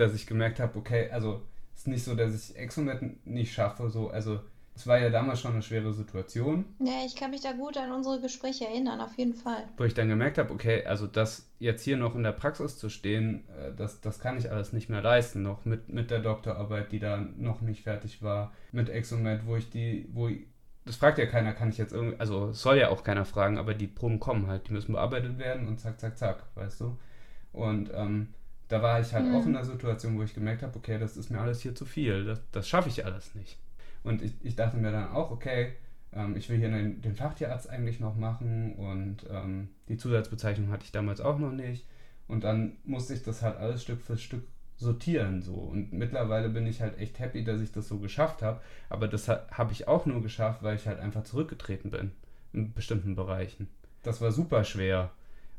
dass 0.00 0.14
ich 0.14 0.26
gemerkt 0.26 0.60
habe, 0.60 0.78
okay, 0.78 1.10
also 1.10 1.42
es 1.74 1.80
ist 1.80 1.88
nicht 1.88 2.04
so, 2.04 2.14
dass 2.14 2.50
ich 2.50 2.56
Exomet 2.56 3.26
nicht 3.26 3.52
schaffe, 3.52 3.90
so, 3.90 4.10
also 4.10 4.40
es 4.78 4.86
war 4.86 4.98
ja 5.00 5.10
damals 5.10 5.40
schon 5.40 5.54
eine 5.54 5.62
schwere 5.62 5.92
Situation. 5.92 6.64
Ja, 6.78 7.04
ich 7.04 7.16
kann 7.16 7.32
mich 7.32 7.40
da 7.40 7.50
gut 7.50 7.76
an 7.76 7.90
unsere 7.90 8.20
Gespräche 8.20 8.64
erinnern, 8.64 9.00
auf 9.00 9.18
jeden 9.18 9.34
Fall. 9.34 9.64
Wo 9.76 9.82
ich 9.82 9.94
dann 9.94 10.08
gemerkt 10.08 10.38
habe, 10.38 10.54
okay, 10.54 10.84
also 10.84 11.08
das 11.08 11.50
jetzt 11.58 11.82
hier 11.82 11.96
noch 11.96 12.14
in 12.14 12.22
der 12.22 12.30
Praxis 12.30 12.78
zu 12.78 12.88
stehen, 12.88 13.42
äh, 13.58 13.74
das, 13.74 14.00
das 14.00 14.20
kann 14.20 14.38
ich 14.38 14.52
alles 14.52 14.72
nicht 14.72 14.88
mehr 14.88 15.02
leisten, 15.02 15.42
noch 15.42 15.64
mit, 15.64 15.88
mit 15.88 16.12
der 16.12 16.20
Doktorarbeit, 16.20 16.92
die 16.92 17.00
da 17.00 17.16
noch 17.36 17.60
nicht 17.60 17.82
fertig 17.82 18.22
war, 18.22 18.52
mit 18.70 18.88
Exomet, 18.88 19.46
wo 19.46 19.56
ich 19.56 19.68
die, 19.68 20.08
wo 20.12 20.28
ich, 20.28 20.46
das 20.84 20.94
fragt 20.94 21.18
ja 21.18 21.26
keiner, 21.26 21.54
kann 21.54 21.70
ich 21.70 21.78
jetzt 21.78 21.92
irgendwie, 21.92 22.20
also 22.20 22.52
soll 22.52 22.78
ja 22.78 22.90
auch 22.90 23.02
keiner 23.02 23.24
fragen, 23.24 23.58
aber 23.58 23.74
die 23.74 23.88
Proben 23.88 24.20
kommen 24.20 24.46
halt, 24.46 24.68
die 24.68 24.72
müssen 24.74 24.92
bearbeitet 24.92 25.38
werden 25.38 25.66
und 25.66 25.80
zack, 25.80 25.98
zack, 25.98 26.16
zack, 26.16 26.44
weißt 26.54 26.82
du? 26.82 26.96
Und 27.52 27.90
ähm, 27.92 28.28
da 28.68 28.82
war 28.82 29.00
ich 29.00 29.12
halt 29.12 29.26
mhm. 29.26 29.34
auch 29.34 29.46
in 29.46 29.56
einer 29.56 29.64
Situation, 29.64 30.18
wo 30.18 30.22
ich 30.22 30.34
gemerkt 30.34 30.62
habe, 30.62 30.76
okay, 30.76 30.98
das 30.98 31.16
ist 31.16 31.30
mir 31.30 31.40
alles 31.40 31.60
hier 31.60 31.74
zu 31.74 31.84
viel, 31.84 32.24
das, 32.24 32.40
das 32.52 32.68
schaffe 32.68 32.88
ich 32.88 33.04
alles 33.04 33.34
nicht. 33.34 33.58
Und 34.02 34.22
ich, 34.22 34.32
ich 34.42 34.56
dachte 34.56 34.76
mir 34.76 34.92
dann 34.92 35.10
auch, 35.10 35.30
okay, 35.30 35.72
ähm, 36.12 36.36
ich 36.36 36.48
will 36.48 36.58
hier 36.58 36.70
den, 36.70 37.00
den, 37.02 37.14
Fachtierarzt 37.14 37.68
eigentlich 37.68 38.00
noch 38.00 38.16
machen 38.16 38.74
und 38.76 39.26
ähm, 39.30 39.68
die 39.88 39.96
Zusatzbezeichnung 39.96 40.70
hatte 40.70 40.84
ich 40.84 40.92
damals 40.92 41.20
auch 41.20 41.38
noch 41.38 41.52
nicht. 41.52 41.84
Und 42.26 42.44
dann 42.44 42.76
musste 42.84 43.14
ich 43.14 43.22
das 43.22 43.42
halt 43.42 43.56
alles 43.56 43.82
Stück 43.82 44.02
für 44.02 44.16
Stück 44.18 44.44
sortieren 44.78 45.42
so. 45.42 45.54
Und 45.54 45.92
mittlerweile 45.92 46.48
bin 46.48 46.66
ich 46.66 46.80
halt 46.80 46.98
echt 46.98 47.18
happy, 47.18 47.44
dass 47.44 47.60
ich 47.60 47.72
das 47.72 47.88
so 47.88 47.98
geschafft 47.98 48.42
habe. 48.42 48.60
Aber 48.88 49.08
das 49.08 49.28
habe 49.28 49.72
ich 49.72 49.88
auch 49.88 50.06
nur 50.06 50.22
geschafft, 50.22 50.62
weil 50.62 50.76
ich 50.76 50.86
halt 50.86 51.00
einfach 51.00 51.24
zurückgetreten 51.24 51.90
bin 51.90 52.12
in 52.52 52.72
bestimmten 52.72 53.16
Bereichen. 53.16 53.68
Das 54.02 54.20
war 54.20 54.30
super 54.30 54.64
schwer. 54.64 55.10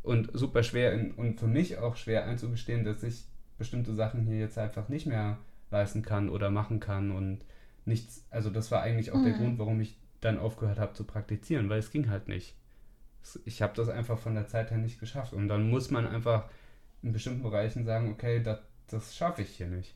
Und 0.02 0.30
super 0.34 0.64
schwer 0.64 0.93
in, 0.93 1.12
und 1.12 1.39
für 1.39 1.47
mich 1.47 1.78
auch 1.78 1.95
schwer 1.95 2.26
einzugestehen, 2.26 2.84
dass 2.84 3.04
ich 3.04 3.26
bestimmte 3.58 3.93
Sachen 3.93 4.26
hier 4.26 4.38
jetzt 4.38 4.58
einfach 4.58 4.89
nicht 4.89 5.06
mehr 5.06 5.38
leisten 5.72 6.02
kann 6.02 6.30
oder 6.30 6.50
machen 6.50 6.80
kann 6.80 7.12
und 7.12 7.41
nichts. 7.86 8.26
Also 8.30 8.50
das 8.50 8.72
war 8.72 8.82
eigentlich 8.82 9.12
auch 9.12 9.18
mhm. 9.18 9.26
der 9.26 9.34
Grund, 9.34 9.60
warum 9.60 9.80
ich 9.82 9.97
dann 10.22 10.39
aufgehört 10.39 10.80
habe 10.80 10.93
zu 10.93 11.04
praktizieren, 11.04 11.70
weil 11.70 11.80
es 11.80 11.91
ging 11.91 12.10
halt 12.10 12.28
nicht. 12.28 12.56
Ich 13.45 13.62
habe 13.62 13.74
das 13.76 13.89
einfach 13.89 14.18
von 14.18 14.36
der 14.36 14.47
Zeit 14.47 14.72
her 14.72 14.78
nicht 14.78 15.00
geschafft. 15.00 15.34
Und 15.34 15.50
dann 15.50 15.70
muss 15.70 15.91
man 15.91 16.08
einfach 16.08 16.50
in 17.04 17.12
bestimmten 17.12 17.43
Bereichen 17.43 17.86
sagen, 17.86 18.12
okay, 18.12 18.41
das, 18.41 18.60
das 18.88 19.16
schaffe 19.16 19.41
ich 19.41 19.50
hier 19.50 19.68
nicht. 19.68 19.95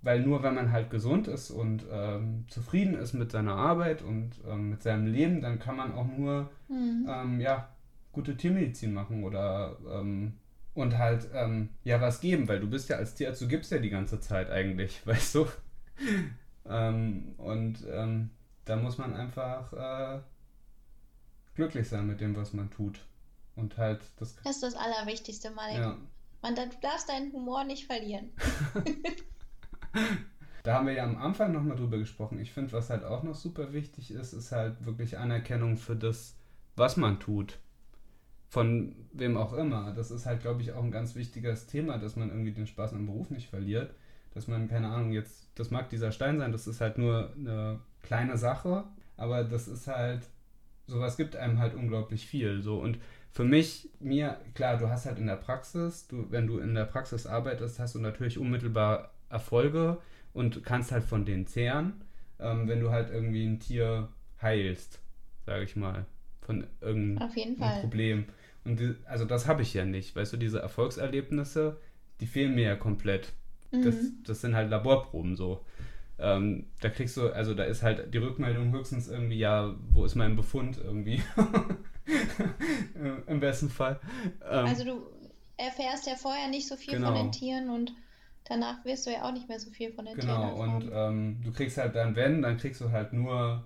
Weil 0.00 0.20
nur 0.20 0.42
wenn 0.42 0.54
man 0.54 0.72
halt 0.72 0.90
gesund 0.90 1.28
ist 1.28 1.50
und 1.50 1.84
ähm, 1.90 2.44
zufrieden 2.48 2.94
ist 2.94 3.12
mit 3.12 3.30
seiner 3.30 3.54
Arbeit 3.54 4.02
und 4.02 4.32
ähm, 4.48 4.70
mit 4.70 4.82
seinem 4.82 5.06
Leben, 5.06 5.40
dann 5.40 5.60
kann 5.60 5.76
man 5.76 5.92
auch 5.94 6.06
nur 6.06 6.50
mhm. 6.68 7.06
ähm, 7.08 7.40
ja, 7.40 7.68
gute 8.12 8.36
Tiermedizin 8.36 8.92
machen 8.92 9.24
oder 9.24 9.76
ähm, 9.90 10.38
und 10.74 10.96
halt 10.98 11.28
ähm, 11.34 11.70
ja 11.84 12.00
was 12.00 12.20
geben, 12.20 12.48
weil 12.48 12.60
du 12.60 12.68
bist 12.68 12.88
ja 12.88 12.96
als 12.96 13.14
Tierarzt, 13.14 13.42
du 13.42 13.48
gibst 13.48 13.72
ja 13.72 13.78
die 13.78 13.90
ganze 13.90 14.20
Zeit 14.20 14.50
eigentlich, 14.50 15.06
weißt 15.06 15.34
du? 15.34 15.46
Ähm, 16.68 17.34
und 17.38 17.84
da 18.64 18.76
muss 18.76 18.98
man 18.98 19.14
einfach 19.14 19.72
äh, 19.72 20.20
glücklich 21.54 21.88
sein 21.88 22.06
mit 22.06 22.20
dem, 22.20 22.36
was 22.36 22.52
man 22.52 22.70
tut. 22.70 23.00
Und 23.54 23.76
halt 23.76 24.00
das. 24.16 24.36
Das 24.36 24.56
ist 24.56 24.62
das 24.62 24.74
Allerwichtigste, 24.74 25.50
Malik. 25.50 25.78
Ja. 25.78 25.98
Man, 26.40 26.54
du 26.54 26.62
darfst 26.80 27.08
deinen 27.08 27.32
Humor 27.32 27.64
nicht 27.64 27.86
verlieren. 27.86 28.30
da 30.62 30.74
haben 30.74 30.86
wir 30.86 30.94
ja 30.94 31.04
am 31.04 31.16
Anfang 31.16 31.52
nochmal 31.52 31.76
drüber 31.76 31.98
gesprochen. 31.98 32.38
Ich 32.38 32.52
finde, 32.52 32.72
was 32.72 32.90
halt 32.90 33.04
auch 33.04 33.22
noch 33.22 33.34
super 33.34 33.72
wichtig 33.72 34.10
ist, 34.10 34.32
ist 34.32 34.52
halt 34.52 34.84
wirklich 34.84 35.18
Anerkennung 35.18 35.76
für 35.76 35.96
das, 35.96 36.36
was 36.76 36.96
man 36.96 37.20
tut. 37.20 37.58
Von 38.52 38.94
wem 39.14 39.38
auch 39.38 39.54
immer. 39.54 39.94
Das 39.96 40.10
ist 40.10 40.26
halt, 40.26 40.42
glaube 40.42 40.60
ich, 40.60 40.72
auch 40.72 40.84
ein 40.84 40.90
ganz 40.90 41.14
wichtiges 41.14 41.66
Thema, 41.66 41.96
dass 41.96 42.16
man 42.16 42.28
irgendwie 42.28 42.52
den 42.52 42.66
Spaß 42.66 42.92
am 42.92 43.06
Beruf 43.06 43.30
nicht 43.30 43.48
verliert. 43.48 43.94
Dass 44.34 44.46
man, 44.46 44.68
keine 44.68 44.88
Ahnung, 44.88 45.12
jetzt, 45.12 45.48
das 45.54 45.70
mag 45.70 45.88
dieser 45.88 46.12
Stein 46.12 46.38
sein, 46.38 46.52
das 46.52 46.66
ist 46.66 46.82
halt 46.82 46.98
nur 46.98 47.32
eine 47.34 47.80
kleine 48.02 48.36
Sache, 48.36 48.84
aber 49.16 49.42
das 49.44 49.68
ist 49.68 49.86
halt, 49.86 50.28
sowas 50.86 51.16
gibt 51.16 51.34
einem 51.34 51.60
halt 51.60 51.74
unglaublich 51.74 52.26
viel. 52.26 52.60
So 52.60 52.78
und 52.78 52.98
für 53.30 53.44
mich, 53.44 53.88
mir, 54.00 54.38
klar, 54.52 54.76
du 54.76 54.90
hast 54.90 55.06
halt 55.06 55.18
in 55.18 55.28
der 55.28 55.36
Praxis, 55.36 56.06
du, 56.06 56.26
wenn 56.30 56.46
du 56.46 56.58
in 56.58 56.74
der 56.74 56.84
Praxis 56.84 57.26
arbeitest, 57.26 57.78
hast 57.78 57.94
du 57.94 58.00
natürlich 58.00 58.38
unmittelbar 58.38 59.14
Erfolge 59.30 59.96
und 60.34 60.62
kannst 60.62 60.92
halt 60.92 61.04
von 61.04 61.24
denen 61.24 61.46
zehren, 61.46 62.02
ähm, 62.38 62.68
wenn 62.68 62.80
du 62.80 62.90
halt 62.90 63.10
irgendwie 63.10 63.46
ein 63.46 63.60
Tier 63.60 64.10
heilst, 64.42 65.00
sage 65.46 65.64
ich 65.64 65.74
mal, 65.74 66.04
von 66.42 66.66
irgendeinem 66.82 67.80
Problem. 67.80 68.26
Und 68.64 68.78
die, 68.78 68.94
also 69.06 69.24
das 69.24 69.46
habe 69.46 69.62
ich 69.62 69.74
ja 69.74 69.84
nicht. 69.84 70.14
Weißt 70.14 70.32
du, 70.32 70.36
diese 70.36 70.60
Erfolgserlebnisse, 70.60 71.78
die 72.20 72.26
fehlen 72.26 72.54
mir 72.54 72.64
ja 72.64 72.76
komplett. 72.76 73.32
Mhm. 73.70 73.84
Das, 73.84 73.94
das 74.24 74.40
sind 74.40 74.54
halt 74.54 74.70
Laborproben 74.70 75.36
so. 75.36 75.64
Ähm, 76.18 76.66
da 76.80 76.88
kriegst 76.88 77.16
du, 77.16 77.30
also 77.30 77.54
da 77.54 77.64
ist 77.64 77.82
halt 77.82 78.14
die 78.14 78.18
Rückmeldung 78.18 78.70
höchstens 78.70 79.08
irgendwie, 79.08 79.38
ja, 79.38 79.74
wo 79.90 80.04
ist 80.04 80.14
mein 80.14 80.36
Befund 80.36 80.78
irgendwie? 80.78 81.20
Im 83.26 83.40
besten 83.40 83.68
Fall. 83.68 83.98
Ähm, 84.48 84.66
also 84.66 84.84
du 84.84 85.02
erfährst 85.56 86.06
ja 86.06 86.14
vorher 86.14 86.48
nicht 86.48 86.68
so 86.68 86.76
viel 86.76 86.94
genau. 86.94 87.08
von 87.08 87.16
den 87.16 87.32
Tieren 87.32 87.70
und 87.70 87.92
danach 88.44 88.84
wirst 88.84 89.06
du 89.06 89.10
ja 89.10 89.22
auch 89.22 89.32
nicht 89.32 89.48
mehr 89.48 89.58
so 89.58 89.70
viel 89.70 89.92
von 89.92 90.04
den 90.04 90.16
genau, 90.16 90.54
Tieren 90.54 90.54
Genau, 90.54 90.76
und 90.76 90.90
ähm, 90.92 91.40
du 91.42 91.52
kriegst 91.52 91.78
halt 91.78 91.96
dann, 91.96 92.14
wenn, 92.14 92.42
dann 92.42 92.56
kriegst 92.56 92.80
du 92.80 92.90
halt 92.90 93.12
nur 93.12 93.64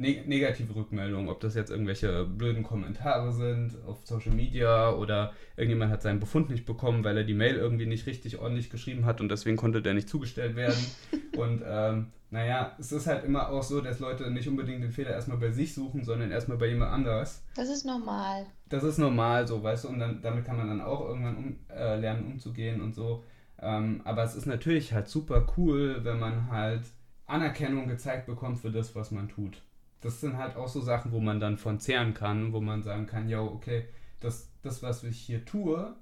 neg 0.00 0.26
negative 0.26 0.74
Rückmeldungen, 0.74 1.28
ob 1.28 1.40
das 1.40 1.54
jetzt 1.54 1.70
irgendwelche 1.70 2.24
blöden 2.24 2.62
Kommentare 2.62 3.32
sind 3.32 3.76
auf 3.86 3.98
Social 4.04 4.32
Media 4.32 4.92
oder 4.92 5.32
irgendjemand 5.56 5.92
hat 5.92 6.02
seinen 6.02 6.20
Befund 6.20 6.48
nicht 6.48 6.64
bekommen, 6.64 7.04
weil 7.04 7.18
er 7.18 7.24
die 7.24 7.34
Mail 7.34 7.56
irgendwie 7.56 7.86
nicht 7.86 8.06
richtig 8.06 8.38
ordentlich 8.38 8.70
geschrieben 8.70 9.04
hat 9.04 9.20
und 9.20 9.28
deswegen 9.28 9.58
konnte 9.58 9.82
der 9.82 9.94
nicht 9.94 10.08
zugestellt 10.08 10.56
werden. 10.56 10.78
und 11.36 11.62
ähm, 11.64 12.06
naja, 12.30 12.74
es 12.78 12.92
ist 12.92 13.06
halt 13.06 13.24
immer 13.24 13.50
auch 13.50 13.62
so, 13.62 13.80
dass 13.82 14.00
Leute 14.00 14.30
nicht 14.30 14.48
unbedingt 14.48 14.82
den 14.82 14.90
Fehler 14.90 15.10
erstmal 15.10 15.36
bei 15.36 15.50
sich 15.50 15.74
suchen, 15.74 16.02
sondern 16.02 16.30
erstmal 16.30 16.56
bei 16.56 16.68
jemand 16.68 16.92
anders. 16.92 17.44
Das 17.54 17.68
ist 17.68 17.84
normal. 17.84 18.46
Das 18.70 18.82
ist 18.82 18.98
normal 18.98 19.46
so, 19.46 19.62
weißt 19.62 19.84
du, 19.84 19.88
und 19.88 19.98
dann, 19.98 20.22
damit 20.22 20.46
kann 20.46 20.56
man 20.56 20.68
dann 20.68 20.80
auch 20.80 21.06
irgendwann 21.06 21.36
um, 21.36 21.56
äh, 21.68 21.96
lernen 21.96 22.24
umzugehen 22.24 22.80
und 22.80 22.94
so. 22.94 23.22
Ähm, 23.60 24.00
aber 24.04 24.24
es 24.24 24.34
ist 24.34 24.46
natürlich 24.46 24.94
halt 24.94 25.08
super 25.08 25.46
cool, 25.58 26.02
wenn 26.04 26.18
man 26.18 26.50
halt 26.50 26.84
Anerkennung 27.26 27.86
gezeigt 27.86 28.26
bekommt 28.26 28.60
für 28.60 28.70
das, 28.70 28.94
was 28.94 29.10
man 29.10 29.28
tut 29.28 29.60
das 30.00 30.20
sind 30.20 30.36
halt 30.36 30.56
auch 30.56 30.68
so 30.68 30.80
Sachen, 30.80 31.12
wo 31.12 31.20
man 31.20 31.40
dann 31.40 31.58
von 31.58 31.78
zehren 31.78 32.14
kann, 32.14 32.52
wo 32.52 32.60
man 32.60 32.82
sagen 32.82 33.06
kann, 33.06 33.28
ja, 33.28 33.40
okay, 33.40 33.86
das, 34.20 34.48
das, 34.62 34.82
was 34.82 35.04
ich 35.04 35.18
hier 35.18 35.44
tue, 35.44 35.94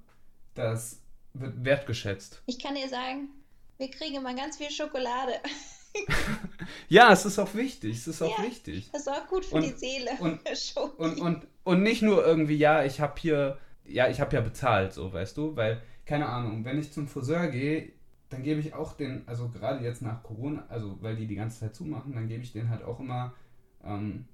das 0.55 1.03
wird 1.35 1.65
wertgeschätzt. 1.65 2.43
Ich 2.47 2.59
kann 2.59 2.75
dir 2.75 2.89
sagen, 2.89 3.29
wir 3.77 3.91
kriegen 3.91 4.17
immer 4.17 4.35
ganz 4.35 4.57
viel 4.57 4.71
Schokolade. 4.71 5.35
ja, 6.89 7.13
es 7.13 7.25
ist 7.25 7.39
auch 7.39 7.55
wichtig, 7.55 7.97
es 7.97 8.09
ist 8.09 8.23
auch 8.23 8.39
ja, 8.39 8.45
wichtig. 8.45 8.91
Das 8.93 9.03
ist 9.03 9.09
auch 9.09 9.27
gut 9.27 9.45
für 9.45 9.57
und, 9.57 9.65
die 9.65 9.73
Seele. 9.73 10.11
Und, 10.21 10.41
und, 10.99 11.21
und, 11.21 11.47
und 11.65 11.83
nicht 11.83 12.03
nur 12.03 12.25
irgendwie, 12.25 12.57
ja, 12.57 12.85
ich 12.85 13.01
habe 13.01 13.15
hier, 13.21 13.59
ja, 13.85 14.09
ich 14.09 14.21
habe 14.21 14.35
ja 14.35 14.43
bezahlt, 14.43 14.93
so, 14.93 15.13
weißt 15.13 15.37
du, 15.37 15.57
weil, 15.57 15.83
keine 16.07 16.29
Ahnung, 16.29 16.65
wenn 16.65 16.79
ich 16.79 16.93
zum 16.93 17.09
Friseur 17.09 17.49
gehe, 17.49 17.93
dann 18.31 18.43
gebe 18.43 18.61
ich 18.61 18.75
auch 18.75 18.93
den, 18.93 19.27
also 19.27 19.49
gerade 19.49 19.85
jetzt 19.85 20.03
nach 20.03 20.23
Corona, 20.23 20.67
also 20.69 20.99
weil 21.01 21.17
die 21.17 21.27
die 21.27 21.37
ganze 21.37 21.61
Zeit 21.61 21.75
zumachen, 21.75 22.15
dann 22.15 22.29
gebe 22.29 22.43
ich 22.43 22.53
den 22.53 22.69
halt 22.69 22.83
auch 22.83 23.01
immer 23.01 23.35
ähm, 23.85 24.26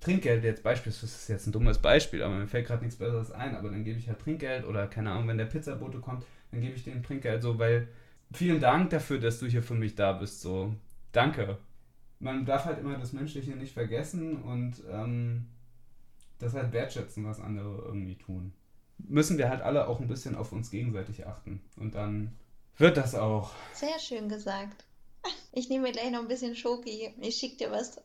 Trinkgeld 0.00 0.44
jetzt 0.44 0.62
beispielsweise, 0.62 1.06
das 1.06 1.22
ist 1.22 1.28
jetzt 1.28 1.46
ein 1.46 1.52
dummes 1.52 1.78
Beispiel, 1.78 2.22
aber 2.22 2.34
mir 2.34 2.46
fällt 2.46 2.66
gerade 2.66 2.82
nichts 2.84 2.98
Besseres 2.98 3.30
ein, 3.30 3.56
aber 3.56 3.70
dann 3.70 3.84
gebe 3.84 3.98
ich 3.98 4.08
halt 4.08 4.20
Trinkgeld 4.20 4.66
oder 4.66 4.86
keine 4.86 5.10
Ahnung, 5.10 5.28
wenn 5.28 5.38
der 5.38 5.46
Pizzabote 5.46 5.98
kommt, 5.98 6.24
dann 6.50 6.60
gebe 6.60 6.74
ich 6.74 6.84
dem 6.84 7.02
Trinkgeld 7.02 7.42
so, 7.42 7.58
weil 7.58 7.88
vielen 8.32 8.60
Dank 8.60 8.90
dafür, 8.90 9.18
dass 9.18 9.40
du 9.40 9.46
hier 9.46 9.62
für 9.62 9.74
mich 9.74 9.94
da 9.94 10.12
bist, 10.12 10.42
so, 10.42 10.74
danke. 11.12 11.58
Man 12.20 12.44
darf 12.44 12.66
halt 12.66 12.78
immer 12.78 12.98
das 12.98 13.12
Menschliche 13.12 13.52
nicht 13.52 13.72
vergessen 13.72 14.42
und 14.42 14.82
ähm, 14.90 15.46
das 16.38 16.54
halt 16.54 16.72
wertschätzen, 16.72 17.24
was 17.24 17.40
andere 17.40 17.82
irgendwie 17.86 18.16
tun. 18.16 18.52
Müssen 18.98 19.38
wir 19.38 19.48
halt 19.48 19.62
alle 19.62 19.88
auch 19.88 20.00
ein 20.00 20.08
bisschen 20.08 20.34
auf 20.34 20.52
uns 20.52 20.70
gegenseitig 20.70 21.26
achten 21.26 21.60
und 21.76 21.94
dann 21.94 22.36
wird 22.76 22.96
das 22.96 23.14
auch. 23.14 23.52
Sehr 23.72 23.98
schön 23.98 24.28
gesagt. 24.28 24.84
Ich 25.52 25.68
nehme 25.68 25.84
mir 25.84 25.92
gleich 25.92 26.10
noch 26.10 26.20
ein 26.20 26.28
bisschen 26.28 26.54
Schoki. 26.54 27.14
Ich 27.20 27.36
schicke 27.36 27.56
dir 27.56 27.70
was. 27.70 28.02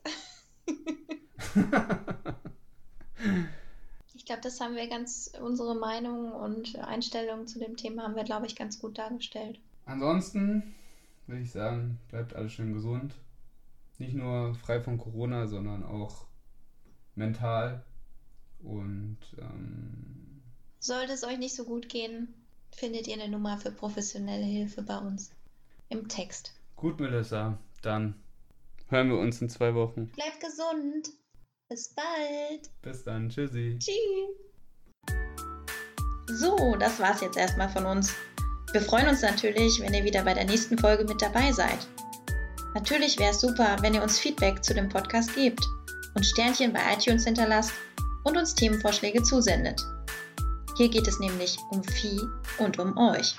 ich 4.14 4.24
glaube, 4.24 4.42
das 4.42 4.60
haben 4.60 4.76
wir 4.76 4.88
ganz, 4.88 5.32
unsere 5.40 5.74
Meinung 5.74 6.32
und 6.32 6.78
Einstellung 6.78 7.46
zu 7.46 7.58
dem 7.58 7.76
Thema 7.76 8.04
haben 8.04 8.16
wir, 8.16 8.24
glaube 8.24 8.46
ich, 8.46 8.56
ganz 8.56 8.78
gut 8.78 8.98
dargestellt. 8.98 9.58
Ansonsten 9.86 10.74
würde 11.26 11.42
ich 11.42 11.50
sagen, 11.50 11.98
bleibt 12.08 12.34
alles 12.34 12.52
schön 12.52 12.72
gesund. 12.72 13.14
Nicht 13.98 14.14
nur 14.14 14.54
frei 14.54 14.80
von 14.80 14.98
Corona, 14.98 15.46
sondern 15.46 15.84
auch 15.84 16.24
mental. 17.14 17.84
Und 18.62 19.18
ähm, 19.38 20.42
sollte 20.78 21.12
es 21.12 21.24
euch 21.24 21.38
nicht 21.38 21.54
so 21.54 21.64
gut 21.64 21.88
gehen, 21.88 22.34
findet 22.72 23.08
ihr 23.08 23.14
eine 23.14 23.28
Nummer 23.28 23.58
für 23.58 23.70
professionelle 23.70 24.44
Hilfe 24.44 24.82
bei 24.82 24.98
uns 24.98 25.30
im 25.88 26.08
Text. 26.08 26.54
Gut, 26.76 27.00
Melissa, 27.00 27.58
dann 27.82 28.14
hören 28.90 29.08
wir 29.08 29.18
uns 29.18 29.40
in 29.40 29.48
zwei 29.48 29.74
Wochen. 29.74 30.08
Bleibt 30.12 30.40
gesund. 30.40 31.08
Bis 31.68 31.94
bald. 31.94 32.70
Bis 32.82 33.04
dann. 33.04 33.28
Tschüssi. 33.28 33.78
Tschüss. 33.78 34.50
So, 36.26 36.76
das 36.78 36.98
war's 37.00 37.20
jetzt 37.20 37.36
erstmal 37.36 37.68
von 37.68 37.86
uns. 37.86 38.14
Wir 38.72 38.80
freuen 38.80 39.08
uns 39.08 39.22
natürlich, 39.22 39.80
wenn 39.80 39.94
ihr 39.94 40.04
wieder 40.04 40.22
bei 40.22 40.34
der 40.34 40.44
nächsten 40.44 40.78
Folge 40.78 41.04
mit 41.04 41.20
dabei 41.20 41.50
seid. 41.52 41.88
Natürlich 42.74 43.18
wäre 43.18 43.32
es 43.32 43.40
super, 43.40 43.76
wenn 43.80 43.94
ihr 43.94 44.02
uns 44.02 44.18
Feedback 44.18 44.62
zu 44.62 44.74
dem 44.74 44.88
Podcast 44.88 45.34
gebt 45.34 45.64
und 46.14 46.24
Sternchen 46.24 46.72
bei 46.72 46.80
iTunes 46.92 47.24
hinterlasst 47.24 47.72
und 48.24 48.36
uns 48.36 48.54
Themenvorschläge 48.54 49.22
zusendet. 49.22 49.80
Hier 50.76 50.88
geht 50.88 51.08
es 51.08 51.18
nämlich 51.18 51.58
um 51.70 51.82
Vieh 51.82 52.20
und 52.58 52.78
um 52.78 52.96
euch. 52.96 53.34